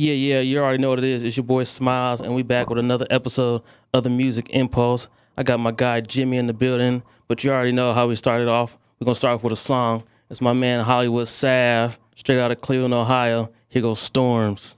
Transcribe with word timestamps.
Yeah, 0.00 0.12
yeah, 0.12 0.38
you 0.38 0.60
already 0.60 0.78
know 0.78 0.90
what 0.90 1.00
it 1.00 1.04
is. 1.04 1.24
It's 1.24 1.36
your 1.36 1.42
boy 1.42 1.64
Smiles, 1.64 2.20
and 2.20 2.32
we 2.32 2.44
back 2.44 2.70
with 2.70 2.78
another 2.78 3.04
episode 3.10 3.64
of 3.92 4.04
the 4.04 4.10
Music 4.10 4.48
Impulse. 4.50 5.08
I 5.36 5.42
got 5.42 5.58
my 5.58 5.72
guy 5.72 6.02
Jimmy 6.02 6.36
in 6.36 6.46
the 6.46 6.54
building, 6.54 7.02
but 7.26 7.42
you 7.42 7.50
already 7.50 7.72
know 7.72 7.92
how 7.92 8.06
we 8.06 8.14
started 8.14 8.46
off. 8.46 8.78
We're 9.00 9.06
gonna 9.06 9.16
start 9.16 9.34
off 9.34 9.42
with 9.42 9.52
a 9.52 9.56
song. 9.56 10.04
It's 10.30 10.40
my 10.40 10.52
man 10.52 10.84
Hollywood 10.84 11.26
Sav, 11.26 11.98
straight 12.14 12.38
out 12.38 12.52
of 12.52 12.60
Cleveland, 12.60 12.94
Ohio. 12.94 13.50
Here 13.68 13.82
goes 13.82 13.98
Storms. 13.98 14.76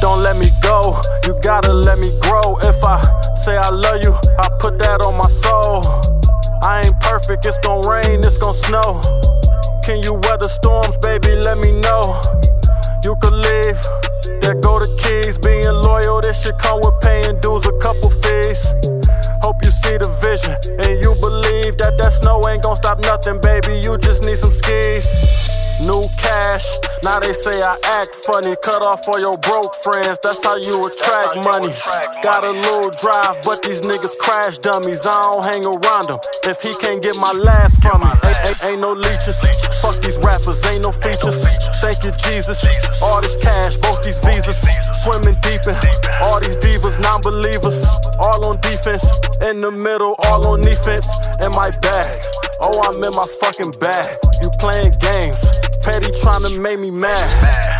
Don't 0.00 0.22
let 0.22 0.36
me 0.36 0.46
go, 0.62 1.00
you 1.26 1.34
gotta 1.42 1.72
let 1.72 1.98
me 1.98 2.10
grow. 2.22 2.56
If 2.62 2.84
I 2.84 3.02
say 3.42 3.56
I 3.56 3.70
love 3.70 4.04
you, 4.04 4.14
I 4.38 4.48
put 4.60 4.78
that 4.78 5.02
on 5.02 5.18
my 5.18 5.26
soul. 5.26 6.19
I 6.62 6.82
ain't 6.84 7.00
perfect, 7.00 7.46
it's 7.46 7.58
gon' 7.58 7.86
rain, 7.88 8.20
it's 8.20 8.38
gon' 8.38 8.54
snow. 8.54 9.00
Can 9.82 10.02
you 10.02 10.14
weather 10.28 10.48
storms, 10.48 10.96
baby? 10.98 11.34
Let 11.34 11.58
me 11.58 11.80
know. 11.80 12.20
You 13.02 13.16
could 13.16 13.32
leave, 13.32 13.80
that 14.44 14.60
go 14.62 14.78
the 14.78 14.88
keys. 15.00 15.38
Being 15.38 15.72
loyal, 15.82 16.20
this 16.20 16.42
should 16.42 16.58
come 16.58 16.80
with 16.84 17.00
paying 17.00 17.40
dues, 17.40 17.64
a 17.64 17.72
couple 17.80 18.10
fees. 18.10 18.76
Hope 19.42 19.56
you 19.64 19.72
see 19.72 19.96
the 19.96 20.08
vision 20.20 20.52
and 20.84 21.00
you 21.00 21.16
believe 21.24 21.78
that 21.80 21.96
that 21.96 22.12
snow 22.12 22.40
ain't 22.48 22.62
gon' 22.62 22.76
stop 22.76 23.00
nothing, 23.00 23.40
baby. 23.40 23.80
You 23.80 23.96
just 23.96 24.24
need 24.24 24.36
some 24.36 24.52
skis. 24.52 25.49
New 25.88 26.04
cash, 26.12 26.66
now 27.04 27.18
they 27.20 27.32
say 27.32 27.56
I 27.56 27.74
act 28.00 28.12
funny. 28.28 28.52
Cut 28.60 28.84
off 28.84 29.00
all 29.08 29.16
your 29.16 29.36
broke 29.40 29.72
friends, 29.80 30.20
that's 30.20 30.44
how 30.44 30.56
you 30.60 30.76
attract 30.84 31.40
money. 31.40 31.72
Got 32.20 32.44
a 32.44 32.52
little 32.52 32.92
drive, 33.00 33.40
but 33.42 33.64
these 33.64 33.80
niggas 33.80 34.18
crash 34.20 34.58
dummies. 34.58 35.06
I 35.08 35.16
don't 35.32 35.44
hang 35.44 35.64
around 35.64 36.12
them 36.12 36.20
if 36.44 36.60
he 36.60 36.76
can't 36.84 37.00
get 37.00 37.16
my 37.16 37.32
last 37.32 37.80
from 37.80 38.04
me. 38.04 38.12
Ain't, 38.12 38.38
ain't, 38.44 38.58
ain't 38.64 38.80
no 38.80 38.92
leeches, 38.92 39.40
fuck 39.80 39.96
these 40.04 40.20
rappers, 40.20 40.60
ain't 40.68 40.84
no 40.84 40.92
features. 40.92 41.40
Thank 41.80 42.04
you, 42.04 42.12
Jesus. 42.28 42.60
All 43.00 43.20
this 43.24 43.40
cash, 43.40 43.76
both 43.80 44.02
these 44.04 44.20
visas. 44.20 44.60
Swimming 45.00 45.36
deep 45.40 45.64
in 45.64 45.76
all 46.28 46.40
these 46.40 46.58
divas, 46.60 47.00
non 47.00 47.20
believers. 47.24 47.80
All 48.20 48.52
on 48.52 48.60
defense, 48.60 49.04
in 49.48 49.60
the 49.60 49.72
middle, 49.72 50.14
all 50.28 50.46
on 50.52 50.60
defense. 50.60 51.08
In 51.40 51.50
my 51.56 51.70
bag, 51.80 52.12
oh, 52.60 52.76
I'm 52.84 53.00
in 53.00 53.12
my 53.16 53.26
fucking 53.40 53.72
bag. 53.80 54.12
You 54.42 54.50
playing 54.60 54.92
games. 55.00 55.69
Petty 55.90 56.06
tryna 56.22 56.54
make 56.54 56.78
me 56.78 56.92
mad. 56.92 57.18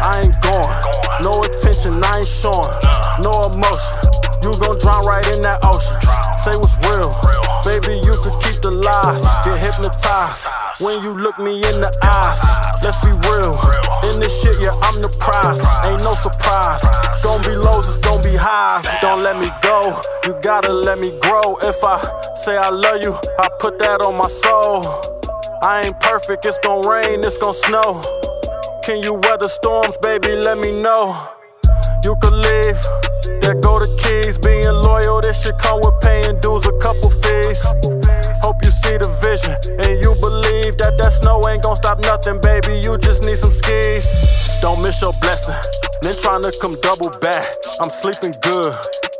I 0.02 0.18
ain't 0.18 0.34
going. 0.42 0.74
No 1.22 1.30
attention, 1.46 1.94
I 2.02 2.18
ain't 2.18 2.26
showing. 2.26 2.74
No 3.22 3.30
emotion. 3.54 4.02
You 4.42 4.50
gon' 4.58 4.74
drown 4.82 5.06
right 5.06 5.22
in 5.30 5.38
that 5.46 5.62
ocean. 5.62 5.94
Say 6.42 6.58
what's 6.58 6.74
real. 6.90 7.14
Baby, 7.62 8.02
you 8.02 8.10
could 8.18 8.34
keep 8.42 8.58
the 8.66 8.74
lies. 8.82 9.22
Get 9.46 9.62
hypnotized 9.62 10.50
when 10.82 10.98
you 11.06 11.14
look 11.14 11.38
me 11.38 11.62
in 11.62 11.76
the 11.78 11.92
eyes. 12.02 12.42
Let's 12.82 12.98
be 12.98 13.14
real. 13.30 13.54
In 14.10 14.18
this 14.18 14.34
shit, 14.42 14.58
yeah, 14.58 14.74
I'm 14.90 14.98
the 14.98 15.12
prize. 15.22 15.62
Ain't 15.86 16.02
no 16.02 16.10
surprise. 16.10 16.82
Gon' 17.22 17.38
be 17.46 17.54
lows, 17.62 17.86
it's 17.86 18.02
gon' 18.02 18.18
be 18.26 18.34
highs. 18.34 18.90
Don't 18.98 19.22
let 19.22 19.38
me 19.38 19.54
go. 19.62 19.94
You 20.26 20.34
gotta 20.42 20.72
let 20.72 20.98
me 20.98 21.14
grow. 21.22 21.54
If 21.62 21.78
I 21.84 22.02
say 22.42 22.58
I 22.58 22.70
love 22.70 23.02
you, 23.02 23.14
I 23.38 23.48
put 23.60 23.78
that 23.78 24.02
on 24.02 24.18
my 24.18 24.26
soul. 24.26 25.19
I 25.62 25.82
ain't 25.82 26.00
perfect, 26.00 26.46
it's 26.46 26.58
gonna 26.60 26.88
rain, 26.88 27.22
it's 27.22 27.36
gonna 27.36 27.52
snow. 27.52 28.00
Can 28.82 29.02
you 29.02 29.12
weather 29.12 29.46
storms, 29.46 29.98
baby? 29.98 30.34
Let 30.34 30.56
me 30.56 30.80
know. 30.80 31.12
You 32.02 32.16
could 32.22 32.32
leave, 32.32 32.80
there 33.44 33.60
go 33.60 33.76
the 33.76 33.84
keys. 34.00 34.38
Being 34.38 34.72
loyal, 34.80 35.20
this 35.20 35.44
should 35.44 35.58
come 35.58 35.80
with 35.84 36.00
paying 36.00 36.40
dues, 36.40 36.64
a 36.64 36.72
couple 36.80 37.12
fees. 37.12 37.60
Hope 38.40 38.56
you 38.64 38.72
see 38.72 38.96
the 38.96 39.12
vision 39.20 39.52
and 39.84 40.00
you 40.00 40.16
believe 40.24 40.80
that 40.80 40.96
that 40.96 41.12
snow 41.12 41.44
ain't 41.52 41.62
gon' 41.62 41.76
stop 41.76 42.00
nothing, 42.08 42.40
baby. 42.40 42.80
You 42.80 42.96
just 42.96 43.28
need 43.28 43.36
some 43.36 43.52
skis. 43.52 44.08
Don't 44.64 44.80
miss 44.80 45.02
your 45.04 45.12
blessing, 45.20 45.60
then 46.00 46.16
tryna 46.16 46.56
come 46.56 46.72
double 46.80 47.12
back. 47.20 47.44
I'm 47.84 47.92
sleeping 47.92 48.32
good. 48.40 48.72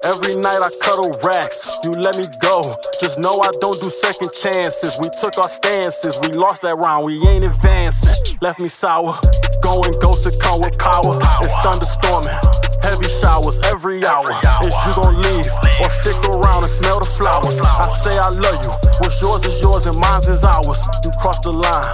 Every 0.03 0.35
night 0.37 0.61
I 0.65 0.71
cuddle 0.81 1.11
racks. 1.23 1.79
You 1.85 1.91
let 1.91 2.17
me 2.17 2.25
go. 2.41 2.63
Just 3.01 3.19
know 3.19 3.37
I 3.45 3.51
don't 3.61 3.79
do 3.81 3.89
second 3.91 4.31
chances. 4.33 4.99
We 4.99 5.11
took 5.21 5.37
our 5.37 5.49
stances. 5.49 6.19
We 6.23 6.31
lost 6.41 6.63
that 6.63 6.79
round. 6.79 7.05
We 7.05 7.21
ain't 7.29 7.45
advancing. 7.45 8.39
Left 8.41 8.59
me 8.59 8.69
sour. 8.69 9.15
Going 9.63 9.93
ghost 10.01 10.25
to 10.25 10.33
come 10.41 10.61
with 10.61 10.79
power. 10.79 11.21
It's 11.45 11.57
thunderstorming. 11.61 12.70
Heavy 12.83 13.09
showers 13.09 13.61
every 13.69 14.05
hour. 14.05 14.33
Is 14.65 14.75
you 14.87 14.93
gon' 14.97 15.17
leave 15.21 15.53
or 15.81 15.91
stick 15.91 16.17
around 16.33 16.65
and 16.65 16.73
smell 16.73 16.99
the 17.01 17.09
flowers? 17.09 17.61
I 17.61 17.89
say 18.01 18.15
I 18.17 18.31
love 18.33 18.59
you. 18.65 18.73
What's 19.01 19.21
yours 19.21 19.45
is 19.45 19.61
yours 19.61 19.87
and 19.87 19.97
mine's 20.01 20.29
is 20.29 20.45
ours. 20.45 20.81
You 21.05 21.11
cross 21.21 21.41
the 21.45 21.53
line, 21.53 21.93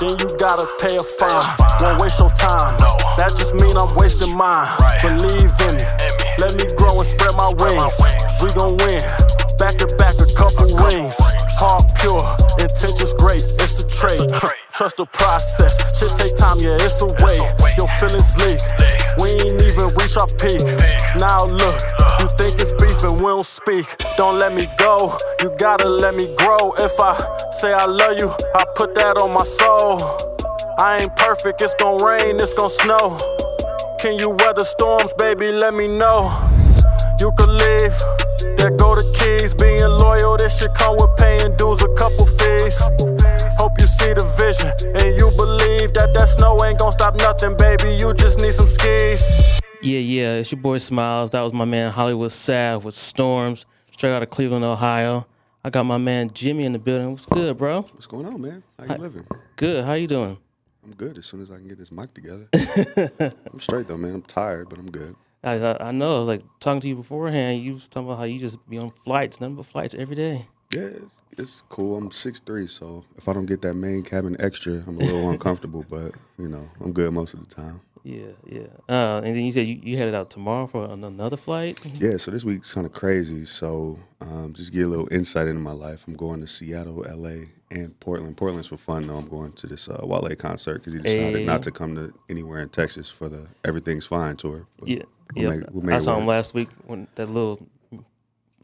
then 0.00 0.12
you 0.20 0.28
gotta 0.36 0.66
pay 0.80 0.96
a 0.96 1.04
fine. 1.16 1.48
Won't 1.80 2.00
waste 2.00 2.20
your 2.20 2.32
time. 2.36 2.76
That 3.16 3.32
just 3.36 3.56
mean 3.56 3.76
I'm 3.76 3.88
wasting 3.96 4.32
mine. 4.32 4.68
Believe 5.00 5.52
in 5.66 5.72
me. 5.80 5.84
Let 6.36 6.52
me 6.56 6.64
grow 6.76 7.00
and 7.00 7.08
spread 7.08 7.32
my 7.40 7.48
wings. 7.56 7.96
We 8.44 8.52
gon' 8.52 8.76
win. 8.84 9.04
Back 9.56 9.80
to 9.80 9.88
back, 9.96 10.12
a 10.20 10.28
couple 10.36 10.68
rings. 10.84 11.16
Heart 11.56 11.88
pure, 11.96 12.20
intentions 12.60 13.16
great. 13.16 13.40
It's 13.64 13.80
a 13.80 13.86
trade. 13.88 14.28
Trust 14.76 15.00
the 15.00 15.08
process. 15.16 15.72
Shit 15.96 16.12
take 16.20 16.36
time, 16.36 16.60
yeah, 16.60 16.76
it's 16.84 17.00
a 17.00 17.08
way. 17.24 17.40
Your 17.80 17.88
feelings 17.96 18.36
leak. 18.36 18.60
We 19.16 19.32
ain't 19.40 19.56
even 19.86 19.98
reach 19.98 20.16
our 20.16 20.26
peak. 20.38 20.62
Now 21.18 21.44
look, 21.46 21.78
you 22.20 22.28
think 22.38 22.60
it's 22.60 22.74
beef 22.74 23.02
and 23.04 23.18
we 23.18 23.26
don't 23.26 23.46
speak. 23.46 23.86
Don't 24.16 24.38
let 24.38 24.54
me 24.54 24.68
go. 24.78 25.16
You 25.40 25.50
gotta 25.58 25.88
let 25.88 26.14
me 26.14 26.34
grow. 26.36 26.72
If 26.78 26.98
I 26.98 27.14
say 27.60 27.72
I 27.72 27.86
love 27.86 28.18
you, 28.18 28.30
I 28.54 28.64
put 28.74 28.94
that 28.94 29.16
on 29.16 29.32
my 29.32 29.44
soul. 29.44 30.00
I 30.78 30.98
ain't 30.98 31.16
perfect, 31.16 31.60
it's 31.60 31.74
gonna 31.74 32.04
rain, 32.04 32.38
it's 32.38 32.52
gonna 32.54 32.70
snow. 32.70 33.18
Can 34.00 34.18
you 34.18 34.30
weather 34.30 34.64
storms, 34.64 35.12
baby? 35.14 35.50
Let 35.52 35.74
me 35.74 35.86
know. 35.88 36.30
You 37.18 37.32
could 37.38 37.48
leave, 37.48 37.96
there 38.58 38.70
go 38.76 38.94
the 38.94 39.04
keys. 39.16 39.54
Being 39.54 39.88
loyal, 39.98 40.36
this 40.36 40.58
should 40.58 40.74
come 40.74 40.96
with 40.96 41.16
paying 41.16 41.56
dues, 41.56 41.80
a 41.80 41.88
couple 41.96 42.26
fees. 42.26 42.76
Hope 43.58 43.72
you 43.80 43.86
see 43.86 44.12
the 44.12 44.26
vision 44.36 44.68
and 45.00 45.16
you 45.16 45.30
believe 45.36 45.94
that 45.94 46.12
that 46.12 46.28
snow 46.28 46.58
ain't 46.64 46.78
gon' 46.78 46.92
stop 46.92 47.16
nothing, 47.16 47.56
baby. 47.56 47.96
You 47.96 48.12
just 48.12 48.40
need 48.40 48.52
some 48.52 48.66
skis. 48.66 49.56
Yeah, 49.80 49.98
yeah, 49.98 50.32
it's 50.34 50.50
your 50.50 50.60
boy 50.60 50.78
Smiles. 50.78 51.30
That 51.32 51.42
was 51.42 51.52
my 51.52 51.64
man 51.64 51.92
Hollywood 51.92 52.32
Sav 52.32 52.84
with 52.84 52.94
Storms, 52.94 53.66
straight 53.92 54.12
out 54.12 54.22
of 54.22 54.30
Cleveland, 54.30 54.64
Ohio. 54.64 55.26
I 55.62 55.70
got 55.70 55.84
my 55.84 55.98
man 55.98 56.30
Jimmy 56.32 56.64
in 56.64 56.72
the 56.72 56.78
building. 56.78 57.10
What's 57.10 57.26
good, 57.26 57.58
bro? 57.58 57.82
What's 57.82 58.06
going 58.06 58.26
on, 58.26 58.40
man? 58.40 58.62
How 58.78 58.94
you 58.94 59.00
living? 59.00 59.26
Good. 59.56 59.84
How 59.84 59.94
you 59.94 60.06
doing? 60.06 60.38
I'm 60.84 60.94
good. 60.94 61.18
As 61.18 61.26
soon 61.26 61.42
as 61.42 61.50
I 61.50 61.56
can 61.56 61.68
get 61.68 61.78
this 61.78 61.90
mic 61.92 62.14
together, 62.14 62.48
I'm 63.52 63.60
straight 63.60 63.88
though, 63.88 63.96
man. 63.96 64.14
I'm 64.14 64.22
tired, 64.22 64.68
but 64.68 64.78
I'm 64.78 64.90
good. 64.90 65.14
I, 65.44 65.54
I 65.54 65.88
I 65.88 65.90
know. 65.90 66.22
Like 66.22 66.42
talking 66.60 66.80
to 66.80 66.88
you 66.88 66.94
beforehand, 66.94 67.62
you 67.62 67.74
was 67.74 67.88
talking 67.88 68.08
about 68.08 68.18
how 68.18 68.24
you 68.24 68.38
just 68.38 68.66
be 68.68 68.78
on 68.78 68.90
flights, 68.90 69.40
nothing 69.40 69.56
but 69.56 69.66
flights 69.66 69.94
every 69.94 70.16
day. 70.16 70.46
Yeah, 70.72 70.82
it's, 70.82 71.20
it's 71.38 71.62
cool. 71.68 71.96
I'm 71.96 72.10
6'3", 72.10 72.68
so 72.68 73.04
if 73.16 73.28
I 73.28 73.32
don't 73.32 73.46
get 73.46 73.62
that 73.62 73.74
main 73.74 74.02
cabin 74.02 74.36
extra, 74.40 74.82
I'm 74.86 74.96
a 74.96 74.98
little 74.98 75.30
uncomfortable. 75.32 75.84
But 75.88 76.12
you 76.38 76.48
know, 76.48 76.68
I'm 76.80 76.92
good 76.92 77.12
most 77.12 77.34
of 77.34 77.40
the 77.46 77.54
time. 77.54 77.80
Yeah, 78.08 78.26
yeah. 78.48 78.66
Uh, 78.88 79.16
and 79.24 79.34
then 79.34 79.42
you 79.44 79.50
said 79.50 79.66
you, 79.66 79.80
you 79.82 79.96
headed 79.96 80.14
out 80.14 80.30
tomorrow 80.30 80.68
for 80.68 80.84
an- 80.84 81.02
another 81.02 81.36
flight. 81.36 81.80
Yeah, 81.98 82.18
so 82.18 82.30
this 82.30 82.44
week's 82.44 82.72
kind 82.72 82.86
of 82.86 82.92
crazy. 82.92 83.44
So 83.46 83.98
um, 84.20 84.52
just 84.54 84.72
get 84.72 84.82
a 84.84 84.88
little 84.88 85.08
insight 85.12 85.48
into 85.48 85.60
my 85.60 85.72
life. 85.72 86.04
I'm 86.06 86.14
going 86.14 86.40
to 86.40 86.46
Seattle, 86.46 87.04
L.A., 87.08 87.48
and 87.72 87.98
Portland. 87.98 88.36
Portland's 88.36 88.68
for 88.68 88.76
fun 88.76 89.08
though. 89.08 89.16
I'm 89.16 89.26
going 89.28 89.50
to 89.54 89.66
this 89.66 89.88
uh, 89.88 89.98
Wale 90.04 90.36
concert 90.36 90.78
because 90.78 90.92
he 90.92 91.00
decided 91.00 91.34
Hey. 91.40 91.44
not 91.44 91.62
to 91.64 91.72
come 91.72 91.96
to 91.96 92.14
anywhere 92.30 92.62
in 92.62 92.68
Texas 92.68 93.10
for 93.10 93.28
the 93.28 93.48
Everything's 93.64 94.06
Fine 94.06 94.36
tour. 94.36 94.68
But 94.78 94.88
Yeah, 94.88 95.02
we'll 95.34 95.42
yeah. 95.44 95.50
make- 95.58 95.70
we'll 95.72 95.82
make 95.82 95.94
I 95.94 95.96
it 95.96 96.00
saw 96.02 96.16
him 96.16 96.26
last 96.28 96.54
week 96.54 96.68
when 96.86 97.08
that 97.16 97.28
little 97.28 97.58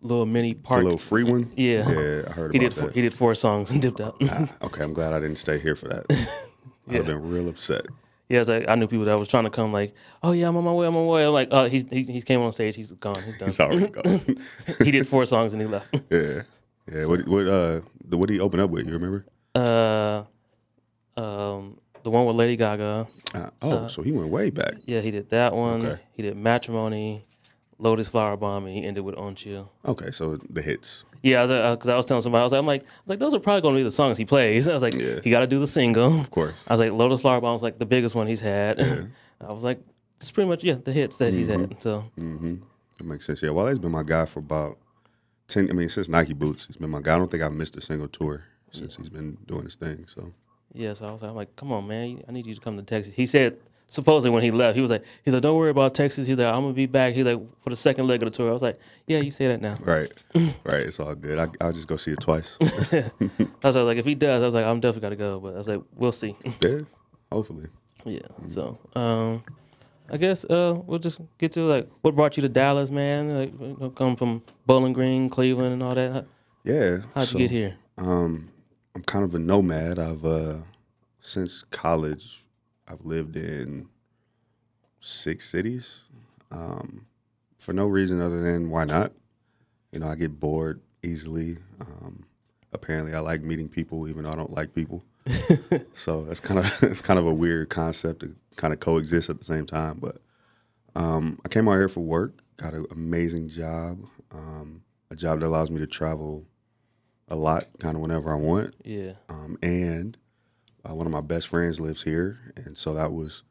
little 0.02 0.24
mini 0.26 0.52
The 0.52 0.62
park. 0.62 0.84
little 0.84 0.98
free 0.98 1.24
one. 1.24 1.50
Yeah. 1.56 1.88
yeah, 1.90 2.22
I 2.28 2.30
heard 2.32 2.52
he 2.52 2.58
about 2.58 2.70
did 2.70 2.74
four, 2.74 2.84
that. 2.86 2.94
he 2.94 3.00
did 3.02 3.12
four 3.14 3.34
songs 3.34 3.72
and 3.72 3.82
dipped 3.82 4.00
out. 4.00 4.14
Ah, 4.22 4.48
okay, 4.62 4.84
I'm 4.84 4.92
glad 4.94 5.12
I 5.12 5.18
didn't 5.18 5.38
stay 5.38 5.58
here 5.58 5.74
for 5.74 5.88
that. 5.88 6.06
I'd 6.88 6.94
have 6.96 7.06
been 7.06 7.28
real 7.28 7.48
upset. 7.48 7.86
Yeah, 8.32 8.40
it's 8.40 8.48
like, 8.48 8.64
I 8.66 8.74
knew 8.76 8.88
people 8.88 9.04
that 9.04 9.18
was 9.18 9.28
trying 9.28 9.44
to 9.44 9.50
come 9.50 9.72
like, 9.72 9.94
oh 10.22 10.32
yeah, 10.32 10.48
I'm 10.48 10.56
on 10.56 10.64
my 10.64 10.72
way, 10.72 10.86
I'm 10.86 10.96
on 10.96 11.06
my 11.06 11.12
way. 11.12 11.26
I'm 11.26 11.32
like, 11.32 11.48
oh, 11.50 11.68
he's 11.68 11.88
he, 11.90 12.02
he 12.04 12.22
came 12.22 12.40
on 12.40 12.52
stage, 12.52 12.74
he's 12.74 12.90
gone, 12.92 13.22
he's 13.22 13.36
done. 13.36 13.48
He's 13.48 13.60
already 13.60 13.88
gone. 13.88 14.38
he 14.82 14.90
did 14.90 15.06
four 15.06 15.26
songs 15.26 15.52
and 15.52 15.60
he 15.60 15.68
left. 15.68 15.94
yeah, 16.10 16.42
yeah. 16.90 17.06
What 17.06 17.28
what 17.28 17.46
uh 17.46 17.82
the, 18.08 18.16
what 18.16 18.28
did 18.28 18.34
he 18.34 18.40
open 18.40 18.58
up 18.58 18.70
with? 18.70 18.86
You 18.86 18.94
remember? 18.94 19.26
Uh, 19.54 20.24
um, 21.20 21.78
the 22.02 22.10
one 22.10 22.24
with 22.24 22.36
Lady 22.36 22.56
Gaga. 22.56 23.06
Uh, 23.34 23.50
oh, 23.60 23.86
so 23.86 24.00
he 24.00 24.12
went 24.12 24.30
way 24.30 24.48
back. 24.48 24.76
Yeah, 24.86 25.00
he 25.02 25.10
did 25.10 25.28
that 25.28 25.52
one. 25.54 25.84
Okay. 25.84 26.02
He 26.12 26.22
did 26.22 26.34
Matrimony, 26.34 27.26
Lotus 27.82 28.08
Flower 28.08 28.36
Bomb, 28.36 28.66
and 28.66 28.74
he 28.76 28.84
ended 28.84 29.04
with 29.04 29.16
On 29.16 29.34
Chill. 29.34 29.70
Okay, 29.84 30.10
so 30.12 30.38
the 30.48 30.62
hits. 30.62 31.04
Yeah, 31.22 31.46
because 31.46 31.50
I, 31.60 31.70
was, 31.74 31.88
uh, 31.88 31.92
I 31.92 31.96
was 31.96 32.06
telling 32.06 32.22
somebody, 32.22 32.40
I 32.40 32.44
was 32.44 32.52
like, 32.52 32.60
I'm 32.60 32.66
like, 32.66 32.82
I 32.82 32.84
was 32.84 33.08
like, 33.08 33.18
those 33.18 33.34
are 33.34 33.40
probably 33.40 33.60
going 33.62 33.74
to 33.74 33.78
be 33.80 33.84
the 33.84 33.92
songs 33.92 34.18
he 34.18 34.24
plays. 34.24 34.68
I 34.68 34.74
was 34.74 34.82
like, 34.82 34.94
Yeah. 34.94 35.20
he 35.22 35.30
got 35.30 35.40
to 35.40 35.46
do 35.46 35.58
the 35.60 35.66
single. 35.66 36.20
Of 36.20 36.30
course. 36.30 36.66
I 36.68 36.74
was 36.74 36.80
like, 36.80 36.92
Lotus 36.92 37.20
Flower 37.22 37.40
Bomb 37.40 37.52
was 37.54 37.62
like 37.62 37.78
the 37.78 37.86
biggest 37.86 38.14
one 38.14 38.26
he's 38.26 38.40
had. 38.40 38.80
I 39.40 39.52
was 39.52 39.64
like, 39.64 39.80
it's 40.16 40.30
pretty 40.30 40.48
much 40.48 40.62
yeah 40.62 40.74
the 40.74 40.92
hits 40.92 41.16
that 41.18 41.34
he's 41.34 41.48
had. 41.48 41.82
So 41.82 42.04
Mm-hmm. 42.18 42.56
That 42.98 43.04
makes 43.04 43.26
sense. 43.26 43.42
Yeah, 43.42 43.50
Wale's 43.50 43.78
been 43.80 43.90
my 43.90 44.04
guy 44.04 44.24
for 44.26 44.38
about 44.38 44.78
ten. 45.48 45.68
I 45.68 45.72
mean, 45.72 45.88
since 45.88 46.08
Nike 46.08 46.32
boots, 46.34 46.66
he's 46.66 46.76
been 46.76 46.90
my 46.90 47.00
guy. 47.00 47.14
I 47.16 47.18
don't 47.18 47.28
think 47.30 47.42
I've 47.42 47.52
missed 47.52 47.74
a 47.76 47.80
single 47.80 48.06
tour 48.08 48.44
since 48.70 48.94
he's 48.96 49.08
been 49.08 49.36
doing 49.46 49.64
his 49.64 49.74
thing. 49.74 50.04
So 50.06 50.32
Yeah, 50.72 50.94
so 50.94 51.08
I 51.08 51.12
was 51.12 51.22
like, 51.22 51.30
I'm 51.30 51.36
like, 51.36 51.56
come 51.56 51.72
on, 51.72 51.88
man, 51.88 52.22
I 52.28 52.32
need 52.32 52.46
you 52.46 52.54
to 52.54 52.60
come 52.60 52.76
to 52.76 52.82
Texas. 52.84 53.14
He 53.14 53.26
said 53.26 53.56
supposedly 53.92 54.30
when 54.32 54.42
he 54.42 54.50
left, 54.50 54.74
he 54.74 54.80
was 54.80 54.90
like, 54.90 55.04
he's 55.24 55.34
like, 55.34 55.42
don't 55.42 55.56
worry 55.56 55.70
about 55.70 55.94
Texas. 55.94 56.26
He's 56.26 56.38
like, 56.38 56.46
I'm 56.52 56.62
gonna 56.62 56.72
be 56.72 56.86
back. 56.86 57.14
He's 57.14 57.26
like 57.26 57.38
for 57.62 57.70
the 57.70 57.76
second 57.76 58.06
leg 58.08 58.22
of 58.22 58.32
the 58.32 58.36
tour. 58.36 58.50
I 58.50 58.52
was 58.54 58.62
like, 58.62 58.80
yeah, 59.06 59.18
you 59.18 59.30
say 59.30 59.48
that 59.48 59.60
now. 59.60 59.76
right, 59.82 60.10
right, 60.34 60.82
it's 60.82 60.98
all 60.98 61.14
good. 61.14 61.38
I, 61.38 61.48
I'll 61.60 61.72
just 61.72 61.86
go 61.88 61.96
see 61.96 62.12
it 62.12 62.20
twice. 62.20 62.56
I 62.92 63.10
was 63.62 63.76
like, 63.76 63.98
if 63.98 64.06
he 64.06 64.14
does, 64.14 64.42
I 64.42 64.46
was 64.46 64.54
like, 64.54 64.64
I'm 64.64 64.80
definitely 64.80 65.06
gotta 65.06 65.16
go. 65.16 65.40
But 65.40 65.54
I 65.54 65.58
was 65.58 65.68
like, 65.68 65.82
we'll 65.94 66.12
see. 66.12 66.34
yeah, 66.62 66.80
hopefully. 67.30 67.68
yeah. 68.04 68.20
So, 68.46 68.78
um, 68.96 69.44
I 70.10 70.16
guess 70.16 70.44
uh, 70.46 70.80
we'll 70.86 70.98
just 70.98 71.20
get 71.38 71.52
to 71.52 71.64
like 71.64 71.88
what 72.00 72.14
brought 72.16 72.36
you 72.36 72.42
to 72.42 72.48
Dallas, 72.48 72.90
man. 72.90 73.30
Like, 73.30 73.52
you 73.60 73.76
know, 73.78 73.90
come 73.90 74.16
from 74.16 74.42
Bowling 74.66 74.92
Green, 74.92 75.28
Cleveland, 75.28 75.74
and 75.74 75.82
all 75.82 75.94
that. 75.94 76.12
How- 76.12 76.24
Yeah. 76.64 76.98
How'd 77.14 77.28
so, 77.28 77.38
you 77.38 77.44
get 77.44 77.50
here? 77.50 77.76
Um, 77.98 78.48
I'm 78.94 79.02
kind 79.02 79.24
of 79.24 79.34
a 79.34 79.38
nomad. 79.38 79.98
I've 79.98 80.24
uh, 80.24 80.56
since 81.20 81.62
college, 81.70 82.41
I've 82.92 83.06
lived 83.06 83.36
in 83.36 83.88
six 85.00 85.48
cities, 85.48 86.02
um, 86.50 87.06
for 87.58 87.72
no 87.72 87.86
reason 87.86 88.20
other 88.20 88.42
than 88.42 88.70
why 88.70 88.84
not. 88.84 89.12
You 89.92 90.00
know, 90.00 90.08
I 90.08 90.14
get 90.14 90.38
bored 90.38 90.80
easily. 91.02 91.58
Um, 91.80 92.24
apparently, 92.72 93.14
I 93.14 93.20
like 93.20 93.42
meeting 93.42 93.68
people, 93.68 94.08
even 94.08 94.24
though 94.24 94.32
I 94.32 94.36
don't 94.36 94.52
like 94.52 94.74
people. 94.74 95.02
so 95.94 96.26
it's 96.30 96.40
kind 96.40 96.60
of 96.60 96.70
it's 96.82 97.00
kind 97.00 97.18
of 97.18 97.26
a 97.26 97.32
weird 97.32 97.70
concept 97.70 98.20
to 98.20 98.36
kind 98.56 98.72
of 98.72 98.80
coexist 98.80 99.30
at 99.30 99.38
the 99.38 99.44
same 99.44 99.64
time. 99.64 99.98
But 99.98 100.18
um, 100.94 101.38
I 101.44 101.48
came 101.48 101.68
out 101.68 101.74
here 101.74 101.88
for 101.88 102.00
work. 102.00 102.42
Got 102.58 102.74
an 102.74 102.86
amazing 102.90 103.48
job, 103.48 104.04
um, 104.30 104.82
a 105.10 105.16
job 105.16 105.40
that 105.40 105.46
allows 105.46 105.70
me 105.70 105.78
to 105.78 105.86
travel 105.86 106.44
a 107.28 107.36
lot, 107.36 107.66
kind 107.78 107.96
of 107.96 108.02
whenever 108.02 108.32
I 108.32 108.36
want. 108.36 108.74
Yeah. 108.84 109.12
Um, 109.30 109.56
and 109.62 110.18
uh, 110.88 110.94
one 110.94 111.06
of 111.06 111.12
my 111.12 111.20
best 111.20 111.48
friends 111.48 111.80
lives 111.80 112.02
here, 112.02 112.38
and 112.56 112.76
so 112.76 112.94
that 112.94 113.12
was 113.12 113.42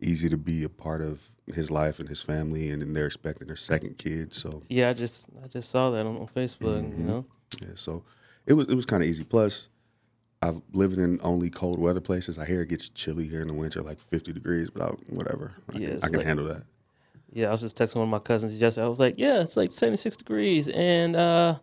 easy 0.00 0.28
to 0.28 0.36
be 0.36 0.64
a 0.64 0.68
part 0.68 1.00
of 1.00 1.28
his 1.54 1.70
life 1.70 1.98
and 1.98 2.08
his 2.08 2.20
family. 2.20 2.70
And 2.70 2.82
then 2.82 2.92
they're 2.92 3.06
expecting 3.06 3.46
their 3.46 3.56
second 3.56 3.96
kid, 3.98 4.34
so 4.34 4.62
Yeah, 4.68 4.88
I 4.90 4.92
just 4.92 5.28
I 5.42 5.46
just 5.48 5.70
saw 5.70 5.90
that 5.90 6.04
on, 6.06 6.16
on 6.16 6.26
Facebook. 6.26 6.82
Mm-hmm. 6.82 7.00
You 7.00 7.06
know. 7.06 7.26
yeah, 7.62 7.68
so 7.74 8.04
it 8.46 8.54
was 8.54 8.68
it 8.68 8.74
was 8.74 8.86
kind 8.86 9.02
of 9.02 9.08
easy. 9.08 9.24
Plus, 9.24 9.68
I've 10.42 10.60
lived 10.72 10.98
in 10.98 11.18
only 11.22 11.48
cold 11.50 11.78
weather 11.78 12.00
places. 12.00 12.38
I 12.38 12.44
hear 12.44 12.60
it 12.62 12.68
gets 12.68 12.88
chilly 12.88 13.28
here 13.28 13.40
in 13.42 13.48
the 13.48 13.54
winter, 13.54 13.82
like 13.82 14.00
fifty 14.00 14.32
degrees, 14.32 14.68
but 14.70 14.82
I, 14.82 14.86
whatever, 15.08 15.52
I 15.72 15.78
Yeah, 15.78 15.88
can, 15.88 15.96
I 15.96 16.06
can 16.08 16.16
like- 16.18 16.26
handle 16.26 16.46
that. 16.46 16.64
Yeah, 17.32 17.48
I 17.48 17.50
was 17.50 17.62
just 17.62 17.76
texting 17.76 17.96
one 17.96 18.04
of 18.04 18.10
my 18.10 18.20
cousins 18.20 18.60
yesterday. 18.60 18.84
I 18.84 18.88
was 18.88 19.00
like, 19.00 19.14
"Yeah, 19.18 19.40
it's 19.42 19.56
like 19.56 19.72
seventy 19.72 19.96
six 19.96 20.16
degrees, 20.16 20.68
and 20.68 21.16
uh, 21.16 21.58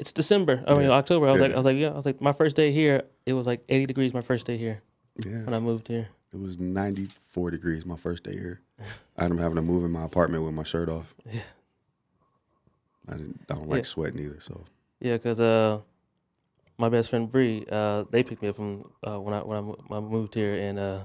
it's 0.00 0.12
December. 0.12 0.64
I 0.66 0.74
mean 0.74 0.84
Yeah. 0.88 0.90
October." 1.00 1.28
I 1.28 1.32
was 1.32 1.40
like, 1.40 1.52
"I 1.52 1.56
was 1.56 1.66
like, 1.66 1.76
yeah." 1.76 1.90
I 1.90 1.98
was 2.00 2.06
like, 2.06 2.20
"My 2.20 2.32
first 2.32 2.56
day 2.56 2.72
here, 2.72 3.02
it 3.26 3.34
was 3.34 3.46
like 3.46 3.60
eighty 3.68 3.86
degrees. 3.86 4.12
My 4.14 4.22
first 4.30 4.46
day 4.46 4.56
here 4.56 4.82
Yeah, 5.24 5.44
when 5.44 5.54
I 5.54 5.60
moved 5.60 5.88
here." 5.88 6.08
it 6.32 6.38
was 6.40 6.58
ninety 6.58 7.08
four 7.30 7.50
degrees 7.50 7.84
my 7.84 7.96
first 7.96 8.22
day 8.24 8.32
here. 8.32 8.60
I 9.18 9.24
ended 9.24 9.38
up 9.38 9.42
having 9.42 9.56
to 9.56 9.62
move 9.62 9.84
in 9.84 9.90
my 9.90 10.04
apartment 10.04 10.44
with 10.44 10.54
my 10.54 10.64
shirt 10.64 10.88
off. 10.88 11.14
Yeah. 11.30 11.40
I 13.08 13.12
didn't. 13.16 13.40
I 13.50 13.54
don't 13.54 13.68
like 13.68 13.78
Yeah. 13.84 13.94
sweating 13.94 14.20
either. 14.24 14.40
So 14.40 14.64
Yeah, 15.00 15.18
cause 15.18 15.40
uh, 15.40 15.80
my 16.78 16.88
best 16.88 17.10
friend 17.10 17.30
Bree, 17.30 17.66
uh, 17.70 18.04
they 18.10 18.22
picked 18.22 18.42
me 18.42 18.48
up 18.48 18.56
from 18.56 18.90
uh, 19.06 19.18
when 19.20 19.34
I 19.34 19.40
when 19.42 19.56
I, 19.58 19.60
mo- 19.60 19.84
I 19.90 20.00
moved 20.00 20.34
here, 20.34 20.54
and 20.54 20.78
uh, 20.78 21.00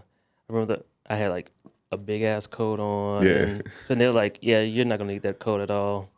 I 0.50 0.54
remember 0.54 0.76
that 0.76 0.86
I 1.10 1.16
had 1.16 1.32
like 1.32 1.52
a 1.92 1.98
big 1.98 2.22
ass 2.24 2.48
coat 2.48 2.80
on. 2.80 3.24
Yeah. 3.26 3.32
and, 3.32 3.64
and 3.90 4.02
they 4.02 4.06
were 4.08 4.14
like, 4.14 4.40
"Yeah, 4.42 4.62
you're 4.62 4.86
not 4.86 5.00
gonna 5.00 5.14
need 5.14 5.24
that 5.24 5.40
coat 5.40 5.62
at 5.62 5.72
all 5.72 6.10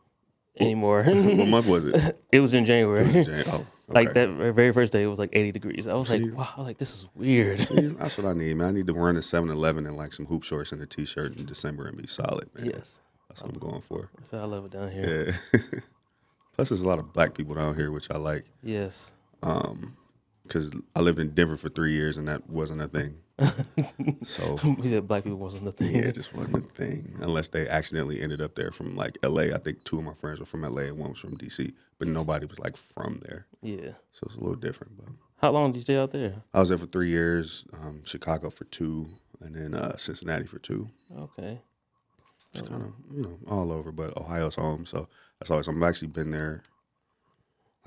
anymore." 0.59 1.03
what 1.05 1.47
month 1.47 1.67
was 1.67 1.85
it? 1.85 2.19
it 2.31 2.39
was 2.39 2.53
in 2.53 2.65
January. 2.65 3.03
Was 3.05 3.25
Jan- 3.25 3.43
oh, 3.47 3.65
Like 3.89 4.13
that 4.15 4.29
very 4.53 4.73
first 4.73 4.91
day, 4.91 5.03
it 5.03 5.07
was 5.07 5.17
like 5.17 5.29
80 5.31 5.53
degrees. 5.53 5.87
I 5.87 5.93
was 5.93 6.09
like, 6.11 6.21
wow, 6.35 6.53
like 6.57 6.77
this 6.77 6.93
is 6.93 7.07
weird. 7.15 7.61
See, 7.61 7.87
that's 7.87 8.17
what 8.17 8.27
I 8.27 8.33
need, 8.33 8.57
man. 8.57 8.67
I 8.67 8.71
need 8.71 8.87
to 8.87 8.93
run 8.93 9.15
a 9.15 9.21
7-Eleven 9.21 9.85
and 9.87 9.95
like 9.95 10.11
some 10.11 10.25
hoop 10.25 10.43
shorts 10.43 10.73
and 10.73 10.81
a 10.81 10.85
t-shirt 10.85 11.37
in 11.37 11.45
December 11.45 11.87
and 11.87 11.95
be 11.97 12.05
solid, 12.05 12.49
man. 12.53 12.65
yes, 12.65 13.01
That's 13.29 13.41
what 13.43 13.53
I'm 13.53 13.59
going 13.59 13.79
for. 13.79 14.09
so 14.23 14.39
I 14.39 14.43
love 14.43 14.65
it 14.65 14.71
down 14.71 14.91
here. 14.91 15.37
Yeah. 15.53 15.59
Plus, 16.53 16.67
there's 16.67 16.81
a 16.81 16.87
lot 16.87 16.99
of 16.99 17.13
black 17.13 17.33
people 17.33 17.55
down 17.55 17.75
here, 17.75 17.89
which 17.91 18.11
I 18.11 18.17
like. 18.17 18.43
Yes, 18.61 19.13
um, 19.41 19.95
Because 20.47 20.71
I 20.95 21.01
lived 21.01 21.19
in 21.19 21.29
Denver 21.31 21.57
for 21.57 21.69
three 21.69 21.91
years 21.91 22.17
and 22.17 22.27
that 22.27 22.49
wasn't 22.49 22.81
a 22.81 22.87
thing. 22.87 23.17
so 24.23 24.57
he 24.81 24.89
said 24.89 25.07
black 25.07 25.23
people 25.23 25.37
wasn't 25.37 25.67
a 25.67 25.71
thing. 25.71 25.95
yeah, 25.95 26.01
it 26.03 26.15
just 26.15 26.33
wasn't 26.33 26.57
a 26.57 26.69
thing 26.69 27.15
unless 27.21 27.49
they 27.49 27.67
accidentally 27.67 28.21
ended 28.21 28.41
up 28.41 28.55
there 28.55 28.71
from 28.71 28.95
like 28.95 29.17
L.A. 29.23 29.53
I 29.53 29.57
think 29.59 29.83
two 29.83 29.99
of 29.99 30.03
my 30.05 30.13
friends 30.13 30.39
were 30.39 30.45
from 30.45 30.63
L.A. 30.65 30.87
and 30.87 30.97
one 30.97 31.11
was 31.11 31.19
from 31.19 31.35
D.C. 31.35 31.73
But 31.99 32.07
nobody 32.07 32.45
was 32.45 32.59
like 32.59 32.77
from 32.77 33.21
there, 33.27 33.47
Yeah. 33.61 33.91
so 34.11 34.23
it's 34.25 34.35
a 34.35 34.39
little 34.39 34.55
different. 34.55 34.97
But 34.97 35.07
How 35.37 35.51
long 35.51 35.71
did 35.71 35.77
you 35.77 35.81
stay 35.83 35.97
out 35.97 36.11
there? 36.11 36.43
I 36.53 36.59
was 36.59 36.69
there 36.69 36.77
for 36.77 36.85
three 36.85 37.09
years, 37.09 37.65
um, 37.73 38.03
Chicago 38.05 38.49
for 38.51 38.65
two, 38.65 39.07
and 39.41 39.55
then 39.55 39.73
uh, 39.73 39.97
Cincinnati 39.97 40.45
for 40.45 40.59
two. 40.59 40.89
Okay. 41.19 41.59
It's 42.51 42.67
kind 42.67 42.83
of 42.83 42.93
you 43.15 43.21
know 43.23 43.37
all 43.47 43.71
over, 43.71 43.91
but 43.91 44.15
Ohio's 44.17 44.55
home, 44.55 44.85
so 44.85 45.09
that's 45.39 45.51
always. 45.51 45.67
I've 45.67 45.81
actually 45.83 46.07
been 46.09 46.31
there 46.31 46.63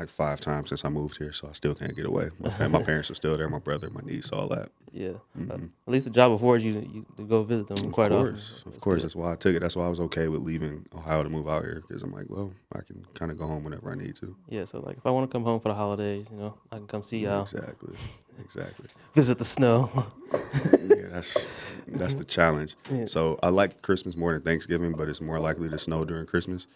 like 0.00 0.08
five 0.08 0.40
times 0.40 0.70
since 0.70 0.84
I 0.84 0.88
moved 0.88 1.18
here, 1.18 1.32
so 1.32 1.48
I 1.48 1.52
still 1.52 1.74
can't 1.74 1.94
get 1.94 2.06
away. 2.06 2.30
My, 2.58 2.68
my 2.68 2.82
parents 2.82 3.10
are 3.10 3.14
still 3.14 3.36
there, 3.36 3.48
my 3.48 3.58
brother, 3.58 3.90
my 3.90 4.00
niece, 4.02 4.30
all 4.32 4.48
that. 4.48 4.70
Yeah. 4.92 5.12
Uh, 5.38 5.54
at 5.54 5.60
least 5.94 6.06
the 6.06 6.10
job 6.10 6.32
affords 6.32 6.64
you 6.64 6.72
you 6.72 7.06
to 7.16 7.22
go 7.22 7.42
visit 7.44 7.68
them 7.68 7.76
Mm-hmm. 7.76 7.86
Of 7.88 7.92
quite 7.92 8.10
course, 8.10 8.54
often. 8.58 8.68
of 8.68 8.72
That's 8.72 8.84
course, 8.84 8.94
good. 8.96 9.02
that's 9.04 9.14
why 9.16 9.32
I 9.32 9.36
took 9.36 9.54
it. 9.54 9.60
That's 9.60 9.76
why 9.76 9.84
I 9.86 9.88
was 9.88 10.00
okay 10.00 10.26
with 10.28 10.40
leaving 10.40 10.86
Ohio 10.94 11.22
to 11.22 11.28
move 11.28 11.48
out 11.48 11.62
here 11.62 11.82
because 11.86 12.02
I'm 12.02 12.12
like, 12.12 12.26
well, 12.28 12.52
I 12.74 12.80
can 12.80 13.04
kind 13.14 13.30
of 13.30 13.38
go 13.38 13.46
home 13.46 13.62
whenever 13.62 13.90
I 13.92 13.94
need 13.94 14.16
to. 14.16 14.34
Yeah. 14.48 14.64
So 14.64 14.80
like, 14.80 14.96
if 14.96 15.06
I 15.06 15.10
want 15.10 15.30
to 15.30 15.32
come 15.32 15.44
home 15.44 15.60
for 15.60 15.68
the 15.68 15.74
holidays, 15.74 16.28
you 16.32 16.38
know, 16.38 16.54
I 16.72 16.76
can 16.78 16.86
come 16.86 17.02
see 17.02 17.18
y'all, 17.18 17.42
Exactly, 17.42 17.94
exactly. 18.40 18.86
visit 19.14 19.38
the 19.38 19.44
snow. 19.44 19.90
yeah, 20.32 21.08
that's 21.10 21.46
that's 21.88 22.14
the 22.14 22.24
challenge. 22.24 22.74
Yeah. 22.90 23.04
So 23.06 23.38
I 23.42 23.50
like 23.50 23.82
Christmas 23.82 24.16
more 24.16 24.32
than 24.32 24.42
Thanksgiving, 24.42 24.92
but 24.92 25.08
it's 25.08 25.20
more 25.20 25.38
likely 25.38 25.68
to 25.68 25.78
snow 25.78 26.04
during 26.04 26.26
Christmas. 26.26 26.66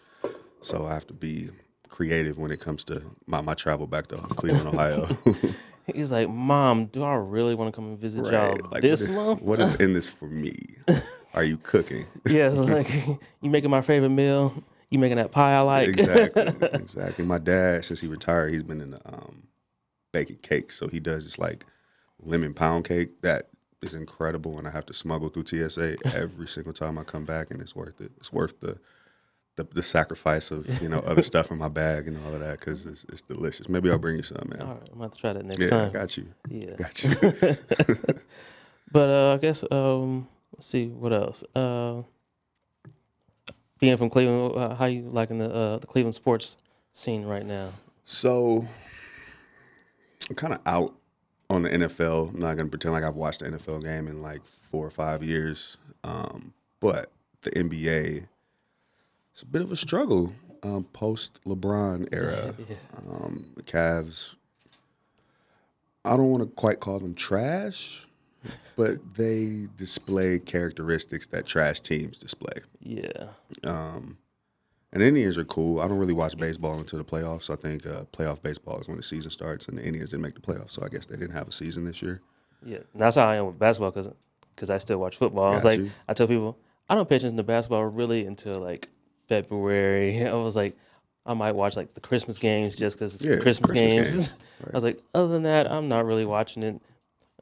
So 0.61 0.85
I 0.87 0.93
have 0.93 1.05
to 1.07 1.13
be 1.13 1.49
creative 1.89 2.37
when 2.37 2.51
it 2.51 2.59
comes 2.59 2.83
to 2.85 3.01
my, 3.25 3.41
my 3.41 3.53
travel 3.53 3.87
back 3.87 4.07
to 4.07 4.17
Cleveland, 4.17 4.67
Ohio. 4.67 5.07
He's 5.93 6.11
like, 6.11 6.29
Mom, 6.29 6.87
do 6.87 7.03
I 7.03 7.15
really 7.15 7.53
want 7.53 7.71
to 7.71 7.75
come 7.75 7.89
and 7.89 7.99
visit 7.99 8.25
y'all 8.25 8.57
Like, 8.71 8.81
this 8.81 9.01
what 9.01 9.09
is, 9.09 9.15
month? 9.15 9.41
What 9.43 9.59
is 9.59 9.75
in 9.79 9.93
this 9.93 10.09
for 10.09 10.25
me? 10.27 10.55
Are 11.35 11.43
you 11.43 11.57
cooking? 11.57 12.05
yeah. 12.27 12.49
Like 12.49 12.91
you 13.41 13.49
making 13.49 13.69
my 13.69 13.81
favorite 13.81 14.09
meal. 14.09 14.53
You 14.89 14.99
making 14.99 15.17
that 15.17 15.31
pie 15.31 15.55
I 15.55 15.59
like. 15.59 15.89
exactly, 15.89 16.43
exactly. 16.73 17.25
My 17.25 17.39
dad, 17.39 17.85
since 17.85 18.01
he 18.01 18.07
retired, 18.07 18.53
he's 18.53 18.63
been 18.63 18.81
in 18.81 18.91
the, 18.91 18.99
um, 19.05 19.47
baking 20.11 20.37
cakes. 20.37 20.75
So 20.75 20.87
he 20.87 20.99
does 20.99 21.25
this 21.25 21.37
like 21.37 21.65
lemon 22.21 22.53
pound 22.53 22.85
cake 22.85 23.21
that 23.21 23.49
is 23.81 23.93
incredible, 23.93 24.57
and 24.57 24.67
I 24.67 24.71
have 24.71 24.85
to 24.87 24.93
smuggle 24.93 25.29
through 25.29 25.45
TSA 25.47 25.97
every 26.15 26.47
single 26.47 26.73
time 26.73 26.97
I 26.97 27.03
come 27.03 27.25
back, 27.25 27.51
and 27.51 27.61
it's 27.61 27.75
worth 27.75 27.99
it. 28.01 28.11
It's 28.17 28.31
worth 28.31 28.59
the 28.61 28.77
the, 29.55 29.63
the 29.63 29.83
sacrifice 29.83 30.51
of 30.51 30.81
you 30.81 30.89
know 30.89 30.99
other 30.99 31.21
stuff 31.21 31.51
in 31.51 31.57
my 31.57 31.69
bag 31.69 32.07
and 32.07 32.17
all 32.25 32.33
of 32.33 32.39
that 32.41 32.59
because 32.59 32.85
it's, 32.85 33.05
it's 33.09 33.21
delicious. 33.21 33.69
Maybe 33.69 33.89
I'll 33.89 33.97
bring 33.97 34.17
you 34.17 34.23
some, 34.23 34.47
man. 34.49 34.61
All 34.61 34.73
right, 34.75 34.89
I'm 34.91 34.99
gonna 34.99 35.11
try 35.11 35.33
that 35.33 35.45
next 35.45 35.69
time. 35.69 35.79
yeah, 35.79 35.81
I 35.81 35.83
time. 35.85 35.93
got 35.93 36.17
you. 36.17 36.27
Yeah. 36.49 36.75
Got 36.75 37.03
you. 37.03 37.97
But 38.91 39.09
uh, 39.09 39.33
I 39.33 39.37
guess 39.37 39.63
um, 39.71 40.27
let's 40.55 40.67
see 40.67 40.87
what 40.87 41.11
else. 41.11 41.43
Uh, 41.53 42.03
being 43.77 43.97
from 43.97 44.09
Cleveland, 44.09 44.55
uh, 44.55 44.75
how 44.75 44.85
you 44.85 45.01
liking 45.01 45.37
the 45.37 45.53
uh, 45.53 45.77
the 45.79 45.87
Cleveland 45.87 46.15
sports 46.15 46.55
scene 46.93 47.25
right 47.25 47.45
now? 47.45 47.73
So 48.05 48.65
I'm 50.29 50.35
kind 50.35 50.53
of 50.53 50.61
out 50.65 50.95
on 51.49 51.63
the 51.63 51.69
NFL. 51.69 52.33
I'm 52.33 52.39
not 52.39 52.55
gonna 52.55 52.69
pretend 52.69 52.93
like 52.93 53.03
I've 53.03 53.15
watched 53.15 53.41
the 53.41 53.47
NFL 53.47 53.83
game 53.83 54.07
in 54.07 54.21
like 54.21 54.45
four 54.45 54.85
or 54.85 54.91
five 54.91 55.23
years. 55.23 55.77
Um, 56.05 56.53
but 56.79 57.11
the 57.41 57.51
NBA, 57.51 58.27
it's 59.35 59.43
a 59.43 59.45
bit 59.45 59.61
of 59.61 59.69
a 59.69 59.75
struggle 59.75 60.31
um, 60.63 60.85
post 60.93 61.41
LeBron 61.45 62.07
era. 62.13 62.55
Yeah. 62.69 62.75
Um, 62.97 63.47
the 63.57 63.63
Cavs, 63.63 64.35
I 66.05 66.11
don't 66.15 66.29
want 66.29 66.41
to 66.43 66.47
quite 66.55 66.79
call 66.79 66.99
them 66.99 67.13
trash, 67.15 68.07
but 68.77 68.97
they 69.15 69.67
display 69.75 70.39
characteristics 70.39 71.27
that 71.27 71.45
trash 71.45 71.81
teams 71.81 72.17
display. 72.17 72.61
Yeah, 72.79 73.27
Um, 73.65 74.17
and 74.93 75.03
Indians 75.03 75.37
are 75.37 75.43
cool. 75.43 75.81
I 75.81 75.87
don't 75.89 75.97
really 75.97 76.13
watch 76.13 76.37
baseball 76.37 76.79
until 76.79 76.99
the 76.99 77.03
playoffs. 77.03 77.49
I 77.49 77.57
think 77.57 77.85
uh, 77.85 78.05
playoff 78.13 78.41
baseball 78.41 78.79
is 78.79 78.87
when 78.87 78.95
the 78.95 79.03
season 79.03 79.31
starts, 79.31 79.67
and 79.67 79.77
the 79.77 79.83
Indians 79.83 80.11
didn't 80.11 80.23
make 80.23 80.35
the 80.35 80.39
playoffs, 80.39 80.71
so 80.71 80.83
I 80.85 80.87
guess 80.87 81.05
they 81.07 81.17
didn't 81.17 81.33
have 81.35 81.49
a 81.49 81.51
season 81.51 81.83
this 81.83 82.01
year. 82.01 82.21
yeah. 82.63 82.77
And 82.93 83.01
that's 83.01 83.17
how 83.17 83.27
I 83.27 83.35
am 83.35 83.47
with 83.47 83.59
basketball 83.59 83.91
because 83.91 84.69
I 84.69 84.77
still 84.77 84.99
watch 84.99 85.17
football. 85.17 85.51
I 85.51 85.55
was 85.55 85.63
Got 85.63 85.69
like, 85.69 85.79
you. 85.79 85.91
I 86.07 86.13
tell 86.13 86.27
people 86.27 86.57
I 86.87 86.95
don't 86.95 87.09
pay 87.09 87.17
attention 87.17 87.35
to 87.35 87.43
basketball 87.43 87.83
really 87.85 88.25
until 88.25 88.55
like 88.55 88.87
February. 89.27 90.25
I 90.27 90.33
was 90.33 90.55
like, 90.55 90.77
I 91.25 91.33
might 91.33 91.55
watch 91.55 91.75
like 91.75 91.93
the 91.93 92.01
Christmas 92.01 92.37
games 92.37 92.75
just 92.75 92.97
because 92.97 93.15
it's 93.15 93.25
Yeah, 93.25 93.35
the 93.35 93.41
Christmas, 93.41 93.71
Christmas 93.71 93.93
games. 93.93 94.11
games. 94.29 94.33
I 94.71 94.75
was 94.75 94.83
like, 94.83 94.99
other 95.13 95.27
than 95.29 95.43
that, 95.43 95.71
I'm 95.71 95.87
not 95.89 96.05
really 96.05 96.25
watching 96.25 96.63
it. 96.63 96.81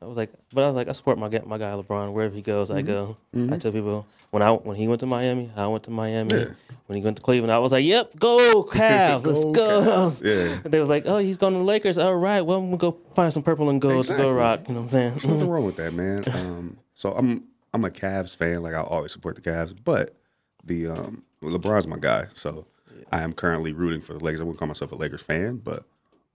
I 0.02 0.06
was 0.06 0.18
like, 0.18 0.32
but 0.52 0.64
I 0.64 0.68
was 0.68 0.76
like, 0.76 0.90
I 0.90 0.92
support 0.92 1.18
my 1.18 1.30
guy, 1.30 1.42
my 1.46 1.58
guy 1.58 1.72
LeBron 1.72 2.12
wherever 2.12 2.36
he 2.36 2.42
goes. 2.42 2.70
I 2.72 2.82
go. 2.82 3.16
Mm-hmm. 3.34 3.54
I 3.54 3.58
tell 3.58 3.72
people 3.72 4.06
when 4.32 4.44
I 4.44 4.52
when 4.52 4.76
he 4.76 4.88
went 4.88 5.00
to 5.00 5.06
Miami, 5.06 5.50
I 5.56 5.68
went 5.68 5.84
to 5.84 5.92
Miami. 5.92 6.48
When 6.88 6.98
he 6.98 7.02
went 7.02 7.16
to 7.18 7.24
Cleveland, 7.24 7.54
I 7.54 7.60
was 7.60 7.72
like, 7.72 7.86
Yep, 7.86 8.20
go 8.20 8.68
Cavs, 8.70 9.26
let's 9.26 9.46
Go. 9.46 9.52
Cavs, 9.82 10.22
yeah. 10.24 10.60
They 10.70 10.80
was 10.80 10.90
like, 10.90 11.04
Oh, 11.06 11.20
he's 11.20 11.38
going 11.38 11.54
to 11.54 11.60
the 11.60 11.64
Lakers. 11.66 11.98
All 11.98 12.16
right, 12.16 12.42
well, 12.42 12.58
I'm 12.60 12.66
gonna 12.66 12.78
go 12.78 12.98
find 13.16 13.32
some 13.32 13.44
purple 13.44 13.70
and 13.70 13.80
gold 13.80 14.08
to 14.08 14.18
go 14.18 14.30
rock. 14.30 14.68
You 14.68 14.74
know 14.74 14.82
what 14.82 14.86
I'm 14.86 14.90
saying? 14.90 15.12
There's 15.12 15.26
nothing 15.26 15.50
wrong 15.50 15.66
with 15.66 15.78
that, 15.78 15.94
man. 15.94 16.24
Um, 16.34 16.78
so 16.94 17.14
I'm 17.14 17.46
I'm 17.74 17.86
a 17.86 17.90
Cavs 17.90 18.36
fan. 18.36 18.62
Like 18.62 18.74
I 18.74 18.82
always 18.82 19.14
support 19.14 19.36
the 19.36 19.42
Cavs, 19.42 19.74
but 19.82 20.18
the 20.66 20.88
um, 20.88 21.24
LeBron's 21.52 21.88
my 21.88 21.98
guy. 21.98 22.28
So 22.34 22.66
I 23.12 23.22
am 23.22 23.34
currently 23.34 23.74
rooting 23.74 24.02
for 24.02 24.14
the 24.14 24.24
Lakers. 24.24 24.42
I 24.42 24.44
wouldn't 24.44 24.60
call 24.60 24.68
myself 24.68 24.92
a 24.92 24.96
Lakers 24.96 25.22
fan, 25.22 25.58
but 25.58 25.86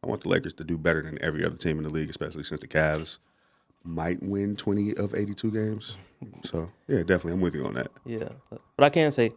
I 0.03 0.07
want 0.07 0.23
the 0.23 0.29
Lakers 0.29 0.55
to 0.55 0.65
do 0.65 0.79
better 0.79 1.03
than 1.03 1.19
every 1.23 1.45
other 1.45 1.57
team 1.57 1.79
in 1.79 1.85
the 1.85 1.91
league, 1.91 2.11
especially 2.11 2.45
since 2.45 2.61
the 2.61 2.69
Cavs 2.69 3.19
might 3.85 4.23
win 4.23 4.57
20 4.57 4.97
of 4.97 5.15
82 5.15 5.51
games. 5.51 5.97
So 6.45 6.71
yeah, 6.87 6.99
definitely, 6.99 7.33
I'm 7.33 7.41
with 7.41 7.55
you 7.55 7.65
on 7.65 7.75
that. 7.75 7.91
Yeah, 8.05 8.29
but 8.51 8.85
I 8.85 8.91
can 8.91 9.11
say 9.11 9.31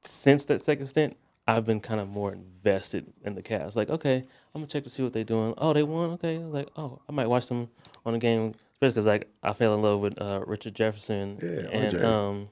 since 0.00 0.44
that 0.46 0.60
second 0.62 0.86
stint, 0.86 1.16
I've 1.46 1.64
been 1.64 1.80
kind 1.80 2.00
of 2.00 2.08
more 2.08 2.32
invested 2.32 3.12
in 3.24 3.34
the 3.34 3.42
Cavs. 3.42 3.76
Like, 3.76 3.90
okay, 3.90 4.16
I'm 4.16 4.60
gonna 4.60 4.66
check 4.66 4.84
to 4.84 4.90
see 4.90 5.02
what 5.02 5.12
they're 5.12 5.24
doing. 5.24 5.54
Oh, 5.58 5.72
they 5.72 5.82
won. 5.82 6.10
Okay, 6.10 6.38
like, 6.38 6.68
oh, 6.76 7.00
I 7.08 7.12
might 7.12 7.28
watch 7.28 7.48
them 7.48 7.68
on 8.06 8.12
the 8.12 8.18
game, 8.18 8.54
especially 8.74 8.88
because 8.92 9.06
like 9.06 9.28
I 9.42 9.52
fell 9.52 9.74
in 9.74 9.82
love 9.82 10.00
with 10.00 10.20
uh, 10.20 10.42
Richard 10.46 10.74
Jefferson 10.74 11.38
Yeah, 11.42 11.68
and 11.70 12.04
um, 12.04 12.48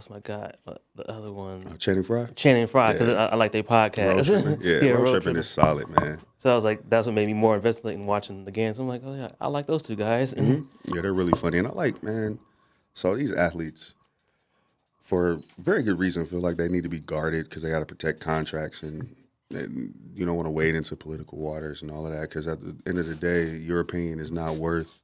what's 0.00 0.08
my 0.08 0.20
guy? 0.20 0.50
Uh, 0.66 0.74
the 0.96 1.10
other 1.10 1.30
one, 1.30 1.62
Uh, 1.66 1.76
Channing 1.76 2.02
Frye, 2.02 2.24
Channing 2.34 2.66
Frye, 2.66 2.92
because 2.92 3.10
I, 3.10 3.26
I 3.26 3.34
like 3.34 3.52
their 3.52 3.62
road 3.62 3.92
podcast. 3.92 4.26
tripping. 4.28 4.60
Yeah, 4.66 4.76
road, 4.76 4.82
Road 5.00 5.04
tripping 5.04 5.20
Tripping. 5.20 5.36
is 5.36 5.48
solid, 5.50 5.88
man. 5.90 6.18
So 6.38 6.50
I 6.50 6.54
was 6.54 6.64
like, 6.64 6.88
that's 6.88 7.06
what 7.06 7.14
made 7.14 7.26
me 7.26 7.34
more 7.34 7.54
invested 7.54 7.90
in 7.92 8.06
watching 8.06 8.46
the 8.46 8.50
games. 8.50 8.78
I'm 8.78 8.88
like, 8.88 9.02
oh 9.04 9.14
yeah, 9.14 9.28
I 9.42 9.48
like 9.48 9.66
those 9.66 9.82
two 9.82 9.96
guys. 9.96 10.34
Yeah, 10.38 11.02
they're 11.02 11.12
really 11.12 11.32
funny, 11.32 11.58
and 11.58 11.66
I 11.68 11.72
like 11.72 12.02
man. 12.02 12.38
So 12.94 13.14
these 13.14 13.30
athletes, 13.30 13.92
for 15.02 15.40
very 15.58 15.82
good 15.82 15.98
reason, 15.98 16.24
feel 16.24 16.40
like 16.40 16.56
they 16.56 16.68
need 16.68 16.84
to 16.84 16.88
be 16.88 17.00
guarded 17.00 17.44
because 17.44 17.60
they 17.62 17.70
got 17.70 17.80
to 17.80 17.86
protect 17.86 18.20
contracts, 18.20 18.82
and, 18.82 19.14
and 19.50 19.92
you 20.14 20.24
don't 20.24 20.36
want 20.36 20.46
to 20.46 20.50
wade 20.50 20.74
into 20.76 20.96
political 20.96 21.36
waters 21.36 21.82
and 21.82 21.90
all 21.90 22.06
of 22.06 22.12
that. 22.14 22.22
Because 22.30 22.46
at 22.46 22.62
the 22.62 22.74
end 22.86 22.96
of 22.96 23.06
the 23.06 23.14
day, 23.16 23.54
your 23.58 23.80
opinion 23.80 24.18
is 24.18 24.32
not 24.32 24.54
worth 24.56 25.02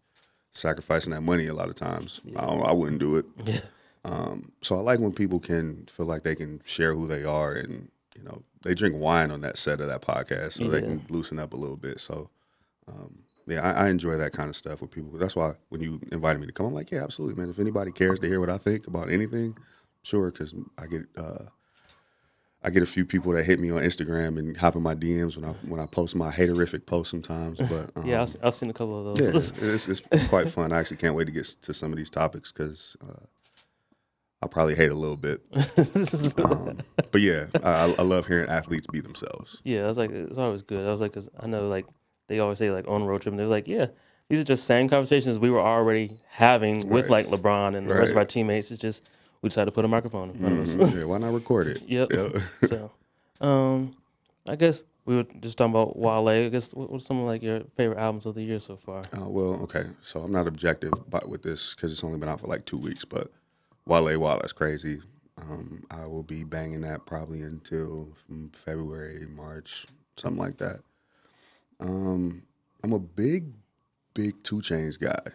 sacrificing 0.55 1.13
that 1.13 1.21
money. 1.21 1.49
A 1.49 1.55
lot 1.55 1.69
of 1.69 1.75
times, 1.75 2.23
I, 2.35 2.47
don't, 2.47 2.63
I 2.65 2.73
wouldn't 2.73 2.99
do 2.99 3.17
it. 3.19 3.27
Yeah. 3.45 3.61
Um, 4.07 4.53
so 4.63 4.77
I 4.77 4.81
like 4.81 5.01
when 5.01 5.13
people 5.13 5.41
can 5.41 5.87
feel 5.87 6.07
like 6.07 6.23
they 6.23 6.35
can 6.35 6.61
share 6.65 6.95
who 6.95 7.07
they 7.07 7.25
are, 7.25 7.53
and 7.53 7.91
you 8.17 8.25
know, 8.25 8.43
they 8.63 8.75
drink 8.75 8.95
wine 8.97 9.31
on 9.31 9.41
that 9.43 9.59
set 9.59 9.81
of 9.81 9.89
that 9.89 10.03
podcast, 10.03 10.55
so 10.55 10.69
they 10.69 10.81
can 10.81 11.05
loosen 11.09 11.39
up 11.39 11.53
a 11.53 11.57
little 11.57 11.77
bit. 11.77 12.01
So. 12.01 12.31
Um, 12.89 13.19
yeah, 13.49 13.61
I, 13.61 13.87
I 13.87 13.89
enjoy 13.91 14.17
that 14.17 14.33
kind 14.33 14.49
of 14.49 14.57
stuff 14.57 14.81
with 14.81 14.91
people. 14.91 15.17
That's 15.19 15.37
why 15.37 15.53
when 15.69 15.81
you 15.81 16.01
invited 16.11 16.41
me 16.41 16.47
to 16.47 16.53
come, 16.53 16.67
I'm 16.67 16.75
like, 16.75 16.91
yeah, 16.91 17.05
absolutely, 17.05 17.41
man. 17.41 17.49
If 17.49 17.61
anybody 17.61 17.93
cares 17.93 18.19
to 18.21 18.27
hear 18.27 18.41
what 18.41 18.51
I 18.51 18.59
think 18.59 18.89
about 18.89 19.09
anything, 19.09 19.57
sure, 20.03 20.33
because 20.33 20.53
I 20.77 20.87
get 20.87 21.03
uh, 21.17 21.45
I 22.67 22.71
get 22.71 22.83
a 22.83 22.87
few 22.87 23.05
people 23.05 23.31
that 23.33 23.45
hit 23.45 23.61
me 23.61 23.71
on 23.71 23.83
Instagram 23.83 24.39
and 24.39 24.57
hop 24.57 24.75
in 24.75 24.83
my 24.83 24.97
DMs 24.97 25.37
when 25.37 25.49
I 25.49 25.53
when 25.69 25.79
I 25.79 25.87
post 25.87 26.17
my 26.17 26.33
haterific 26.33 26.85
posts 26.85 27.13
sometimes. 27.13 27.59
But 27.59 27.91
um, 27.95 28.05
Yeah, 28.07 28.23
I've, 28.23 28.37
I've 28.43 28.55
seen 28.57 28.71
a 28.71 28.73
couple 28.73 29.13
of 29.13 29.21
yeah, 29.21 29.31
those. 29.31 29.53
it's, 29.61 29.89
it's 29.89 30.29
quite 30.29 30.51
fun. 30.51 30.73
I 30.73 30.81
actually 30.81 30.97
can't 30.97 31.15
wait 31.15 31.27
to 31.27 31.33
get 31.33 31.45
to 31.63 31.73
some 31.73 31.93
of 31.93 31.99
these 31.99 32.11
topics 32.11 32.51
because 32.51 32.97
uh, 33.09 33.27
I'll 34.43 34.49
probably 34.49 34.75
hate 34.75 34.91
a 34.91 34.95
little 34.95 35.17
bit. 35.17 35.43
Um, 36.45 36.79
but 37.11 37.21
yeah, 37.21 37.47
I, 37.65 37.95
I 37.99 38.03
love 38.03 38.27
hearing 38.27 38.49
athletes 38.49 38.87
be 38.87 39.01
themselves. 39.01 39.61
Yeah, 39.65 39.85
I 39.85 39.87
was 39.87 39.97
like, 39.99 40.11
it's 40.11 40.39
always 40.39 40.63
good. 40.63 40.87
I 40.87 40.93
was 40.93 41.01
like, 41.01 41.13
cause 41.15 41.29
I 41.41 41.47
know 41.47 41.69
like 41.69 41.87
they 42.29 42.39
always 42.41 42.59
say 42.59 42.71
like 42.71 42.87
on 42.89 43.05
road 43.05 43.23
trip, 43.23 43.33
and 43.33 43.39
they're 43.39 43.47
like, 43.47 43.67
yeah, 43.67 43.87
these 44.29 44.39
are 44.41 44.45
just 44.45 44.65
same 44.65 44.89
conversations 44.89 45.39
we 45.39 45.51
were 45.51 45.61
already 45.61 46.19
having 46.29 46.89
with 46.89 47.09
like 47.09 47.27
LeBron 47.29 47.75
and 47.77 47.89
the 47.89 47.95
rest 47.95 48.11
of 48.13 48.19
our 48.19 48.25
teammates. 48.25 48.71
It's 48.71 48.81
just 48.81 49.09
we 49.43 49.49
decided 49.49 49.67
to 49.67 49.73
put 49.73 49.85
a 49.85 49.89
microphone 49.89 50.31
in 50.31 50.39
front 50.39 50.55
of 50.55 50.61
us. 50.61 50.77
Mhm. 50.77 50.99
yeah, 50.99 51.05
why 51.05 51.19
not 51.19 51.33
record 51.33 51.69
it? 51.69 51.83
Yep. 51.87 52.13
Yeah. 52.13 52.41
so, 52.69 52.91
um, 53.41 53.95
I 54.49 54.57
guess 54.57 54.85
we 55.07 55.17
were 55.17 55.25
just 55.41 55.57
talking 55.57 55.73
about 55.73 55.99
Wale. 55.99 56.29
I 56.29 56.49
guess 56.49 56.75
what, 56.75 56.91
what's 56.91 57.07
some 57.07 57.19
of 57.21 57.27
like 57.27 57.43
your 57.43 57.61
favorite 57.77 57.99
albums 57.99 58.27
of 58.27 58.35
the 58.35 58.43
year 58.43 58.61
so 58.61 58.77
far? 58.77 59.03
Uh, 59.17 59.29
well, 59.29 59.55
okay. 59.63 59.87
So 60.03 60.21
I'm 60.21 60.33
not 60.33 60.47
objective 60.47 60.93
but 61.09 61.29
with 61.29 61.43
this 61.43 61.75
because 61.75 61.93
it's 61.93 62.05
only 62.05 62.19
been 62.19 62.29
out 62.29 62.41
for 62.41 62.49
like 62.49 62.65
two 62.67 62.79
weeks. 62.79 63.05
But 63.05 63.31
Wale 63.87 64.19
Wale, 64.19 64.39
that's 64.39 64.53
crazy. 64.53 65.01
Um, 65.39 65.85
I 65.91 66.07
will 66.07 66.23
be 66.23 66.45
banging 66.45 66.81
that 66.83 67.07
probably 67.07 67.43
until 67.43 68.09
from 68.27 68.51
February, 68.51 69.27
March, 69.29 69.87
something 70.17 70.43
like 70.43 70.59
that. 70.59 70.81
Um, 71.79 72.43
I'm 72.83 72.93
a 72.93 72.99
big, 72.99 73.53
big 74.15 74.43
2 74.43 74.57
Chainz 74.57 74.99
guy. 74.99 75.33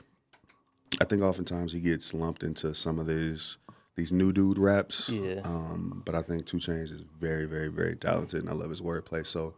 I 1.00 1.06
think 1.06 1.22
oftentimes 1.22 1.72
he 1.72 1.80
gets 1.80 2.14
lumped 2.14 2.44
into 2.44 2.74
some 2.74 3.00
of 3.00 3.08
these 3.08 3.58
these 3.96 4.14
new 4.14 4.32
dude 4.32 4.58
raps. 4.58 5.10
Yeah. 5.10 5.42
Um, 5.44 6.02
but 6.06 6.16
I 6.16 6.22
think 6.22 6.46
2 6.46 6.58
Chainz 6.58 6.92
is 6.92 7.04
very, 7.20 7.46
very, 7.46 7.68
very 7.68 7.96
talented, 7.96 8.40
and 8.40 8.50
I 8.50 8.54
love 8.54 8.70
his 8.70 8.82
wordplay. 8.82 9.26
So, 9.26 9.56